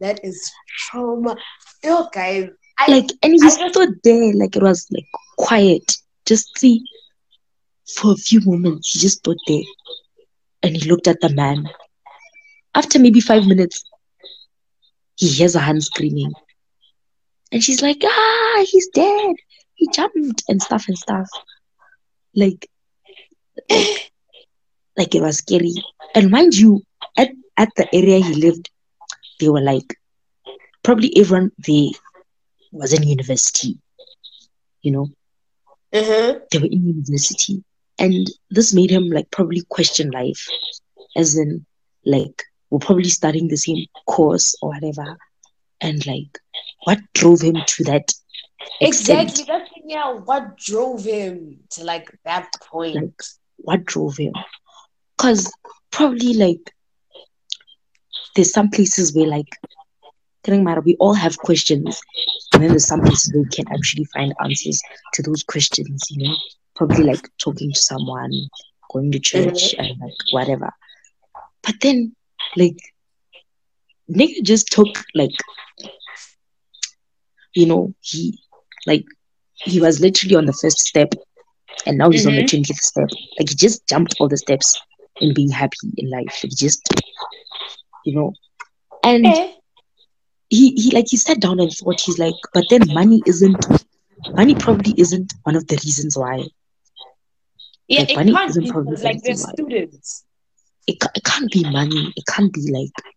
that 0.00 0.20
is 0.24 0.50
trauma. 0.78 1.36
Yo, 1.82 2.08
guys. 2.12 2.48
I 2.78 2.90
Like, 2.90 3.10
and 3.22 3.32
he 3.34 3.38
just- 3.40 3.60
stood 3.70 3.90
there 4.04 4.32
like 4.34 4.56
it 4.56 4.62
was 4.62 4.86
like 4.90 5.06
quiet. 5.36 5.96
Just 6.26 6.56
see, 6.58 6.82
for 7.96 8.12
a 8.12 8.16
few 8.16 8.40
moments, 8.44 8.92
he 8.92 8.98
just 9.00 9.18
stood 9.18 9.38
there 9.46 9.62
and 10.62 10.76
he 10.76 10.88
looked 10.88 11.06
at 11.08 11.20
the 11.20 11.28
man. 11.30 11.68
After 12.74 12.98
maybe 12.98 13.20
five 13.20 13.46
minutes, 13.46 13.84
he 15.16 15.28
hears 15.28 15.54
a 15.54 15.60
hand 15.60 15.82
screaming. 15.82 16.32
And 17.52 17.62
she's 17.62 17.82
like, 17.82 18.02
ah, 18.04 18.64
he's 18.68 18.88
dead. 18.88 19.36
He 19.74 19.88
jumped 19.92 20.44
and 20.48 20.60
stuff 20.60 20.88
and 20.88 20.98
stuff. 20.98 21.28
Like, 22.34 22.68
like, 23.70 24.12
like 24.96 25.14
it 25.14 25.22
was 25.22 25.38
scary. 25.38 25.74
And 26.14 26.30
mind 26.30 26.54
you, 26.54 26.82
at, 27.16 27.30
at 27.56 27.68
the 27.76 27.86
area 27.94 28.18
he 28.18 28.34
lived, 28.34 28.70
they 29.40 29.48
were 29.48 29.60
like, 29.60 29.98
probably 30.82 31.16
everyone 31.16 31.52
there 31.58 31.90
was 32.72 32.92
in 32.92 33.02
university. 33.02 33.78
You 34.82 34.92
know, 34.92 35.08
uh-huh. 35.92 36.40
they 36.50 36.58
were 36.58 36.66
in 36.66 36.86
university. 36.86 37.62
And 37.98 38.30
this 38.50 38.74
made 38.74 38.90
him 38.90 39.08
like 39.08 39.30
probably 39.30 39.62
question 39.68 40.10
life. 40.10 40.46
As 41.16 41.36
in, 41.36 41.64
like, 42.04 42.42
we're 42.70 42.78
probably 42.78 43.08
studying 43.08 43.48
the 43.48 43.56
same 43.56 43.86
course 44.06 44.54
or 44.60 44.70
whatever. 44.70 45.16
And 45.80 46.06
like, 46.06 46.38
what 46.84 46.98
drove 47.14 47.42
him 47.42 47.56
to 47.66 47.84
that 47.84 48.12
extent? 48.80 49.30
Exactly. 49.30 49.44
That's 49.46 49.70
yeah, 49.84 50.12
what 50.12 50.56
drove 50.56 51.04
him 51.04 51.60
to 51.70 51.84
like 51.84 52.10
that 52.24 52.48
point. 52.62 52.96
Like, 52.96 53.22
what 53.56 53.84
drove 53.84 54.16
him? 54.16 54.32
Because 55.16 55.52
probably 55.90 56.34
like, 56.34 56.72
there's 58.34 58.52
some 58.52 58.70
places 58.70 59.14
where 59.14 59.28
like, 59.28 59.48
doesn't 60.44 60.64
matter, 60.64 60.80
we 60.80 60.96
all 60.96 61.14
have 61.14 61.38
questions. 61.38 62.00
And 62.52 62.62
then 62.62 62.70
there's 62.70 62.86
some 62.86 63.00
places 63.00 63.32
where 63.32 63.42
we 63.42 63.48
can 63.48 63.66
actually 63.72 64.04
find 64.06 64.34
answers 64.42 64.80
to 65.14 65.22
those 65.22 65.42
questions, 65.42 66.02
you 66.10 66.28
know? 66.28 66.36
Probably 66.74 67.04
like 67.04 67.28
talking 67.38 67.72
to 67.72 67.78
someone, 67.78 68.30
going 68.92 69.10
to 69.12 69.18
church, 69.18 69.74
mm-hmm. 69.74 69.80
and 69.80 70.00
like 70.00 70.14
whatever. 70.32 70.70
But 71.62 71.76
then, 71.80 72.14
like, 72.54 72.78
nigga 74.10 74.42
just 74.42 74.68
took 74.70 74.88
like, 75.14 75.34
you 77.54 77.66
know, 77.66 77.94
he 78.00 78.38
like 78.86 79.04
he 79.54 79.80
was 79.80 80.00
literally 80.00 80.36
on 80.36 80.46
the 80.46 80.52
first 80.52 80.78
step, 80.78 81.12
and 81.86 81.98
now 81.98 82.10
he's 82.10 82.26
on 82.26 82.34
the 82.34 82.40
mm-hmm. 82.40 82.46
twentieth 82.46 82.78
step. 82.78 83.08
Like 83.38 83.48
he 83.48 83.54
just 83.54 83.86
jumped 83.88 84.14
all 84.20 84.28
the 84.28 84.36
steps 84.36 84.80
in 85.20 85.34
being 85.34 85.50
happy 85.50 85.92
in 85.96 86.10
life. 86.10 86.38
He 86.42 86.48
just, 86.48 86.82
you 88.04 88.14
know, 88.14 88.32
and 89.02 89.26
he 90.48 90.70
he 90.72 90.90
like 90.92 91.06
he 91.08 91.16
sat 91.16 91.40
down 91.40 91.60
and 91.60 91.70
thought 91.72 92.00
he's 92.00 92.18
like, 92.18 92.34
but 92.54 92.64
then 92.70 92.82
money 92.88 93.22
isn't 93.26 93.66
money 94.30 94.54
probably 94.54 94.94
isn't 94.96 95.34
one 95.42 95.56
of 95.56 95.66
the 95.66 95.76
reasons 95.84 96.16
why. 96.16 96.44
Yeah, 97.88 98.00
Like, 98.00 98.10
it 98.10 98.16
money 98.16 98.32
can't 98.32 98.50
isn't 98.50 98.64
be 98.64 98.70
probably 98.70 98.96
like 98.96 99.22
they're 99.22 99.34
the 99.34 99.38
students. 99.38 100.24
It 100.86 100.96
it 101.14 101.24
can't 101.24 101.50
be 101.50 101.68
money. 101.70 102.12
It 102.16 102.24
can't 102.26 102.52
be 102.52 102.70
like 102.72 103.15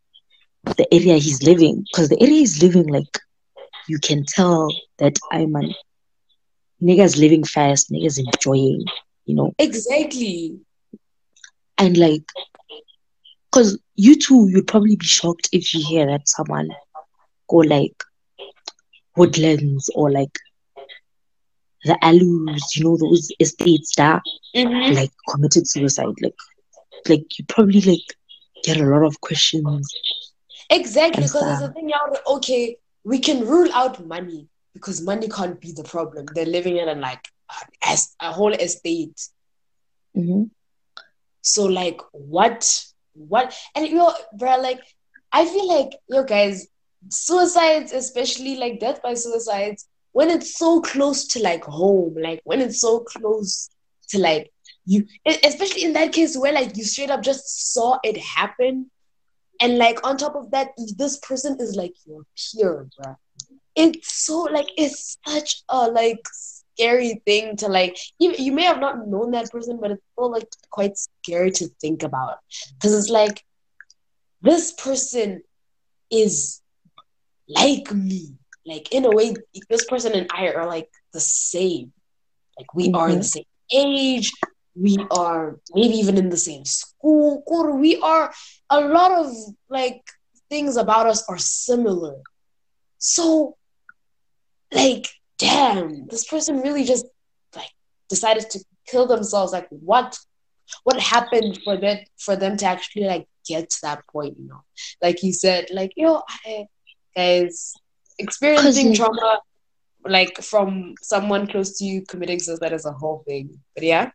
the 0.64 0.88
area 0.93 1.16
he's 1.18 1.43
living 1.43 1.86
because 1.91 2.10
the 2.10 2.22
area 2.22 2.36
he's 2.39 2.62
living 2.62 2.88
like 2.88 3.20
you 3.88 3.99
can 3.99 4.24
tell 4.26 4.78
that 4.99 5.20
I'm 5.32 5.55
a 5.55 5.64
niggas 6.82 7.18
living 7.18 7.43
fast, 7.43 7.91
niggas 7.91 8.20
enjoying, 8.20 8.91
you 9.26 9.36
know, 9.36 9.53
Exactly. 9.60 10.60
and 11.78 11.97
like 11.97 12.24
because 13.51 13.78
you 13.95 14.16
too 14.16 14.47
you'd 14.49 14.68
probably 14.68 14.95
be 14.95 15.05
shocked 15.05 15.49
if 15.51 15.74
you 15.74 15.82
hear 15.84 16.05
that 16.07 16.28
someone 16.28 16.76
go 17.49 17.57
like 17.57 18.03
woodlands 19.16 19.89
or 19.95 20.10
like 20.12 20.39
the 21.84 21.97
alus 22.03 22.76
you 22.76 22.84
know 22.84 22.97
those 22.97 23.32
estates 23.39 23.93
that 23.97 24.22
Mhm. 24.55 24.95
like 24.97 25.12
committed 25.30 25.68
suicide 25.68 26.16
like 26.22 26.36
like 27.10 27.26
you 27.38 27.45
probably 27.47 27.82
like 27.82 28.07
get 28.64 28.80
a 28.80 28.86
lot 28.86 29.03
of 29.05 29.20
questions 29.22 29.95
Exactly, 30.70 31.26
because 31.26 31.46
there's 31.46 31.62
a 31.62 31.72
thing 31.72 31.92
out. 31.94 32.18
Okay, 32.28 32.78
we 33.04 33.20
can 33.20 33.46
rule 33.48 33.70
out 33.74 34.06
money 34.06 34.48
because 34.74 35.02
money 35.02 35.28
can't 35.28 35.60
be 35.60 35.72
the 35.72 35.84
problem. 35.84 36.26
They're 36.34 36.46
living 36.46 36.78
in 36.78 36.88
a 36.90 36.96
like 36.96 37.26
a, 37.86 37.98
a 38.22 38.32
whole 38.32 38.54
estate. 38.54 39.20
hmm 40.16 40.44
So 41.42 41.66
like, 41.66 42.02
what, 42.12 42.84
what, 43.14 43.56
and 43.76 43.88
you 43.88 43.96
know, 43.96 44.14
bro, 44.38 44.58
like, 44.60 44.82
I 45.32 45.46
feel 45.46 45.68
like 45.68 45.92
yo 46.08 46.24
guys, 46.24 46.68
suicides, 47.10 47.92
especially 47.94 48.56
like 48.56 48.80
death 48.80 49.02
by 49.02 49.14
suicides, 49.14 49.88
when 50.12 50.30
it's 50.30 50.58
so 50.58 50.82
close 50.82 51.26
to 51.28 51.42
like 51.42 51.64
home, 51.64 52.16
like 52.22 52.42
when 52.44 52.62
it's 52.62 52.82
so 52.82 53.00
close 53.00 53.70
to 54.10 54.20
like 54.20 54.52
you, 54.86 55.06
especially 55.44 55.84
in 55.84 55.94
that 55.94 56.12
case 56.14 56.38
where 56.38 56.54
like 56.54 56.76
you 56.78 56.84
straight 56.84 57.10
up 57.10 57.22
just 57.24 57.74
saw 57.74 57.98
it 58.04 58.18
happen, 58.18 58.90
and 59.60 59.78
like 59.78 60.05
on 60.05 60.18
top 60.18 60.36
of 60.36 60.51
that, 60.51 60.70
this 60.97 61.18
person 61.18 61.57
is 61.60 61.76
like 61.76 61.93
your 62.05 62.24
peer, 62.38 62.88
bro. 62.97 63.16
It's 63.76 64.26
so 64.26 64.41
like 64.43 64.68
it's 64.78 65.18
such 65.28 65.64
a 65.70 65.88
like 65.89 66.20
scary 66.32 67.22
thing 67.26 67.55
to 67.57 67.68
like 67.68 67.97
you, 68.20 68.34
you 68.38 68.51
may 68.51 68.64
have 68.64 68.80
not 68.80 69.07
known 69.07 69.32
that 69.32 69.51
person 69.51 69.80
but 69.82 69.91
it's 69.91 70.03
still 70.14 70.32
like 70.32 70.47
quite 70.72 70.97
scary 70.97 71.51
to 71.51 71.68
think 71.82 72.03
about 72.03 72.38
because 72.76 72.93
it's 72.97 73.10
like 73.10 73.43
this 74.41 74.72
person 74.74 75.41
is 76.12 76.62
like 77.47 77.93
me 77.93 78.36
like 78.66 78.91
in 78.93 79.05
a 79.05 79.12
way 79.12 79.34
this 79.70 79.86
person 79.86 80.14
and 80.14 80.28
i 80.36 80.47
are 80.49 80.68
like 80.68 80.89
the 81.14 81.20
same 81.20 81.91
like 82.57 82.74
we 82.74 82.91
are 82.93 83.10
Mhm. 83.10 83.18
the 83.18 83.24
same 83.24 83.43
age 83.74 84.32
we 84.76 84.98
are 85.12 85.60
maybe 85.74 85.96
even 85.96 86.18
in 86.18 86.30
the 86.30 86.38
same 86.38 86.66
school 86.66 87.44
or 87.48 87.76
we 87.76 87.98
are 87.98 88.32
a 88.70 88.82
lot 88.82 89.12
of 89.12 89.34
like 89.70 90.02
things 90.50 90.78
about 90.78 91.08
us 91.08 91.24
are 91.30 91.38
similar. 91.38 92.16
So 92.98 93.56
like 94.72 95.08
damn 95.38 96.08
this 96.08 96.28
person 96.28 96.62
really 96.62 96.84
just 96.84 97.06
like 97.56 97.72
decided 98.10 98.50
to 98.52 98.64
kill 98.88 99.08
themselves. 99.08 99.54
Like 99.54 99.68
what 99.70 100.18
what 100.84 101.00
happened 101.00 101.60
for 101.64 101.78
that 101.78 102.08
for 102.18 102.36
them 102.36 102.58
to 102.58 102.66
actually 102.66 103.06
like 103.06 103.28
get 103.48 103.70
to 103.70 103.78
that 103.84 104.04
point 104.08 104.36
you 104.40 104.48
know? 104.48 104.64
Like 105.02 105.24
you 105.24 105.34
said 105.34 105.68
like 105.74 105.94
yo 105.96 106.22
I, 106.46 106.68
guys 107.16 107.74
experiencing 108.18 108.94
trauma 108.94 109.40
like 110.06 110.38
from 110.42 110.96
someone 111.02 111.48
close 111.48 111.78
to 111.78 111.86
you 111.86 112.04
committing 112.06 112.40
suicide 112.40 112.74
is 112.74 112.86
a 112.86 112.92
whole 112.92 113.24
thing. 113.28 113.60
But 113.76 113.84
yeah 113.84 114.12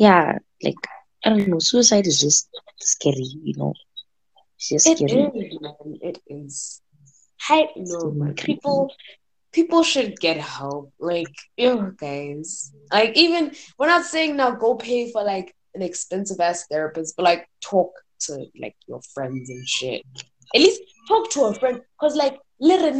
yeah 0.00 0.38
like 0.64 0.82
i 1.24 1.30
don't 1.30 1.48
know 1.48 1.60
suicide 1.60 2.06
is 2.06 2.18
just 2.26 2.48
scary 2.80 3.30
you 3.48 3.54
know 3.58 3.72
it's 4.60 4.68
just 4.68 4.86
It 4.86 4.98
scary 4.98 5.22
is, 5.22 5.58
man. 5.60 5.98
It 6.02 6.18
is. 6.26 6.82
I 7.48 7.68
Scary, 7.82 8.12
man. 8.12 8.34
People, 8.34 8.92
people 9.52 9.82
should 9.82 10.20
get 10.20 10.36
help. 10.36 10.92
Like, 10.98 11.34
yo, 11.56 11.92
guys. 11.92 12.70
Like, 12.92 13.16
even 13.16 13.52
we're 13.78 13.86
not 13.86 14.04
saying 14.04 14.36
now 14.36 14.50
go 14.50 14.74
pay 14.74 15.10
for 15.10 15.22
like 15.24 15.54
an 15.74 15.80
expensive 15.80 16.40
ass 16.40 16.66
therapist, 16.70 17.16
but 17.16 17.22
like 17.22 17.48
talk 17.62 17.90
to 18.26 18.44
like 18.60 18.76
your 18.86 19.00
friends 19.14 19.48
and 19.48 19.66
shit. 19.66 20.04
At 20.54 20.60
least 20.60 20.82
talk 21.08 21.30
to 21.30 21.44
a 21.44 21.54
friend, 21.54 21.80
cause 21.98 22.14
like, 22.14 22.38
literally, 22.60 22.98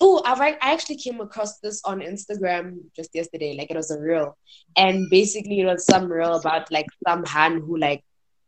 oh, 0.00 0.22
I 0.24 0.56
I 0.60 0.72
actually 0.72 0.96
came 0.96 1.20
across 1.20 1.58
this 1.58 1.80
on 1.84 2.00
Instagram 2.00 2.78
just 2.94 3.10
yesterday. 3.14 3.56
Like, 3.56 3.70
it 3.70 3.76
was 3.76 3.90
a 3.90 4.00
reel, 4.00 4.36
and 4.76 5.08
basically, 5.10 5.60
it 5.60 5.66
was 5.66 5.84
some 5.84 6.10
reel 6.10 6.34
about 6.34 6.70
like 6.70 6.86
some 7.06 7.24
han 7.24 7.60
who 7.60 7.78
like 7.78 8.04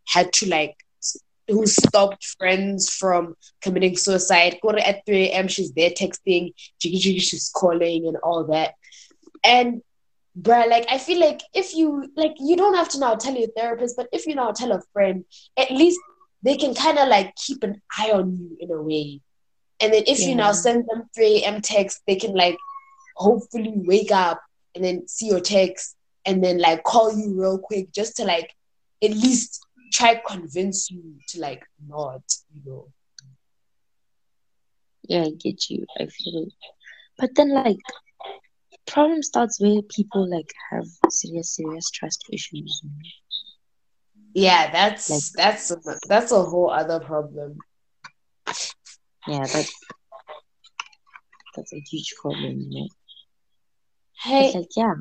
had 0.07 0.33
to 0.35 0.49
like 0.49 0.77
who 1.51 1.67
stopped 1.67 2.25
friends 2.39 2.91
from 2.91 3.35
committing 3.61 3.97
suicide. 3.97 4.59
At 4.85 5.05
3 5.07 5.29
a.m. 5.29 5.49
She's 5.49 5.73
there 5.73 5.91
texting, 5.91 6.55
jiggy, 6.81 7.19
she's 7.19 7.51
calling 7.55 8.07
and 8.07 8.17
all 8.23 8.45
that. 8.45 8.75
And 9.45 9.83
bruh, 10.41 10.69
like 10.69 10.87
I 10.91 10.99
feel 10.99 11.21
like 11.21 11.41
if 11.55 11.75
you 11.75 12.11
like 12.17 12.35
you 12.39 12.57
don't 12.57 12.75
have 12.75 12.89
to 12.91 13.01
now 13.01 13.15
tell 13.15 13.35
your 13.35 13.49
therapist, 13.57 13.97
but 13.97 14.09
if 14.13 14.27
you 14.27 14.35
now 14.35 14.53
tell 14.53 14.73
a 14.73 14.83
friend, 14.93 15.25
at 15.57 15.71
least 15.71 16.01
they 16.43 16.57
can 16.57 16.75
kind 16.75 16.99
of 16.99 17.09
like 17.09 17.35
keep 17.37 17.63
an 17.63 17.81
eye 17.99 18.13
on 18.13 18.37
you 18.37 18.57
in 18.61 18.71
a 18.71 18.81
way. 18.81 19.21
And 19.81 19.93
then 19.93 20.03
if 20.07 20.19
you 20.21 20.35
now 20.35 20.53
send 20.53 20.85
them 20.89 21.05
3 21.15 21.43
a.m. 21.43 21.63
text, 21.63 22.03
they 22.07 22.17
can 22.17 22.35
like 22.35 22.57
hopefully 23.17 23.73
wake 23.77 24.11
up 24.13 24.41
and 24.75 24.85
then 24.85 25.09
see 25.09 25.27
your 25.29 25.41
text 25.41 25.97
and 26.27 26.45
then 26.45 26.59
like 26.59 26.83
call 26.85 27.17
you 27.17 27.41
real 27.41 27.59
quick 27.59 27.93
just 27.93 28.17
to 28.17 28.25
like 28.25 28.55
at 29.03 29.11
least 29.11 29.59
try 29.93 30.21
convince 30.27 30.91
you 30.91 31.15
to 31.29 31.41
like 31.41 31.63
not, 31.89 32.23
you 32.53 32.61
know. 32.65 32.89
Yeah, 35.03 35.25
I 35.25 35.31
get 35.31 35.69
you. 35.71 35.87
I 35.99 36.07
feel 36.07 36.45
it. 36.47 36.53
But 37.19 37.31
then 37.35 37.53
like 37.53 37.79
problem 38.87 39.23
starts 39.23 39.61
where 39.61 39.83
people 39.83 40.29
like 40.31 40.53
have 40.71 40.87
serious, 41.09 41.57
serious 41.57 41.91
trust 41.91 42.25
issues. 42.33 42.83
Yeah, 44.35 44.71
that's 44.71 45.11
Like- 45.11 45.23
that's 45.37 45.71
a, 45.71 45.77
that's 46.07 46.33
a 46.33 46.43
whole 46.43 46.71
other 46.71 47.01
problem. 47.01 47.59
Yeah, 49.27 49.47
that's 49.47 49.73
that's 51.57 51.73
a 51.73 51.81
huge 51.81 52.15
problem, 52.21 52.61
you 52.71 52.81
know. 52.81 52.89
Hey, 54.23 54.53
like 54.55 54.69
yeah. 54.77 54.95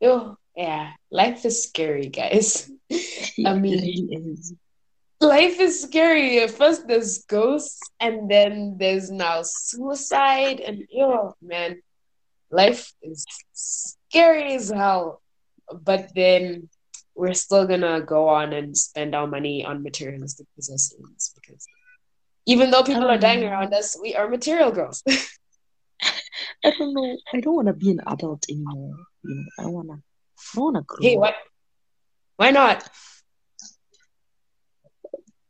yo, 0.00 0.36
yeah, 0.56 0.92
life 1.10 1.44
is 1.44 1.64
scary, 1.64 2.08
guys. 2.08 2.70
I 3.44 3.54
mean- 3.54 3.78
really 3.80 4.32
is. 4.32 4.54
life 5.20 5.58
is 5.60 5.82
scary. 5.82 6.46
First 6.48 6.86
there's 6.88 7.24
ghosts, 7.24 7.80
and 8.00 8.30
then 8.30 8.76
there's 8.78 9.10
now 9.10 9.42
suicide, 9.42 10.60
and 10.60 10.84
yo, 10.90 11.34
man, 11.42 11.82
life 12.50 12.92
is 13.02 13.24
scary 13.52 14.54
as 14.54 14.70
hell. 14.70 15.22
But 15.72 16.10
then 16.14 16.68
we're 17.16 17.34
still 17.34 17.66
gonna 17.66 18.00
go 18.02 18.28
on 18.28 18.52
and 18.52 18.76
spend 18.76 19.14
our 19.14 19.26
money 19.26 19.64
on 19.64 19.82
materialistic 19.82 20.46
possessions 20.54 21.32
because 21.34 21.66
even 22.44 22.70
though 22.70 22.82
people 22.82 23.10
are 23.10 23.18
dying 23.18 23.42
around 23.44 23.72
us, 23.74 23.96
we 24.00 24.14
are 24.14 24.28
material 24.28 24.70
girls. 24.70 25.02
I 26.64 26.70
don't 26.70 26.94
know. 26.94 27.16
I 27.32 27.40
don't 27.40 27.56
wanna 27.56 27.72
be 27.72 27.90
an 27.90 28.00
adult 28.06 28.44
anymore. 28.48 28.96
You 29.24 29.34
know, 29.34 29.44
I 29.58 29.66
wanna 29.66 29.94
I 30.56 30.60
wanna 30.60 30.82
grow 30.82 30.98
hey, 31.00 31.16
what? 31.16 31.34
Why 32.36 32.50
not? 32.50 32.88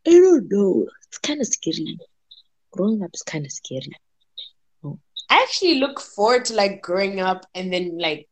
I 0.07 0.11
don't 0.11 0.49
know. 0.49 0.87
It's 1.07 1.17
kinda 1.19 1.43
scary. 1.45 1.97
Growing 2.71 3.03
up 3.03 3.11
is 3.13 3.23
kinda 3.23 3.49
scary. 3.49 3.91
I 5.29 5.43
actually 5.43 5.75
look 5.75 5.99
forward 5.99 6.45
to 6.45 6.53
like 6.53 6.81
growing 6.81 7.19
up 7.19 7.45
and 7.53 7.71
then 7.71 7.97
like 7.97 8.29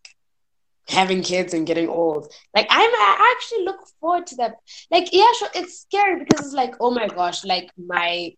having 0.90 1.22
kids 1.22 1.54
and 1.54 1.66
getting 1.68 1.90
old. 1.90 2.32
Like 2.56 2.68
I'm 2.70 2.90
I 2.90 3.36
actually 3.36 3.66
look 3.66 3.78
forward 4.00 4.28
to 4.28 4.36
that. 4.38 4.54
Like 4.92 5.10
yeah, 5.12 5.28
sure, 5.38 5.50
it's 5.56 5.82
scary 5.82 6.20
because 6.24 6.46
it's 6.46 6.54
like 6.54 6.76
oh 6.80 6.92
my 6.92 7.08
gosh, 7.08 7.44
like 7.46 7.70
my 7.78 8.32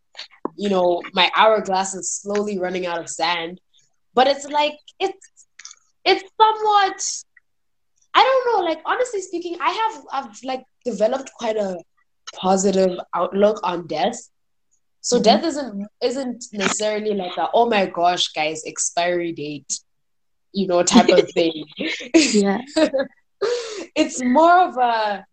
you 0.56 0.70
know 0.70 1.10
my 1.14 1.32
hourglass 1.36 1.94
is 1.96 2.12
slowly 2.12 2.58
running 2.60 2.86
out 2.86 3.00
of 3.00 3.10
sand. 3.10 3.60
But 4.14 4.28
it's 4.28 4.46
like 4.48 4.78
it's 5.00 5.46
it's 6.06 6.24
somewhat 6.40 7.02
I 8.14 8.24
don't 8.24 8.46
know. 8.62 8.66
Like 8.68 8.80
honestly 8.86 9.22
speaking, 9.22 9.58
I 9.62 9.72
have 9.72 10.06
I've 10.12 10.38
like 10.44 10.64
developed 10.86 11.32
quite 11.38 11.58
a 11.58 11.78
positive 12.36 12.98
outlook 13.14 13.60
on 13.64 13.88
death. 13.88 14.18
So 15.02 15.20
Mhm. 15.20 15.24
death 15.24 15.44
isn't 15.44 15.88
isn't 16.02 16.46
necessarily 16.54 17.14
like 17.14 17.38
a 17.38 17.50
oh 17.54 17.68
my 17.70 17.86
gosh 17.88 18.28
guys 18.30 18.64
expiry 18.66 19.34
date, 19.34 19.80
you 20.58 20.68
know 20.68 20.84
type 20.84 21.10
of 21.10 21.30
thing. 21.38 21.66
Yeah. 22.14 22.62
it's 23.96 24.22
more 24.24 24.68
of 24.68 24.78
a 24.78 25.26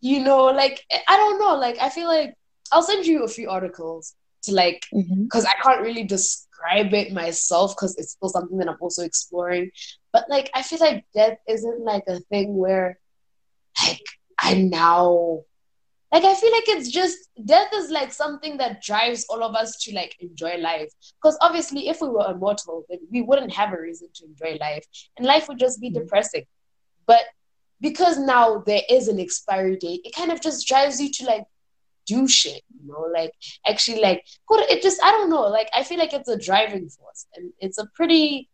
you 0.00 0.24
know 0.24 0.44
like 0.46 0.82
I 1.06 1.16
don't 1.16 1.38
know 1.38 1.56
like 1.56 1.78
I 1.78 1.90
feel 1.90 2.08
like 2.08 2.34
I'll 2.72 2.82
send 2.82 3.06
you 3.06 3.24
a 3.24 3.28
few 3.28 3.50
articles 3.50 4.14
to 4.44 4.54
like 4.54 4.86
mm-hmm. 4.94 5.24
because 5.24 5.44
I 5.44 5.52
can't 5.62 5.82
really 5.82 6.04
describe 6.04 6.94
it 6.94 7.12
myself 7.12 7.74
because 7.74 7.96
it's 7.96 8.12
still 8.12 8.28
something 8.28 8.58
that 8.58 8.68
I'm 8.68 8.76
also 8.80 9.04
exploring. 9.04 9.70
But 10.12 10.26
like, 10.28 10.50
I 10.54 10.62
feel 10.62 10.78
like 10.80 11.04
death 11.14 11.38
isn't 11.48 11.80
like 11.84 12.04
a 12.08 12.20
thing 12.20 12.56
where, 12.56 12.98
like, 13.86 14.02
I 14.38 14.54
now, 14.54 15.42
like, 16.12 16.24
I 16.24 16.34
feel 16.34 16.50
like 16.52 16.68
it's 16.68 16.90
just 16.90 17.16
death 17.44 17.68
is 17.74 17.90
like 17.90 18.12
something 18.12 18.56
that 18.58 18.82
drives 18.82 19.24
all 19.30 19.42
of 19.44 19.54
us 19.54 19.76
to 19.84 19.94
like 19.94 20.16
enjoy 20.20 20.56
life. 20.58 20.90
Because 21.22 21.38
obviously, 21.40 21.88
if 21.88 22.00
we 22.00 22.08
were 22.08 22.30
immortal, 22.30 22.84
then 22.88 22.98
we 23.10 23.22
wouldn't 23.22 23.52
have 23.52 23.72
a 23.72 23.80
reason 23.80 24.08
to 24.14 24.24
enjoy 24.26 24.58
life, 24.60 24.84
and 25.16 25.26
life 25.26 25.48
would 25.48 25.58
just 25.58 25.80
be 25.80 25.90
Mhm. 25.90 25.94
depressing. 25.94 26.46
But 27.06 27.24
because 27.80 28.18
now 28.18 28.58
there 28.66 28.82
is 28.90 29.08
an 29.08 29.18
expiry 29.20 29.76
date, 29.76 30.00
it 30.04 30.14
kind 30.14 30.32
of 30.32 30.40
just 30.40 30.66
drives 30.66 31.00
you 31.00 31.10
to 31.10 31.24
like 31.26 31.44
do 32.06 32.26
shit, 32.26 32.62
you 32.80 32.88
know, 32.90 33.06
like 33.14 33.32
actually 33.66 34.00
like 34.00 34.24
it 34.50 34.82
just 34.82 35.02
I 35.02 35.10
don't 35.12 35.30
know, 35.30 35.42
like 35.42 35.68
I 35.74 35.84
feel 35.84 35.98
like 35.98 36.12
it's 36.12 36.28
a 36.28 36.36
driving 36.36 36.88
force 36.88 37.26
and 37.36 37.52
it's 37.60 37.78
a 37.78 37.86
pretty 37.94 38.48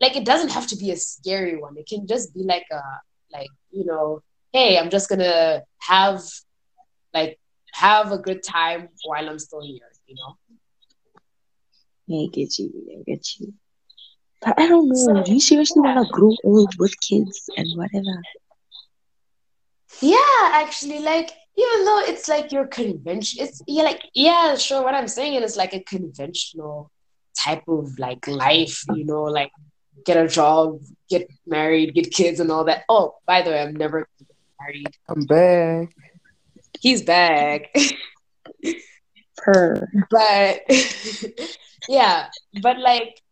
like 0.00 0.16
it 0.16 0.24
doesn't 0.24 0.50
have 0.50 0.66
to 0.68 0.76
be 0.76 0.90
a 0.90 0.96
scary 0.96 1.56
one. 1.60 1.76
It 1.76 1.86
can 1.86 2.06
just 2.06 2.34
be 2.34 2.42
like 2.42 2.64
a 2.72 2.80
like, 3.30 3.50
you 3.70 3.84
know, 3.84 4.22
hey, 4.52 4.78
I'm 4.78 4.90
just 4.90 5.08
gonna 5.08 5.62
have 5.80 6.22
like 7.14 7.38
have 7.72 8.12
a 8.12 8.18
good 8.18 8.42
time 8.42 8.88
while 9.04 9.28
I'm 9.28 9.38
still 9.38 9.62
here, 9.62 9.90
you 10.06 10.14
know. 10.14 10.36
I 12.10 12.28
get 12.32 12.58
you. 12.58 12.70
I 12.98 13.02
get 13.10 13.26
you. 13.38 13.54
But 14.40 14.58
I 14.58 14.66
don't 14.68 14.88
know. 14.88 14.94
So- 14.94 15.22
Do 15.22 15.32
you 15.32 15.40
seriously 15.40 15.80
wanna 15.80 16.06
grow 16.10 16.34
old 16.44 16.74
with 16.78 16.94
kids 17.00 17.48
and 17.56 17.68
whatever? 17.76 18.22
Yeah, 20.00 20.40
actually, 20.42 21.00
like 21.00 21.30
even 21.56 21.84
though 21.84 22.00
it's 22.00 22.28
like 22.28 22.50
your 22.50 22.66
convention, 22.66 23.44
it's 23.44 23.62
yeah, 23.66 23.82
like 23.82 24.02
yeah, 24.14 24.56
sure. 24.56 24.82
What 24.82 24.94
I'm 24.94 25.08
saying 25.08 25.42
is 25.42 25.56
like 25.56 25.74
a 25.74 25.80
conventional 25.80 26.90
type 27.38 27.62
of 27.68 27.98
like 27.98 28.26
life, 28.26 28.82
you 28.94 29.04
know, 29.04 29.24
like 29.24 29.52
get 30.04 30.16
a 30.16 30.26
job, 30.28 30.80
get 31.08 31.28
married, 31.46 31.94
get 31.94 32.10
kids, 32.10 32.40
and 32.40 32.50
all 32.50 32.64
that. 32.64 32.84
Oh, 32.88 33.16
by 33.26 33.42
the 33.42 33.50
way, 33.50 33.60
I'm 33.60 33.76
never 33.76 33.98
gonna 34.00 34.28
get 34.28 34.36
married. 34.60 34.96
I'm 35.08 35.24
back. 35.26 35.94
He's 36.82 37.02
back, 37.02 37.72
Per. 39.38 39.88
but 40.10 40.60
yeah, 41.88 42.26
but 42.60 42.80
like 42.80 43.22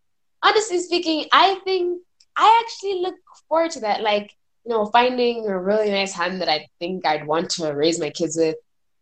honestly 0.41 0.79
speaking, 0.79 1.27
I 1.33 1.57
think 1.65 2.01
I 2.37 2.63
actually 2.65 3.03
look 3.03 3.17
forward 3.49 3.73
to 3.73 3.81
that. 3.81 4.03
Like 4.03 4.31
you 4.65 4.71
know, 4.71 4.87
finding 4.87 5.49
a 5.49 5.59
really 5.59 5.91
nice 5.91 6.13
hand 6.13 6.41
that 6.41 6.49
I 6.49 6.69
think 6.79 7.05
I'd 7.05 7.27
want 7.27 7.51
to 7.51 7.73
raise 7.73 7.99
my 7.99 8.11
kids 8.11 8.37
with, 8.37 8.55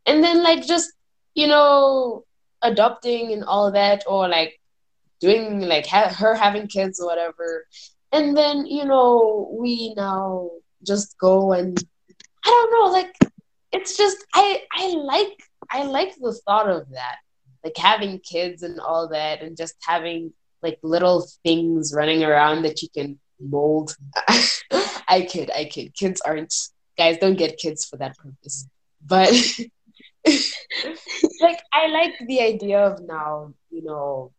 and 0.07 0.25
then 0.25 0.43
like 0.43 0.67
just 0.67 0.91
you 1.35 1.47
know 1.47 2.25
adopting 2.63 3.33
and 3.33 3.45
all 3.45 3.71
that, 3.73 4.05
or 4.07 4.29
like 4.29 4.59
doing 5.21 5.61
like 5.61 5.87
ha- 5.87 6.15
her 6.17 6.35
having 6.35 6.69
kids 6.69 6.99
or 7.01 7.07
whatever, 7.07 7.67
and 8.13 8.35
then 8.35 8.65
you 8.65 8.87
know 8.87 9.55
we 9.61 9.93
now 9.95 10.49
just 10.87 11.19
go 11.19 11.53
and 11.53 11.77
I 12.47 12.49
don't 12.49 12.73
know, 12.73 12.91
like 12.91 13.13
it's 13.73 13.97
just 13.97 14.25
I 14.35 14.63
I 14.73 14.95
like 14.95 15.39
I 15.71 15.85
like 15.85 16.15
the 16.17 16.33
thought 16.47 16.69
of 16.69 16.91
that, 16.91 17.17
like 17.65 17.77
having 17.77 18.21
kids 18.21 18.63
and 18.63 18.81
all 18.81 19.09
that, 19.09 19.43
and 19.43 19.57
just 19.57 19.75
having 19.83 20.33
like 20.63 20.79
little 20.83 21.27
things 21.45 21.93
running 21.95 22.25
around 22.25 22.63
that 22.63 22.83
you 22.83 22.89
can 22.89 23.19
mold. 23.41 23.97
I 25.09 25.27
kid, 25.29 25.51
I 25.55 25.65
kid. 25.65 25.95
Kids 25.95 26.21
aren't 26.21 26.55
guys. 26.97 27.19
Don't 27.19 27.37
get 27.37 27.59
kids 27.59 27.85
for 27.85 27.97
that 27.97 28.17
purpose. 28.17 28.67
But 29.05 29.33
like, 31.41 31.61
I 31.73 31.87
like 31.89 32.15
the 32.27 32.43
idea 32.43 32.81
of 32.81 33.01
now, 33.01 33.55
you 33.71 33.85
know, 33.85 34.33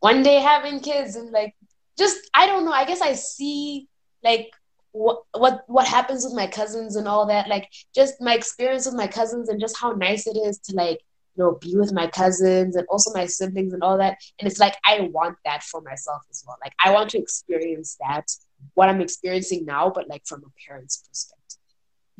one 0.00 0.22
day 0.22 0.36
having 0.40 0.80
kids 0.80 1.16
and 1.16 1.30
like 1.30 1.54
just 1.98 2.18
I 2.32 2.46
don't 2.46 2.64
know. 2.64 2.72
I 2.72 2.84
guess 2.84 3.00
I 3.00 3.14
see 3.14 3.88
like 4.22 4.50
what 4.92 5.22
what 5.32 5.64
what 5.66 5.86
happens 5.86 6.24
with 6.24 6.34
my 6.34 6.46
cousins 6.46 6.96
and 6.96 7.08
all 7.08 7.26
that. 7.26 7.48
Like 7.48 7.68
just 7.94 8.20
my 8.20 8.34
experience 8.34 8.86
with 8.86 8.94
my 8.94 9.06
cousins 9.06 9.48
and 9.48 9.60
just 9.60 9.78
how 9.78 9.92
nice 9.92 10.26
it 10.26 10.36
is 10.36 10.58
to 10.60 10.74
like 10.74 11.00
you 11.36 11.44
know 11.44 11.58
be 11.60 11.76
with 11.76 11.92
my 11.92 12.06
cousins 12.06 12.76
and 12.76 12.86
also 12.88 13.12
my 13.12 13.26
siblings 13.26 13.72
and 13.72 13.82
all 13.82 13.98
that. 13.98 14.18
And 14.38 14.48
it's 14.48 14.60
like 14.60 14.76
I 14.84 15.08
want 15.12 15.36
that 15.44 15.62
for 15.62 15.80
myself 15.82 16.22
as 16.30 16.44
well. 16.46 16.56
Like 16.62 16.74
I 16.84 16.92
want 16.92 17.10
to 17.10 17.18
experience 17.18 17.96
that 18.06 18.26
what 18.74 18.88
I'm 18.88 19.00
experiencing 19.00 19.64
now, 19.64 19.90
but 19.94 20.08
like 20.08 20.26
from 20.26 20.42
a 20.44 20.66
parent's 20.66 20.98
perspective. 20.98 21.58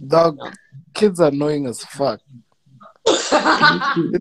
Dog, 0.07 0.39
kids 0.95 1.21
are 1.21 1.29
annoying 1.29 1.67
as 1.67 1.83
fuck. 1.83 2.21
Thank 3.07 3.83
you. 3.97 4.13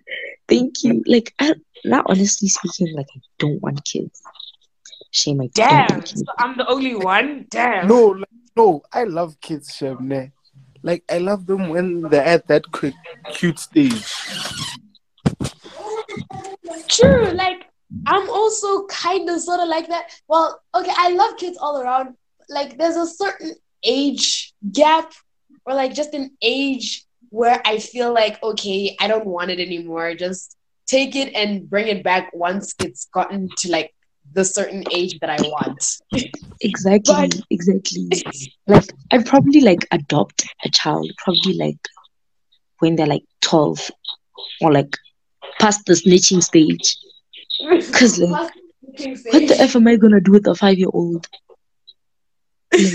Thank 0.47 0.83
you. 0.83 1.03
Like, 1.05 1.33
I, 1.39 1.53
now, 1.85 2.03
honestly 2.07 2.47
speaking, 2.47 2.95
like, 2.95 3.07
I 3.15 3.19
don't 3.37 3.61
want 3.61 3.83
kids. 3.85 4.21
Shame, 5.17 5.41
I 5.41 5.49
Damn, 5.55 6.05
so 6.05 6.23
I'm 6.37 6.55
the 6.57 6.67
only 6.67 6.93
one. 6.93 7.47
Damn. 7.49 7.87
No, 7.87 8.09
like, 8.09 8.29
no, 8.55 8.83
I 8.93 9.05
love 9.05 9.41
kids, 9.41 9.75
Shamne. 9.75 10.31
Like 10.83 11.03
I 11.09 11.17
love 11.17 11.47
them 11.47 11.69
when 11.69 12.01
they're 12.01 12.23
at 12.23 12.47
that 12.49 12.71
quick, 12.71 12.93
cute 13.33 13.57
stage. 13.57 14.13
True. 16.87 17.31
Like 17.31 17.65
I'm 18.05 18.29
also 18.29 18.85
kind 18.85 19.27
of 19.27 19.41
sort 19.41 19.59
of 19.59 19.67
like 19.67 19.87
that. 19.87 20.11
Well, 20.27 20.61
okay, 20.75 20.93
I 20.95 21.09
love 21.13 21.35
kids 21.37 21.57
all 21.59 21.81
around. 21.81 22.15
Like 22.47 22.77
there's 22.77 22.95
a 22.95 23.07
certain 23.07 23.53
age 23.81 24.53
gap 24.71 25.13
or 25.65 25.73
like 25.73 25.95
just 25.95 26.13
an 26.13 26.29
age 26.43 27.05
where 27.29 27.59
I 27.65 27.79
feel 27.79 28.13
like, 28.13 28.41
okay, 28.43 28.95
I 28.99 29.07
don't 29.07 29.25
want 29.25 29.49
it 29.49 29.59
anymore. 29.59 30.13
Just 30.13 30.55
take 30.85 31.15
it 31.15 31.33
and 31.33 31.67
bring 31.67 31.87
it 31.87 32.03
back 32.03 32.29
once 32.33 32.75
it's 32.79 33.05
gotten 33.11 33.49
to 33.57 33.71
like 33.71 33.95
the 34.33 34.43
certain 34.45 34.83
age 34.93 35.17
that 35.19 35.29
I 35.29 35.41
want. 35.41 35.83
Exactly, 36.61 37.13
But- 37.13 37.39
exactly. 37.49 38.09
Like 38.67 38.85
I'd 39.11 39.25
probably 39.25 39.61
like 39.61 39.87
adopt 39.91 40.45
a 40.65 40.69
child, 40.69 41.09
probably 41.17 41.53
like 41.53 41.79
when 42.79 42.95
they're 42.95 43.07
like 43.07 43.23
twelve 43.41 43.89
or 44.61 44.71
like 44.71 44.95
past 45.59 45.85
the 45.85 45.93
snitching 45.93 46.43
stage. 46.43 46.97
Cause 47.93 48.19
like, 48.19 48.51
what 48.81 49.47
the 49.47 49.55
f 49.59 49.75
am 49.75 49.87
I 49.87 49.95
gonna 49.95 50.21
do 50.21 50.31
with 50.33 50.47
a 50.47 50.55
five 50.55 50.77
year 50.77 50.89
old? 50.93 51.27
Like, 52.73 52.93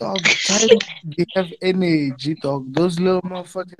Dog, 0.00 0.24
child, 0.24 0.82
they 1.04 1.24
have 1.34 1.52
energy, 1.62 2.34
dog. 2.34 2.72
Those 2.74 2.98
little 3.00 3.22
motherfuckers, 3.22 3.74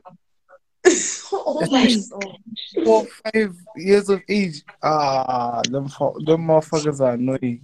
oh 1.32 1.66
my 1.70 1.88
soul. 1.88 2.40
four, 2.84 3.06
five 3.24 3.54
years 3.76 4.08
of 4.08 4.22
age. 4.28 4.62
Ah, 4.82 5.62
them, 5.64 5.88
fo- 5.88 6.18
them 6.20 6.46
motherfuckers 6.46 7.00
are 7.00 7.12
annoying. 7.14 7.60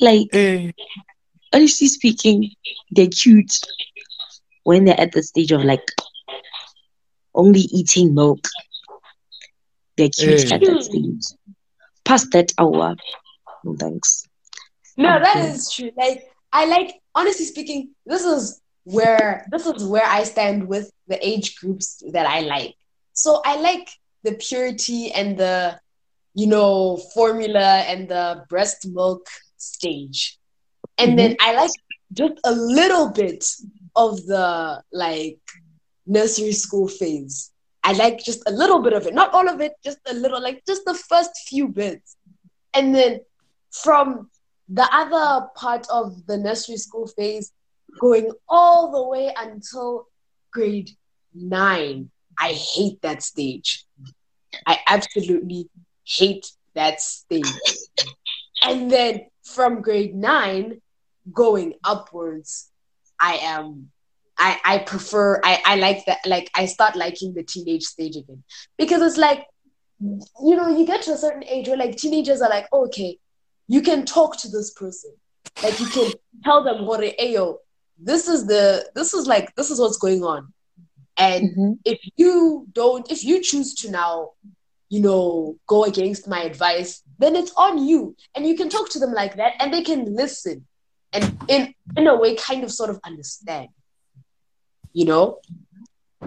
like 0.00 0.28
Hey, 0.32 0.72
honestly 1.52 1.88
speaking, 1.88 2.50
they're 2.90 3.08
cute 3.08 3.58
when 4.64 4.84
they're 4.84 5.00
at 5.00 5.12
the 5.12 5.22
stage 5.22 5.52
of 5.52 5.64
like 5.64 5.82
only 7.34 7.60
eating 7.60 8.14
milk. 8.14 8.46
They're 9.96 10.08
cute 10.10 10.42
Hey. 10.42 10.52
at 10.52 10.60
that 10.64 10.82
stage. 10.82 11.24
Past 12.04 12.30
that 12.32 12.52
hour, 12.58 12.94
no 13.64 13.74
thanks. 13.76 14.24
No, 14.96 15.18
that 15.18 15.38
Okay. 15.38 15.48
is 15.48 15.70
true. 15.72 15.90
Like 15.96 16.30
I 16.52 16.66
like 16.66 17.00
honestly 17.14 17.46
speaking, 17.46 17.90
this 18.06 18.22
is 18.24 18.60
where 18.86 19.44
this 19.50 19.66
is 19.66 19.82
where 19.84 20.06
I 20.06 20.22
stand 20.22 20.68
with 20.68 20.90
the 21.08 21.18
age 21.26 21.56
groups 21.56 22.02
that 22.12 22.24
I 22.24 22.40
like. 22.40 22.76
So 23.12 23.42
I 23.44 23.56
like 23.60 23.88
the 24.22 24.34
purity 24.34 25.10
and 25.10 25.36
the 25.36 25.80
you 26.34 26.46
know 26.46 26.96
formula 27.12 27.82
and 27.90 28.08
the 28.08 28.44
breast 28.48 28.86
milk 28.86 29.26
stage. 29.56 30.38
And 30.98 31.18
then 31.18 31.32
mm-hmm. 31.32 31.50
I 31.50 31.54
like 31.54 31.72
just 32.12 32.34
a 32.44 32.52
little 32.52 33.10
bit 33.10 33.44
of 33.96 34.24
the 34.26 34.82
like 34.92 35.40
nursery 36.06 36.52
school 36.52 36.86
phase. 36.86 37.50
I 37.82 37.92
like 37.92 38.22
just 38.22 38.42
a 38.46 38.52
little 38.52 38.82
bit 38.82 38.92
of 38.92 39.06
it, 39.06 39.14
not 39.14 39.34
all 39.34 39.48
of 39.48 39.60
it, 39.60 39.72
just 39.84 39.98
a 40.08 40.14
little, 40.14 40.40
like 40.40 40.62
just 40.66 40.84
the 40.84 40.94
first 40.94 41.30
few 41.48 41.68
bits. 41.68 42.16
And 42.74 42.94
then 42.94 43.20
from 43.70 44.30
the 44.68 44.88
other 44.92 45.46
part 45.54 45.86
of 45.90 46.26
the 46.26 46.36
nursery 46.36 46.76
school 46.76 47.06
phase, 47.06 47.52
going 47.98 48.30
all 48.48 48.92
the 48.92 49.08
way 49.08 49.32
until 49.36 50.08
grade 50.52 50.90
nine, 51.34 52.10
I 52.38 52.52
hate 52.52 53.00
that 53.02 53.22
stage. 53.22 53.84
I 54.66 54.78
absolutely 54.86 55.68
hate 56.04 56.46
that 56.74 57.00
stage. 57.00 57.46
And 58.62 58.90
then 58.90 59.26
from 59.44 59.82
grade 59.82 60.14
nine 60.14 60.80
going 61.32 61.74
upwards, 61.84 62.70
I 63.18 63.34
am 63.42 63.90
I, 64.38 64.60
I 64.64 64.78
prefer 64.78 65.40
I, 65.42 65.62
I 65.64 65.76
like 65.76 66.04
that 66.06 66.18
like 66.26 66.50
I 66.54 66.66
start 66.66 66.94
liking 66.94 67.32
the 67.32 67.42
teenage 67.42 67.84
stage 67.84 68.16
again. 68.16 68.42
Because 68.76 69.02
it's 69.02 69.16
like 69.16 69.46
you 69.98 70.56
know, 70.56 70.76
you 70.76 70.86
get 70.86 71.02
to 71.02 71.12
a 71.12 71.16
certain 71.16 71.44
age 71.44 71.68
where 71.68 71.76
like 71.76 71.96
teenagers 71.96 72.42
are 72.42 72.50
like, 72.50 72.70
okay, 72.72 73.18
you 73.68 73.80
can 73.82 74.04
talk 74.04 74.36
to 74.38 74.48
this 74.48 74.72
person. 74.72 75.12
Like 75.62 75.80
you 75.80 75.86
can 75.86 76.12
tell 76.44 76.62
them 76.62 76.86
what 76.86 77.00
ayo, 77.00 77.58
this 77.98 78.28
is 78.28 78.46
the 78.46 78.88
this 78.94 79.14
is 79.14 79.26
like 79.26 79.54
this 79.56 79.70
is 79.70 79.80
what's 79.80 79.98
going 79.98 80.22
on. 80.22 80.52
And 81.18 81.56
Mhm. 81.56 81.78
if 81.84 81.98
you 82.16 82.66
don't 82.72 83.10
if 83.10 83.24
you 83.24 83.42
choose 83.42 83.74
to 83.76 83.90
now 83.90 84.32
you 84.88 85.00
know 85.00 85.56
go 85.66 85.84
against 85.84 86.28
my 86.28 86.42
advice 86.42 87.02
then 87.18 87.34
it's 87.34 87.52
on 87.56 87.84
you 87.86 88.14
and 88.34 88.46
you 88.46 88.54
can 88.56 88.68
talk 88.68 88.88
to 88.90 88.98
them 88.98 89.12
like 89.12 89.36
that 89.36 89.54
and 89.58 89.72
they 89.72 89.82
can 89.82 90.14
listen 90.14 90.64
and 91.12 91.36
in 91.48 91.74
in 91.96 92.06
a 92.06 92.14
way 92.14 92.36
kind 92.36 92.62
of 92.62 92.70
sort 92.70 92.90
of 92.90 93.00
understand 93.04 93.68
you 94.92 95.04
know 95.04 95.40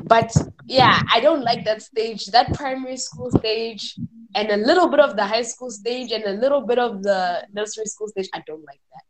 but 0.03 0.29
yeah 0.65 1.01
i 1.13 1.21
don't 1.21 1.41
like 1.41 1.63
that 1.63 1.81
stage 1.81 2.25
that 2.27 2.53
primary 2.53 2.97
school 2.97 3.31
stage 3.31 3.95
and 4.35 4.49
a 4.51 4.57
little 4.57 4.89
bit 4.89 4.99
of 4.99 5.15
the 5.15 5.25
high 5.25 5.41
school 5.41 5.71
stage 5.71 6.11
and 6.11 6.23
a 6.25 6.33
little 6.33 6.61
bit 6.61 6.79
of 6.79 7.01
the 7.01 7.47
nursery 7.53 7.85
school 7.85 8.07
stage 8.09 8.27
i 8.33 8.43
don't 8.45 8.65
like 8.65 8.81
that 8.93 9.05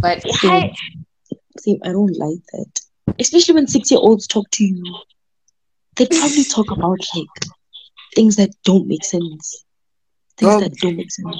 but 0.00 0.22
Same. 0.36 0.70
Same, 1.58 1.78
I 1.84 1.88
don't 1.88 2.16
like 2.18 2.38
that. 2.52 2.80
Especially 3.18 3.54
when 3.54 3.66
six 3.66 3.90
year 3.90 4.00
olds 4.00 4.26
talk 4.26 4.48
to 4.52 4.64
you. 4.64 4.82
They 5.96 6.06
probably 6.06 6.44
talk 6.44 6.70
about 6.70 6.98
like 7.16 7.26
things 8.14 8.36
that 8.36 8.50
don't 8.64 8.86
make 8.86 9.04
sense. 9.04 9.64
Things 10.36 10.60
that 10.60 10.72
don't 10.80 10.96
make 10.96 11.10
sense. 11.10 11.36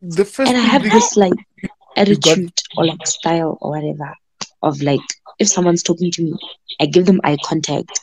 the 0.00 0.24
first 0.24 0.48
And 0.50 0.58
I 0.58 0.62
have 0.62 0.82
this 0.82 1.16
like 1.16 1.32
got- 1.62 1.70
attitude 1.96 2.52
or 2.76 2.86
like 2.86 3.06
style 3.06 3.58
or 3.60 3.70
whatever 3.70 4.12
of 4.62 4.80
like 4.82 5.00
if 5.38 5.48
someone's 5.48 5.82
talking 5.84 6.10
to 6.12 6.22
me, 6.22 6.34
I 6.80 6.86
give 6.86 7.06
them 7.06 7.20
eye 7.24 7.36
contact 7.44 8.00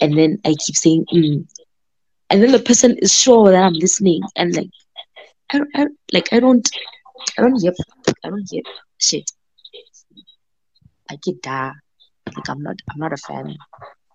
and 0.00 0.16
then 0.16 0.38
I 0.44 0.54
keep 0.64 0.76
saying 0.76 1.06
mm. 1.12 1.46
and 2.30 2.42
then 2.42 2.52
the 2.52 2.58
person 2.58 2.96
is 2.98 3.12
sure 3.14 3.50
that 3.50 3.62
I'm 3.62 3.72
listening 3.74 4.22
and 4.36 4.54
like 4.54 4.70
I, 5.52 5.58
don't- 5.58 5.70
I 5.74 5.86
like 6.12 6.32
I 6.32 6.40
don't 6.40 6.68
I 7.38 7.42
don't 7.42 7.60
hear 7.60 7.72
I 8.24 8.28
don't 8.28 8.46
hear 8.50 8.62
shit. 8.98 9.30
I 11.10 11.16
get 11.16 11.42
that 11.42 11.74
like 12.36 12.48
I'm 12.48 12.62
not 12.62 12.76
I'm 12.90 12.98
not 12.98 13.12
a 13.12 13.16
fan 13.16 13.56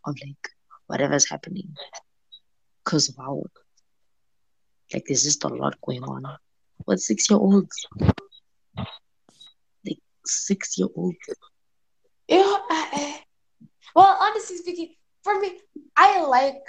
of 0.06 0.16
like 0.26 0.50
whatever's 0.88 1.30
happening. 1.30 1.74
Cause 2.84 3.14
wow. 3.18 3.44
Like 4.94 5.06
there's 5.08 5.24
just 5.24 5.44
a 5.44 5.48
lot 5.48 5.80
going 5.82 6.04
on. 6.04 6.24
What 6.86 7.00
six 7.00 7.30
year 7.30 7.40
olds? 7.40 7.86
Like 8.78 10.00
six 10.26 10.78
year 10.78 10.88
olds. 10.96 11.18
Yeah, 12.28 12.58
well, 13.96 14.18
honestly 14.20 14.58
speaking, 14.58 14.96
for 15.24 15.40
me, 15.40 15.60
I 15.96 16.22
like, 16.26 16.62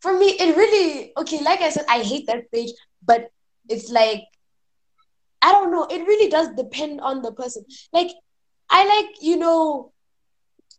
for 0.00 0.16
me, 0.18 0.36
it 0.38 0.56
really, 0.56 1.12
okay, 1.16 1.40
like 1.42 1.60
I 1.60 1.70
said, 1.70 1.86
I 1.88 2.00
hate 2.00 2.26
that 2.26 2.52
page, 2.52 2.70
but 3.02 3.30
it's 3.68 3.90
like, 3.90 4.24
I 5.40 5.52
don't 5.52 5.72
know, 5.72 5.84
it 5.84 6.06
really 6.06 6.28
does 6.28 6.48
depend 6.54 7.00
on 7.00 7.22
the 7.22 7.32
person. 7.32 7.64
Like, 7.92 8.10
I 8.70 8.86
like, 8.86 9.22
you 9.22 9.36
know, 9.36 9.92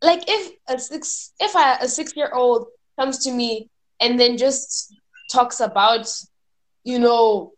like 0.01 0.23
if 0.27 0.51
a 0.67 0.79
six, 0.79 1.31
if 1.39 1.55
I, 1.55 1.75
a 1.75 1.87
six 1.87 2.15
year 2.15 2.31
old 2.33 2.67
comes 2.99 3.19
to 3.19 3.31
me 3.31 3.69
and 3.99 4.19
then 4.19 4.37
just 4.37 4.93
talks 5.31 5.59
about, 5.59 6.07
you 6.83 6.99
know, 6.99 7.53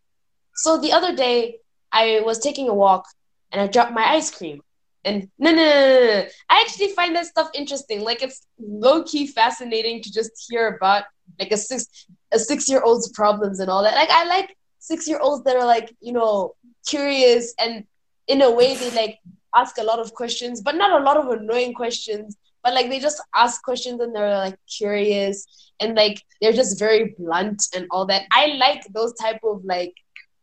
so 0.55 0.77
the 0.79 0.91
other 0.91 1.15
day 1.15 1.57
I 1.91 2.21
was 2.25 2.39
taking 2.39 2.69
a 2.69 2.73
walk 2.73 3.05
and 3.51 3.61
I 3.61 3.67
dropped 3.67 3.93
my 3.93 4.05
ice 4.05 4.31
cream. 4.31 4.61
And 5.05 5.29
no, 5.39 5.51
no, 5.51 5.57
no, 5.57 5.63
no. 5.63 6.25
I 6.49 6.61
actually 6.61 6.89
find 6.89 7.15
that 7.15 7.27
stuff 7.27 7.49
interesting. 7.53 8.01
Like 8.01 8.21
it's 8.21 8.45
low 8.59 9.03
key 9.03 9.27
fascinating 9.27 10.01
to 10.01 10.11
just 10.11 10.31
hear 10.49 10.67
about 10.75 11.03
like 11.39 11.51
a 11.51 11.57
six 11.57 11.87
a 12.33 12.39
six 12.39 12.67
year 12.67 12.81
old's 12.81 13.09
problems 13.11 13.59
and 13.59 13.69
all 13.69 13.83
that. 13.83 13.95
Like 13.95 14.09
I 14.09 14.25
like 14.25 14.57
six 14.79 15.07
year 15.07 15.19
olds 15.19 15.43
that 15.45 15.55
are 15.55 15.65
like 15.65 15.95
you 16.01 16.11
know 16.11 16.55
curious 16.85 17.53
and 17.59 17.85
in 18.27 18.41
a 18.41 18.51
way 18.51 18.75
they 18.75 18.91
like 18.91 19.19
ask 19.55 19.77
a 19.77 19.83
lot 19.83 19.99
of 19.99 20.13
questions, 20.13 20.61
but 20.61 20.75
not 20.75 20.99
a 20.99 21.03
lot 21.03 21.17
of 21.17 21.29
annoying 21.29 21.73
questions. 21.73 22.37
But 22.63 22.73
like 22.73 22.89
they 22.89 22.99
just 22.99 23.21
ask 23.35 23.63
questions 23.63 24.01
and 24.01 24.15
they're 24.15 24.37
like 24.37 24.57
curious 24.67 25.45
and 25.79 25.95
like 25.95 26.21
they're 26.41 26.53
just 26.53 26.79
very 26.79 27.15
blunt 27.17 27.63
and 27.75 27.87
all 27.91 28.05
that. 28.07 28.23
I 28.31 28.47
like 28.57 28.83
those 28.93 29.13
type 29.13 29.39
of 29.43 29.63
like 29.63 29.93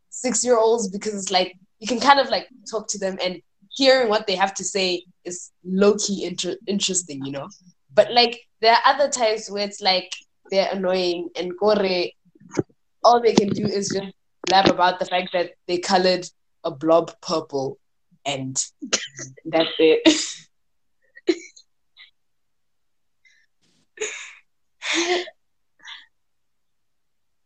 six 0.09 0.43
year 0.43 0.57
olds 0.57 0.89
because 0.89 1.13
it's 1.13 1.31
like 1.31 1.57
you 1.79 1.87
can 1.87 1.99
kind 1.99 2.19
of 2.19 2.29
like 2.29 2.47
talk 2.69 2.87
to 2.89 2.97
them 2.97 3.17
and 3.21 3.41
hearing 3.69 4.09
what 4.09 4.25
they 4.25 4.35
have 4.35 4.53
to 4.55 4.63
say 4.63 5.03
is 5.25 5.51
low 5.63 5.95
key 5.95 6.25
inter- 6.25 6.57
interesting, 6.67 7.23
you 7.25 7.31
know. 7.31 7.49
But 7.93 8.11
like 8.11 8.39
there 8.61 8.73
are 8.73 8.93
other 8.93 9.09
types 9.09 9.51
where 9.51 9.65
it's 9.65 9.81
like 9.81 10.09
they're 10.49 10.69
annoying 10.71 11.29
and 11.35 11.51
gore. 11.57 12.09
All 13.03 13.21
they 13.21 13.33
can 13.33 13.49
do 13.49 13.65
is 13.65 13.89
just 13.89 14.13
blab 14.47 14.67
about 14.67 14.99
the 14.99 15.05
fact 15.05 15.29
that 15.33 15.51
they 15.67 15.77
colored 15.77 16.27
a 16.63 16.71
blob 16.71 17.13
purple, 17.21 17.77
and 18.25 18.57
that's 19.45 19.69
it. 19.79 20.07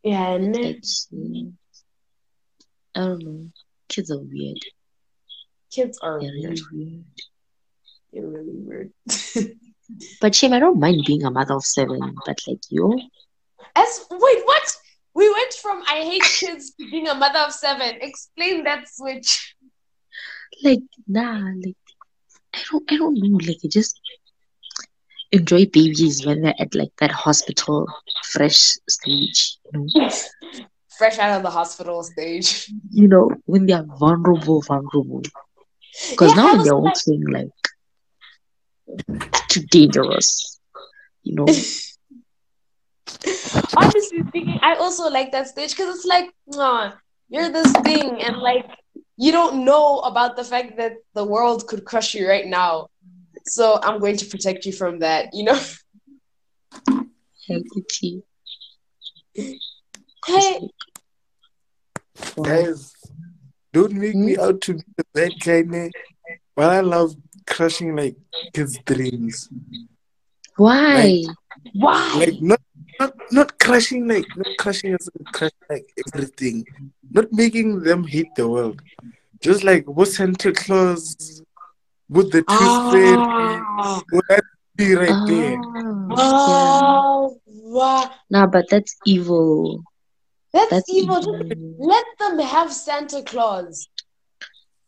yeah, 0.03 0.30
and 0.34 0.53
then 0.55 0.63
It's 0.63 1.07
I 2.95 2.99
don't 3.01 3.23
know. 3.23 3.47
Kids 3.88 4.11
are 4.11 4.19
weird. 4.19 4.57
kids 5.71 5.97
are 6.01 6.19
They're 6.19 6.32
weird. 6.32 6.59
really 6.71 6.91
weird. 6.91 7.05
They're 8.13 8.27
really 8.27 8.55
weird. 8.55 8.91
But 10.21 10.36
shame, 10.36 10.53
I 10.53 10.59
don't 10.59 10.80
mind 10.80 11.01
being 11.07 11.23
a 11.23 11.32
mother 11.32 11.55
of 11.55 11.65
seven, 11.65 11.99
but 12.23 12.38
like 12.47 12.59
you, 12.69 13.01
As 13.75 14.05
wait, 14.11 14.45
what? 14.45 14.75
We 15.15 15.27
went 15.32 15.51
from 15.53 15.82
I 15.88 16.01
hate 16.03 16.21
kids 16.21 16.75
to 16.75 16.88
being 16.91 17.07
a 17.07 17.15
mother 17.15 17.39
of 17.39 17.51
seven. 17.51 17.97
Explain 17.99 18.65
that 18.65 18.88
switch. 18.88 19.55
Like 20.64 20.82
nah, 21.07 21.39
like 21.66 21.76
I 22.53 22.60
don't 22.72 22.91
I 22.91 22.97
don't 22.97 23.16
know, 23.22 23.38
like 23.47 23.60
just 23.70 23.99
enjoy 25.32 25.66
babies 25.68 26.26
when 26.26 26.41
they're 26.41 26.55
at 26.60 26.74
like 26.76 26.91
that 26.99 27.12
hospital 27.12 27.86
fresh 28.32 28.78
stage. 28.89 29.57
You 29.74 29.88
know, 29.91 30.10
Fresh 30.97 31.18
out 31.20 31.38
of 31.38 31.43
the 31.43 31.49
hospital 31.49 32.03
stage. 32.03 32.70
you 32.91 33.07
know 33.07 33.32
when 33.45 33.66
they 33.66 33.74
are 33.74 33.86
vulnerable, 33.99 34.62
vulnerable. 34.62 35.22
Because 36.12 36.36
Yeah, 36.36 36.43
now 36.43 36.64
they're 36.64 36.74
all 36.74 36.84
like- 36.84 36.95
saying 36.97 37.24
like 37.32 37.49
too 39.49 39.62
dangerous. 39.72 40.60
You 41.24 41.36
know, 41.36 41.45
Honestly 43.78 44.24
speaking, 44.28 44.60
I 44.62 44.76
also 44.76 45.10
like 45.10 45.32
that 45.32 45.47
stage 45.47 45.72
because 45.72 45.95
it's 45.95 46.05
like, 46.05 46.30
nah, 46.47 46.93
you're 47.30 47.49
this 47.49 47.72
thing, 47.84 48.22
and 48.22 48.38
like 48.38 48.66
you 49.20 49.34
don't 49.34 49.65
know 49.65 49.99
about 49.99 50.38
the 50.38 50.45
fact 50.45 50.78
that 50.78 50.93
the 51.13 51.26
world 51.26 51.67
could 51.67 51.84
crush 51.84 52.15
you 52.15 52.28
right 52.28 52.47
now. 52.47 52.88
So 53.45 53.78
I'm 53.84 53.99
going 53.99 54.15
to 54.17 54.26
protect 54.26 54.65
you 54.65 54.72
from 54.72 54.99
that, 54.99 55.34
you 55.34 55.43
know? 55.43 55.59
healthy. 57.47 58.24
Hey, 59.34 60.70
Guys, 62.41 62.93
don't 63.74 63.93
make 63.93 64.15
me 64.15 64.36
mm. 64.36 64.39
out 64.39 64.61
to 64.61 64.76
be 64.76 64.84
the 64.95 65.05
bad 65.13 65.32
guy, 65.43 65.61
ne? 65.61 65.89
But 66.55 66.70
I 66.70 66.80
love 66.80 67.15
crushing 67.45 67.95
like 67.95 68.15
kids' 68.53 68.80
dreams. 68.86 69.49
Why? 70.55 71.24
Why? 71.74 72.13
Like 72.15 72.41
not 72.41 72.61
not 72.99 73.13
not 73.31 73.59
crushing 73.59 74.07
like 74.07 74.25
not 74.35 74.47
crushing 74.57 74.93
as 74.93 75.09
in 75.17 75.25
crush 75.25 75.51
like 75.69 75.87
everything. 76.05 76.65
Not 77.11 77.31
making 77.31 77.81
them 77.81 78.05
hate 78.05 78.33
the 78.35 78.47
world. 78.47 78.81
Just 79.41 79.63
like 79.63 79.85
what 79.87 80.09
Santa 80.09 80.51
Claus 80.51 81.41
with 82.09 82.31
the 82.31 82.41
tooth 82.41 82.91
fairy. 82.91 83.17
Ah, 83.17 84.01
Would 84.11 84.25
that 84.29 84.43
be 84.75 84.95
right 84.95 85.27
there? 85.27 85.57
Ah, 86.11 86.17
yeah. 86.17 86.99
oh, 87.03 87.39
wow. 87.47 88.11
Nah, 88.29 88.47
but 88.47 88.65
that's 88.69 88.95
evil. 89.05 89.83
That's, 90.51 90.69
That's 90.71 90.89
evil. 90.89 91.19
Evil. 91.19 91.75
let 91.77 92.05
them 92.17 92.39
have 92.39 92.73
Santa 92.73 93.21
Claus. 93.21 93.87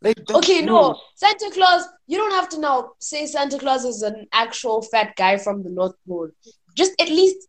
Like 0.02 0.16
that, 0.26 0.38
Okay, 0.38 0.64
no, 0.64 1.00
Santa 1.16 1.52
Claus, 1.54 1.88
you 2.08 2.18
don't 2.18 2.32
have 2.32 2.50
to 2.50 2.60
now 2.60 2.94
say 3.00 3.28
Santa 3.28 3.60
Claus 3.60 3.86
is 3.86 4.02
an 4.02 4.26
actual 4.34 4.82
fat 4.82 5.16
guy 5.16 5.38
from 5.38 5.62
the 5.62 5.70
North 5.70 5.94
Pole. 6.08 6.30
Just 6.76 7.00
at 7.00 7.10
least 7.10 7.48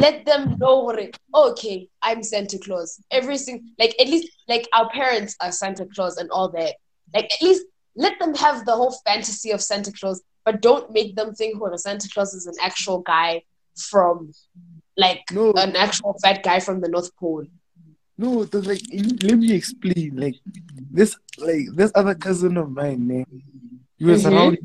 let 0.00 0.24
them 0.24 0.56
know 0.58 0.88
it, 0.90 1.18
okay, 1.34 1.88
I'm 2.02 2.22
Santa 2.22 2.58
Claus. 2.58 3.00
Every 3.10 3.36
single, 3.38 3.66
like, 3.78 3.94
at 4.00 4.08
least, 4.08 4.28
like, 4.48 4.68
our 4.74 4.88
parents 4.90 5.36
are 5.40 5.52
Santa 5.52 5.86
Claus 5.94 6.16
and 6.16 6.30
all 6.30 6.50
that. 6.50 6.74
Like, 7.14 7.26
at 7.32 7.42
least 7.42 7.64
let 7.96 8.18
them 8.18 8.34
have 8.34 8.64
the 8.66 8.72
whole 8.72 8.94
fantasy 9.06 9.50
of 9.50 9.60
Santa 9.62 9.92
Claus, 9.92 10.22
but 10.44 10.60
don't 10.60 10.90
make 10.92 11.16
them 11.16 11.34
think, 11.34 11.58
the 11.58 11.78
Santa 11.78 12.08
Claus 12.12 12.34
is 12.34 12.46
an 12.46 12.54
actual 12.62 13.00
guy 13.00 13.42
from, 13.76 14.32
like, 14.96 15.22
No, 15.32 15.52
an 15.52 15.76
actual 15.76 16.16
fat 16.22 16.42
guy 16.42 16.60
from 16.60 16.80
the 16.80 16.88
North 16.88 17.14
Pole. 17.16 17.46
no, 18.18 18.44
there's 18.44 18.66
like 18.66 18.80
let 19.22 19.38
me 19.38 19.52
explain. 19.52 20.16
Like 20.16 20.36
this 20.90 21.16
like 21.38 21.66
this 21.74 21.92
other 21.94 22.14
cousin 22.14 22.56
of 22.56 22.70
mine, 22.70 23.06
ne? 23.06 23.24
He 23.98 24.04
was 24.06 24.24
Mhm. 24.24 24.32
around 24.32 24.58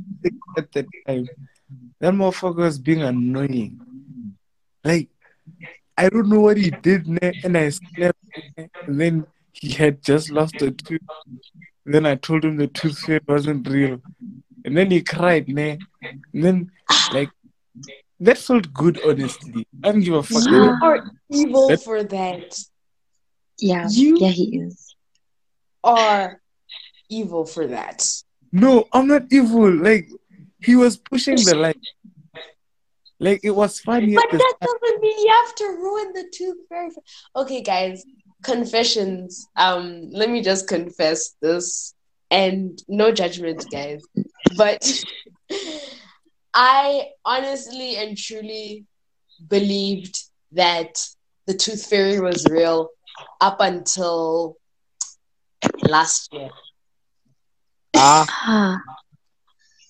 at 0.57 0.71
that 0.71 0.87
time. 1.05 1.27
That 1.99 2.13
motherfucker 2.13 2.63
was 2.63 2.79
being 2.79 3.01
annoying. 3.03 3.81
Like 4.85 5.09
I 6.01 6.09
don't 6.09 6.29
know 6.29 6.39
what 6.47 6.57
he 6.57 6.69
did, 6.87 7.07
ne? 7.07 7.27
and 7.43 7.53
I 7.57 7.69
slept, 7.69 8.19
ne? 8.57 8.67
and 8.87 8.99
then 9.01 9.15
he 9.53 9.69
had 9.81 10.01
just 10.11 10.31
lost 10.31 10.55
a 10.61 10.71
tooth. 10.71 11.01
Then 11.85 12.05
I 12.05 12.15
told 12.15 12.43
him 12.45 12.57
the 12.57 12.67
tooth 12.67 12.97
fairy 12.99 13.21
wasn't 13.27 13.67
real, 13.67 14.01
and 14.65 14.75
then 14.77 14.89
he 14.95 15.01
cried, 15.01 15.47
ne? 15.47 15.77
And 16.33 16.43
then 16.45 16.57
like 17.13 17.29
that 18.19 18.37
felt 18.47 18.73
good, 18.73 18.99
honestly. 19.05 19.67
I 19.83 19.91
don't 19.91 20.01
give 20.01 20.13
a 20.15 20.23
fuck. 20.23 20.43
You 20.49 20.63
are 20.81 20.99
evil 21.29 21.67
That- 21.69 21.83
for 21.83 22.03
that. 22.03 22.47
Yeah, 23.59 23.87
You 23.91 24.17
yeah, 24.19 24.29
he 24.29 24.45
is. 24.65 24.95
are 25.83 26.41
evil 27.09 27.45
for 27.45 27.67
that. 27.67 27.99
No, 28.51 28.87
I'm 28.91 29.07
not 29.07 29.23
evil. 29.31 29.69
Like 29.89 30.09
he 30.59 30.75
was 30.75 30.97
pushing 30.97 31.35
the 31.35 31.55
line. 31.55 31.81
Like 33.21 33.41
it 33.43 33.51
was 33.51 33.79
funny 33.79 34.15
But 34.15 34.25
that 34.31 34.55
start. 34.57 34.71
doesn't 34.81 35.01
mean 35.01 35.19
you 35.19 35.33
have 35.45 35.55
to 35.55 35.65
ruin 35.65 36.13
the 36.13 36.25
tooth 36.33 36.57
fairy. 36.69 36.89
fa- 36.91 37.01
Okay, 37.41 37.61
guys, 37.61 38.05
confessions. 38.43 39.47
Um, 39.57 40.09
let 40.11 40.29
me 40.29 40.41
just 40.41 40.67
confess 40.67 41.35
this, 41.41 41.95
and 42.31 42.79
no 42.89 43.11
judgment, 43.11 43.65
guys. 43.71 44.03
But 44.57 44.83
I 46.53 47.09
honestly 47.25 47.97
and 47.97 48.17
truly 48.17 48.85
believed 49.47 50.23
that 50.51 50.97
the 51.47 51.53
tooth 51.53 51.85
fairy 51.85 52.19
was 52.19 52.47
real 52.49 52.89
up 53.41 53.57
until 53.61 54.57
last 55.89 56.29
year. 56.33 56.49
Ah, 57.95 58.25
Ah, 58.29 58.77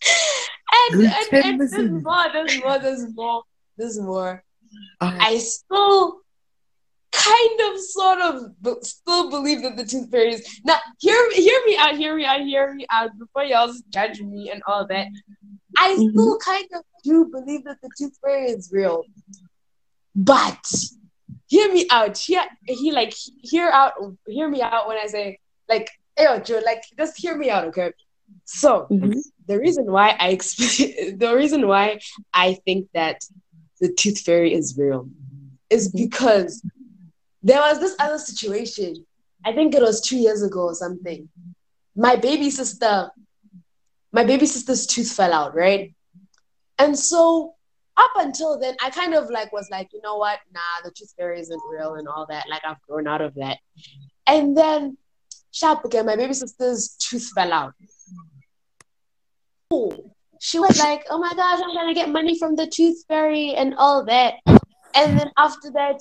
And, 0.74 1.02
and, 1.02 1.46
and 1.46 1.60
there's 1.60 2.04
more, 2.04 2.26
there's 2.34 2.58
more, 2.62 2.80
there's 2.80 3.14
more, 3.16 3.44
there's 3.78 4.00
more. 4.00 4.44
ah, 5.02 5.18
I 5.20 5.38
still 5.38 6.20
kind 7.12 7.60
of 7.70 7.80
sort 7.80 8.20
of 8.22 8.62
but 8.62 8.86
still 8.86 9.30
believe 9.30 9.62
that 9.64 9.76
the 9.76 9.84
tooth 9.86 10.10
fairy 10.10 10.34
is 10.36 10.62
now 10.64 10.78
hear 11.00 11.28
me 11.30 11.36
hear 11.36 11.60
me 11.66 11.78
out, 11.78 11.96
hear 11.98 12.16
me 12.16 12.26
out, 12.26 12.40
hear 12.42 12.74
me 12.74 12.86
out 12.90 13.10
before 13.20 13.44
y'all 13.44 13.74
judge 13.90 14.22
me 14.22 14.50
and 14.50 14.62
all 14.66 14.88
that. 14.88 15.08
I 15.78 15.96
Mhm. 15.96 16.10
still 16.12 16.38
kind 16.40 16.68
of 16.74 16.84
do 17.04 17.26
believe 17.26 17.66
that 17.66 17.80
the 17.82 17.90
tooth 17.98 18.18
fairy 18.24 18.50
is 18.52 18.70
real. 18.72 19.04
But 20.16 20.66
hear 21.48 21.72
me 21.74 21.86
out. 21.92 22.18
Hear 22.18 22.44
he 22.66 22.92
like 22.94 23.14
hear 23.42 23.70
out 23.70 23.94
hear 24.28 24.48
me 24.50 24.62
out 24.62 24.88
when 24.88 24.98
I 24.98 25.08
say 25.08 25.40
like 25.68 25.90
yo 26.18 26.40
Joe, 26.40 26.62
like 26.66 26.84
just 26.98 27.18
hear 27.18 27.36
me 27.38 27.50
out, 27.50 27.66
okay? 27.66 27.92
So 28.46 28.88
mhm. 28.90 29.22
The 29.48 29.60
reason 29.60 29.92
why 29.92 30.16
I 30.20 30.36
exp- 30.36 31.20
the 31.20 31.36
reason 31.36 31.68
why 31.68 32.00
I 32.34 32.56
think 32.66 32.88
that 32.94 33.24
the 33.80 33.92
tooth 33.92 34.22
fairy 34.22 34.54
is 34.54 34.78
real 34.78 35.10
is 35.70 35.90
because 35.90 36.62
there 37.42 37.60
was 37.60 37.80
this 37.80 37.96
other 38.00 38.20
situation. 38.20 39.06
I 39.44 39.54
think 39.54 39.74
it 39.74 39.82
was 39.82 40.02
two 40.02 40.18
years 40.18 40.44
ago 40.44 40.66
or 40.66 40.76
something. 40.76 41.28
My 41.96 42.16
baby 42.16 42.50
sister, 42.52 43.10
my 44.12 44.24
baby 44.24 44.46
sister's 44.46 44.86
tooth 44.86 45.12
fell 45.12 45.34
out, 45.34 45.56
right? 45.56 45.94
And 46.78 46.98
so 46.98 47.56
up 47.98 48.12
until 48.18 48.60
then, 48.60 48.76
I 48.84 48.90
kind 48.92 49.14
of 49.14 49.30
like 49.30 49.52
was 49.52 49.70
like, 49.72 49.90
you 49.94 50.02
know 50.04 50.18
what? 50.18 50.40
Nah, 50.54 50.84
the 50.84 50.92
tooth 50.92 51.14
fairy 51.18 51.40
isn't 51.40 51.62
real 51.70 51.96
and 51.96 52.08
all 52.08 52.28
that. 52.30 52.46
Like 52.50 52.62
I've 52.66 52.82
grown 52.88 53.08
out 53.08 53.22
of 53.22 53.34
that. 53.36 53.58
And 54.28 54.56
then 54.56 54.98
sharp 55.52 55.84
again, 55.84 56.06
my 56.06 56.16
baby 56.16 56.34
sister's 56.34 56.96
tooth 57.00 57.32
fell 57.36 57.52
out 57.52 57.74
she 60.40 60.60
was 60.60 60.80
like, 60.80 61.06
"Oh 61.10 61.20
my 61.20 61.34
gosh, 61.34 61.62
I'm 61.64 61.74
gonna 61.74 61.94
get 61.94 62.10
money 62.10 62.38
from 62.38 62.56
the 62.56 62.68
tooth 62.68 63.06
fairy 63.08 63.54
and 63.54 63.76
all 63.78 64.04
that." 64.06 64.36
And 64.96 65.18
then 65.18 65.32
after 65.38 65.72
that, 65.72 65.98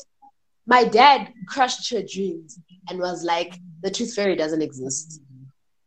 my 0.66 0.84
dad 0.84 1.32
crushed 1.46 1.90
her 1.90 2.02
dreams 2.02 2.58
and 2.88 2.98
was 2.98 3.22
like, 3.22 3.54
"The 3.82 3.90
tooth 3.90 4.14
fairy 4.14 4.36
doesn't 4.36 4.62
exist." 4.62 5.20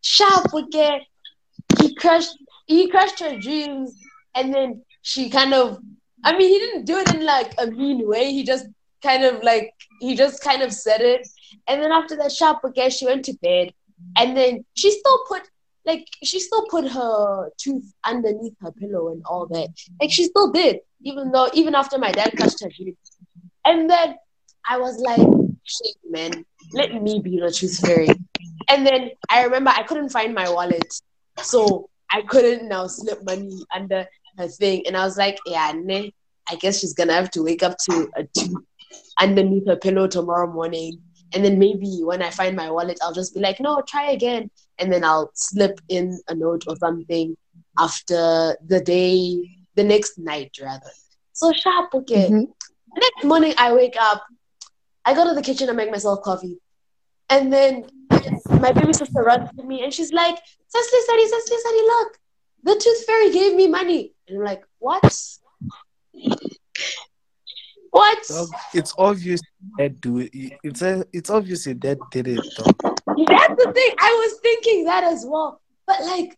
Sharp 0.02 0.54
would 0.54 0.70
get 0.72 1.02
he 1.82 1.94
crushed 1.96 2.38
he 2.68 2.90
crushed 2.90 3.20
her 3.20 3.38
dreams, 3.40 4.00
and 4.36 4.54
then 4.54 4.84
she 5.02 5.30
kind 5.30 5.54
of, 5.54 5.80
I 6.24 6.38
mean, 6.38 6.50
he 6.54 6.60
didn't 6.60 6.86
do 6.86 6.98
it 7.00 7.14
in 7.14 7.26
like 7.26 7.54
a 7.58 7.68
mean 7.68 8.08
way. 8.08 8.32
He 8.32 8.44
just 8.44 8.68
kind 9.02 9.24
of 9.26 9.44
like 9.44 9.74
he 10.00 10.16
just 10.16 10.42
kind 10.42 10.62
of 10.62 10.72
said 10.72 11.02
it, 11.02 11.28
and 11.68 11.82
then 11.82 11.92
after 11.92 12.16
that, 12.18 12.32
Sharp 12.32 12.64
would 12.64 12.76
get 12.76 12.94
she 12.94 13.06
went 13.06 13.26
to 13.26 13.34
bed, 13.42 13.74
and 14.18 14.38
then 14.38 14.64
she 14.76 14.92
still 14.92 15.20
put 15.28 15.44
like 15.86 16.08
she 16.24 16.40
still 16.40 16.66
put 16.68 16.90
her 16.90 17.50
tooth 17.58 17.94
underneath 18.06 18.56
her 18.62 18.72
pillow 18.72 19.10
and 19.10 19.22
all 19.26 19.48
that. 19.48 19.70
Like 20.00 20.12
she 20.12 20.26
still 20.26 20.52
did, 20.52 20.80
even 21.02 21.32
though 21.32 21.50
even 21.54 21.76
after 21.76 21.98
my 21.98 22.12
dad 22.12 22.34
crushed 22.38 22.64
her 22.64 22.70
dream. 22.70 22.96
And 23.66 23.90
then 23.90 24.16
I 24.68 24.78
was 24.78 25.00
like, 25.00 25.28
shit, 25.64 25.96
man, 26.10 26.46
let 26.72 27.02
me 27.02 27.20
be 27.20 27.40
the 27.40 27.52
tooth 27.52 27.80
fairy. 27.80 28.10
And 28.70 28.86
then 28.86 29.12
I 29.30 29.44
remember 29.44 29.72
I 29.72 29.84
couldn't 29.84 30.10
find 30.10 30.34
my 30.34 30.50
wallet. 30.50 30.94
So 31.42 31.90
I 32.12 32.22
couldn't 32.22 32.68
now 32.68 32.88
slip 32.88 33.24
money 33.24 33.64
under 33.74 34.08
her 34.38 34.48
thing. 34.48 34.84
And 34.88 34.96
I 34.96 35.04
was 35.04 35.18
like, 35.18 35.38
yeah, 35.46 35.74
nah, 35.76 36.04
I 36.50 36.56
guess 36.56 36.80
she's 36.80 36.94
gonna 36.94 37.14
have 37.14 37.32
to 37.32 37.44
wake 37.44 37.64
up 37.64 37.78
to 37.90 38.10
a 38.16 38.24
tooth 38.24 38.64
underneath 39.20 39.68
her 39.68 39.76
pillow 39.76 40.08
tomorrow 40.08 40.52
morning. 40.52 41.02
And 41.34 41.44
then 41.44 41.58
maybe 41.58 42.02
when 42.04 42.22
I 42.22 42.30
find 42.30 42.56
my 42.56 42.70
wallet, 42.70 43.00
I'll 43.02 43.14
just 43.14 43.34
be 43.34 43.42
like, 43.42 43.60
no, 43.60 43.82
try 43.88 44.12
again 44.12 44.50
and 44.80 44.92
then 44.92 45.04
I'll 45.04 45.32
slip 45.34 45.80
in 45.90 46.20
a 46.28 46.36
note 46.36 46.64
or 46.68 46.76
something 46.78 47.36
after 47.78 48.58
the 48.66 48.82
day, 48.82 49.40
the 49.76 49.84
next 49.84 50.18
night 50.18 50.58
rather. 50.62 50.92
So 51.34 51.52
sharp, 51.52 51.94
okay. 51.94 52.30
Mhm. 52.30 52.48
Next 52.96 53.24
morning 53.24 53.54
I 53.58 53.74
wake 53.74 53.96
up, 54.00 54.24
I 55.06 55.14
go 55.14 55.28
to 55.28 55.34
the 55.34 55.42
kitchen 55.42 55.68
and 55.68 55.78
make 55.78 55.92
myself 55.92 56.22
coffee. 56.24 56.60
And 57.30 57.52
then 57.52 57.86
my 58.60 58.72
baby 58.72 58.94
sister 58.94 59.22
runs 59.24 59.50
to 59.58 59.64
me 59.64 59.84
and 59.84 59.94
she's 59.94 60.14
like, 60.14 60.38
Cecily, 60.68 61.02
Cecily, 61.02 61.28
Cecily, 61.28 61.58
Cecily, 61.58 61.82
look, 61.82 62.18
the 62.64 62.76
tooth 62.76 63.06
fairy 63.06 63.32
gave 63.32 63.56
me 63.56 63.68
money. 63.68 64.14
And 64.28 64.38
I'm 64.40 64.44
like, 64.46 64.64
what? 64.80 65.04
What? 67.92 68.28
Dog, 68.28 68.50
it's 68.74 68.94
obvious 68.98 69.42
that 69.78 70.02
do 70.02 70.20
it. 70.20 70.32
It's 70.64 70.82
a, 70.82 71.06
it's 71.14 71.30
obvious 71.30 71.66
your 71.66 71.76
dad 71.76 72.00
did 72.10 72.28
it, 72.28 72.42
dog. 72.56 72.93
That's 73.08 73.64
the 73.64 73.72
thing. 73.74 73.96
I 74.00 74.28
was 74.28 74.40
thinking 74.42 74.86
that 74.86 75.04
as 75.04 75.26
well. 75.28 75.62
But 75.86 76.02
like, 76.04 76.38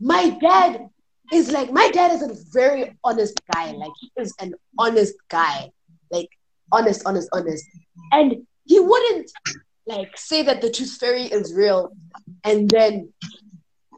my 0.00 0.30
dad 0.30 0.88
is 1.32 1.50
like, 1.50 1.70
my 1.72 1.90
dad 1.90 2.12
is 2.12 2.22
a 2.22 2.34
very 2.52 2.96
honest 3.04 3.40
guy. 3.54 3.72
Like, 3.72 3.92
he 4.00 4.10
is 4.16 4.34
an 4.40 4.54
honest 4.78 5.14
guy. 5.28 5.70
Like, 6.10 6.28
honest, 6.72 7.02
honest, 7.04 7.28
honest. 7.32 7.64
And 8.12 8.46
he 8.64 8.80
wouldn't 8.80 9.30
like 9.86 10.16
say 10.16 10.42
that 10.42 10.60
the 10.60 10.70
tooth 10.70 10.96
fairy 10.98 11.24
is 11.24 11.54
real 11.54 11.92
and 12.44 12.68
then 12.68 13.12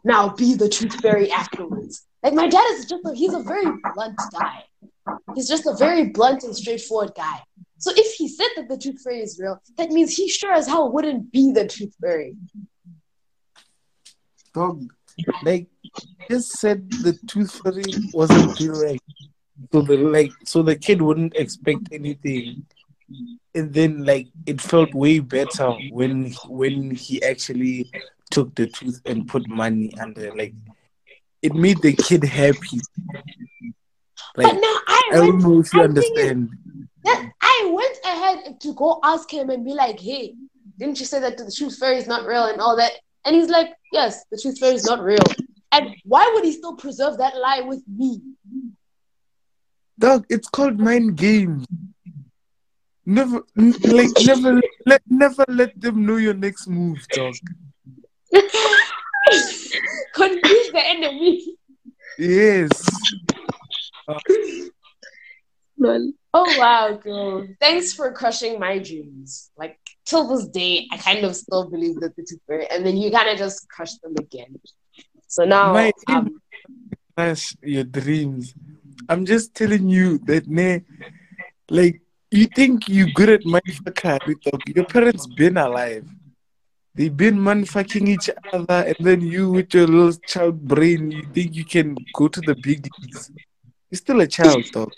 now 0.04 0.30
be 0.30 0.54
the 0.54 0.68
tooth 0.68 0.94
fairy 1.00 1.30
afterwards. 1.30 2.06
Like, 2.22 2.34
my 2.34 2.48
dad 2.48 2.64
is 2.72 2.86
just, 2.86 3.04
a, 3.04 3.14
he's 3.14 3.34
a 3.34 3.40
very 3.40 3.70
blunt 3.94 4.20
guy. 4.32 4.64
He's 5.34 5.48
just 5.48 5.66
a 5.66 5.74
very 5.74 6.08
blunt 6.08 6.42
and 6.42 6.54
straightforward 6.54 7.12
guy. 7.16 7.42
So 7.80 7.90
if 7.96 8.14
he 8.14 8.28
said 8.28 8.48
that 8.56 8.68
the 8.68 8.76
tooth 8.76 9.00
fairy 9.02 9.20
is 9.22 9.38
real, 9.40 9.60
that 9.78 9.88
means 9.90 10.14
he 10.14 10.28
sure 10.28 10.52
as 10.52 10.66
hell 10.66 10.92
wouldn't 10.92 11.32
be 11.32 11.50
the 11.52 11.66
tooth 11.66 11.94
fairy. 12.00 12.36
Dog, 14.54 14.92
like 15.42 15.68
just 16.30 16.52
said 16.58 16.90
the 16.90 17.18
tooth 17.26 17.52
fairy 17.62 17.84
wasn't 18.12 18.56
direct. 18.58 19.00
So 19.72 19.80
the 19.80 19.96
like 19.96 20.30
so 20.44 20.62
the 20.62 20.76
kid 20.76 21.00
wouldn't 21.00 21.34
expect 21.36 21.88
anything. 21.90 22.66
And 23.54 23.72
then 23.72 24.04
like 24.04 24.28
it 24.44 24.60
felt 24.60 24.92
way 24.94 25.18
better 25.20 25.70
when 25.90 26.32
when 26.48 26.90
he 26.90 27.22
actually 27.22 27.90
took 28.30 28.54
the 28.56 28.66
tooth 28.66 29.00
and 29.06 29.26
put 29.26 29.48
money 29.48 29.92
under 29.98 30.34
like 30.36 30.54
it 31.40 31.54
made 31.54 31.80
the 31.80 31.94
kid 31.94 32.24
happy. 32.24 32.80
But 34.34 34.52
now 34.52 34.76
I 34.86 35.10
I 35.12 35.16
don't 35.16 35.38
know 35.38 35.60
if 35.60 35.72
you 35.72 35.80
thinking- 35.80 35.84
understand. 35.88 36.50
That 37.04 37.32
I 37.40 37.70
went 37.72 37.98
ahead 38.04 38.60
to 38.60 38.74
go 38.74 39.00
ask 39.02 39.32
him 39.32 39.50
and 39.50 39.64
be 39.64 39.72
like, 39.72 39.98
hey, 39.98 40.34
didn't 40.78 41.00
you 41.00 41.06
say 41.06 41.20
that 41.20 41.36
the 41.36 41.52
truth 41.56 41.78
fairy 41.78 41.96
is 41.96 42.06
not 42.06 42.26
real 42.26 42.46
and 42.46 42.60
all 42.60 42.76
that? 42.76 42.92
And 43.24 43.36
he's 43.36 43.48
like, 43.48 43.68
yes, 43.92 44.24
the 44.30 44.38
truth 44.40 44.58
fairy 44.58 44.74
is 44.74 44.84
not 44.84 45.02
real. 45.02 45.24
And 45.72 45.94
why 46.04 46.30
would 46.34 46.44
he 46.44 46.52
still 46.52 46.74
preserve 46.76 47.18
that 47.18 47.36
lie 47.36 47.60
with 47.60 47.82
me? 47.86 48.20
Dog, 49.98 50.24
it's 50.28 50.48
called 50.48 50.80
mind 50.80 51.16
games. 51.16 51.66
Never 53.06 53.42
like 53.56 54.10
never 54.24 54.60
let 54.86 55.02
never 55.08 55.44
let 55.48 55.78
them 55.80 56.06
know 56.06 56.16
your 56.16 56.34
next 56.34 56.68
move, 56.68 57.06
dog. 57.12 57.34
Confuse 60.14 60.70
the 60.72 60.82
enemy. 60.86 61.56
Yes. 62.18 62.70
Lol. 65.80 66.12
Oh 66.32 66.58
wow, 66.58 66.92
girl. 66.94 67.48
Thanks 67.58 67.92
for 67.92 68.12
crushing 68.12 68.60
my 68.60 68.78
dreams. 68.78 69.50
Like 69.56 69.78
till 70.04 70.28
this 70.28 70.46
day, 70.46 70.86
I 70.92 70.96
kind 70.98 71.24
of 71.24 71.34
still 71.34 71.68
believe 71.68 71.98
that 72.00 72.14
the 72.14 72.22
tooth 72.22 72.40
fairy, 72.46 72.66
and 72.70 72.86
then 72.86 72.96
you 72.96 73.10
kind 73.10 73.28
of 73.28 73.38
just 73.38 73.68
crushed 73.68 74.00
them 74.02 74.14
again. 74.18 74.60
So 75.26 75.44
now, 75.44 75.72
My- 75.72 75.92
um, 76.06 76.40
Crush 77.16 77.56
your 77.62 77.84
dreams. 77.84 78.54
I'm 79.08 79.26
just 79.26 79.54
telling 79.54 79.88
you 79.88 80.18
that 80.30 80.46
ne, 80.46 80.82
like 81.68 82.00
you 82.30 82.46
think 82.46 82.88
you're 82.88 83.08
good 83.08 83.30
at 83.30 83.42
motherfucker, 83.44 84.20
dog. 84.44 84.62
Your 84.74 84.84
parents 84.84 85.26
been 85.26 85.56
alive. 85.56 86.06
They've 86.94 87.16
been 87.16 87.36
manfucking 87.38 88.08
each 88.08 88.30
other, 88.52 88.84
and 88.86 88.96
then 89.00 89.20
you 89.22 89.50
with 89.50 89.74
your 89.74 89.86
little 89.86 90.12
child 90.26 90.60
brain, 90.66 91.10
you 91.10 91.24
think 91.34 91.54
you 91.56 91.64
can 91.64 91.96
go 92.14 92.28
to 92.28 92.40
the 92.40 92.54
big 92.54 92.86
leagues. 92.86 93.32
You're 93.90 93.98
still 93.98 94.20
a 94.20 94.26
child, 94.26 94.70
dog. 94.70 94.92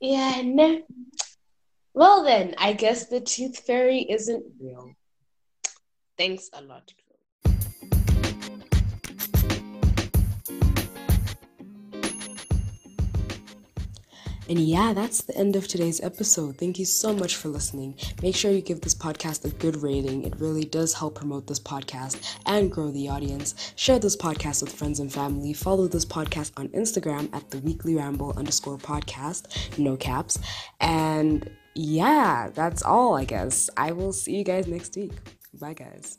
Yeah, 0.00 0.42
no. 0.44 0.82
Well 1.94 2.24
then, 2.24 2.54
I 2.58 2.74
guess 2.74 3.06
the 3.06 3.20
tooth 3.20 3.58
fairy 3.60 4.00
isn't 4.08 4.44
real. 4.60 4.94
Thanks 6.18 6.50
a 6.52 6.60
lot. 6.62 6.92
And 14.48 14.58
yeah, 14.58 14.92
that's 14.92 15.22
the 15.22 15.36
end 15.36 15.56
of 15.56 15.66
today's 15.66 16.00
episode. 16.00 16.56
Thank 16.56 16.78
you 16.78 16.84
so 16.84 17.12
much 17.12 17.36
for 17.36 17.48
listening. 17.48 17.96
Make 18.22 18.36
sure 18.36 18.50
you 18.50 18.60
give 18.60 18.80
this 18.80 18.94
podcast 18.94 19.44
a 19.44 19.50
good 19.50 19.82
rating. 19.82 20.24
It 20.24 20.34
really 20.38 20.64
does 20.64 20.94
help 20.94 21.16
promote 21.16 21.46
this 21.46 21.60
podcast 21.60 22.36
and 22.46 22.70
grow 22.70 22.90
the 22.90 23.08
audience. 23.08 23.72
Share 23.76 23.98
this 23.98 24.16
podcast 24.16 24.62
with 24.62 24.72
friends 24.72 25.00
and 25.00 25.12
family. 25.12 25.52
Follow 25.52 25.88
this 25.88 26.04
podcast 26.04 26.52
on 26.56 26.68
Instagram 26.68 27.34
at 27.34 27.50
the 27.50 27.58
weekly 27.58 27.96
ramble 27.96 28.32
underscore 28.36 28.78
podcast, 28.78 29.78
no 29.78 29.96
caps. 29.96 30.38
And 30.80 31.50
yeah, 31.74 32.50
that's 32.54 32.82
all, 32.82 33.16
I 33.16 33.24
guess. 33.24 33.68
I 33.76 33.92
will 33.92 34.12
see 34.12 34.36
you 34.36 34.44
guys 34.44 34.66
next 34.66 34.96
week. 34.96 35.12
Bye, 35.60 35.74
guys. 35.74 36.18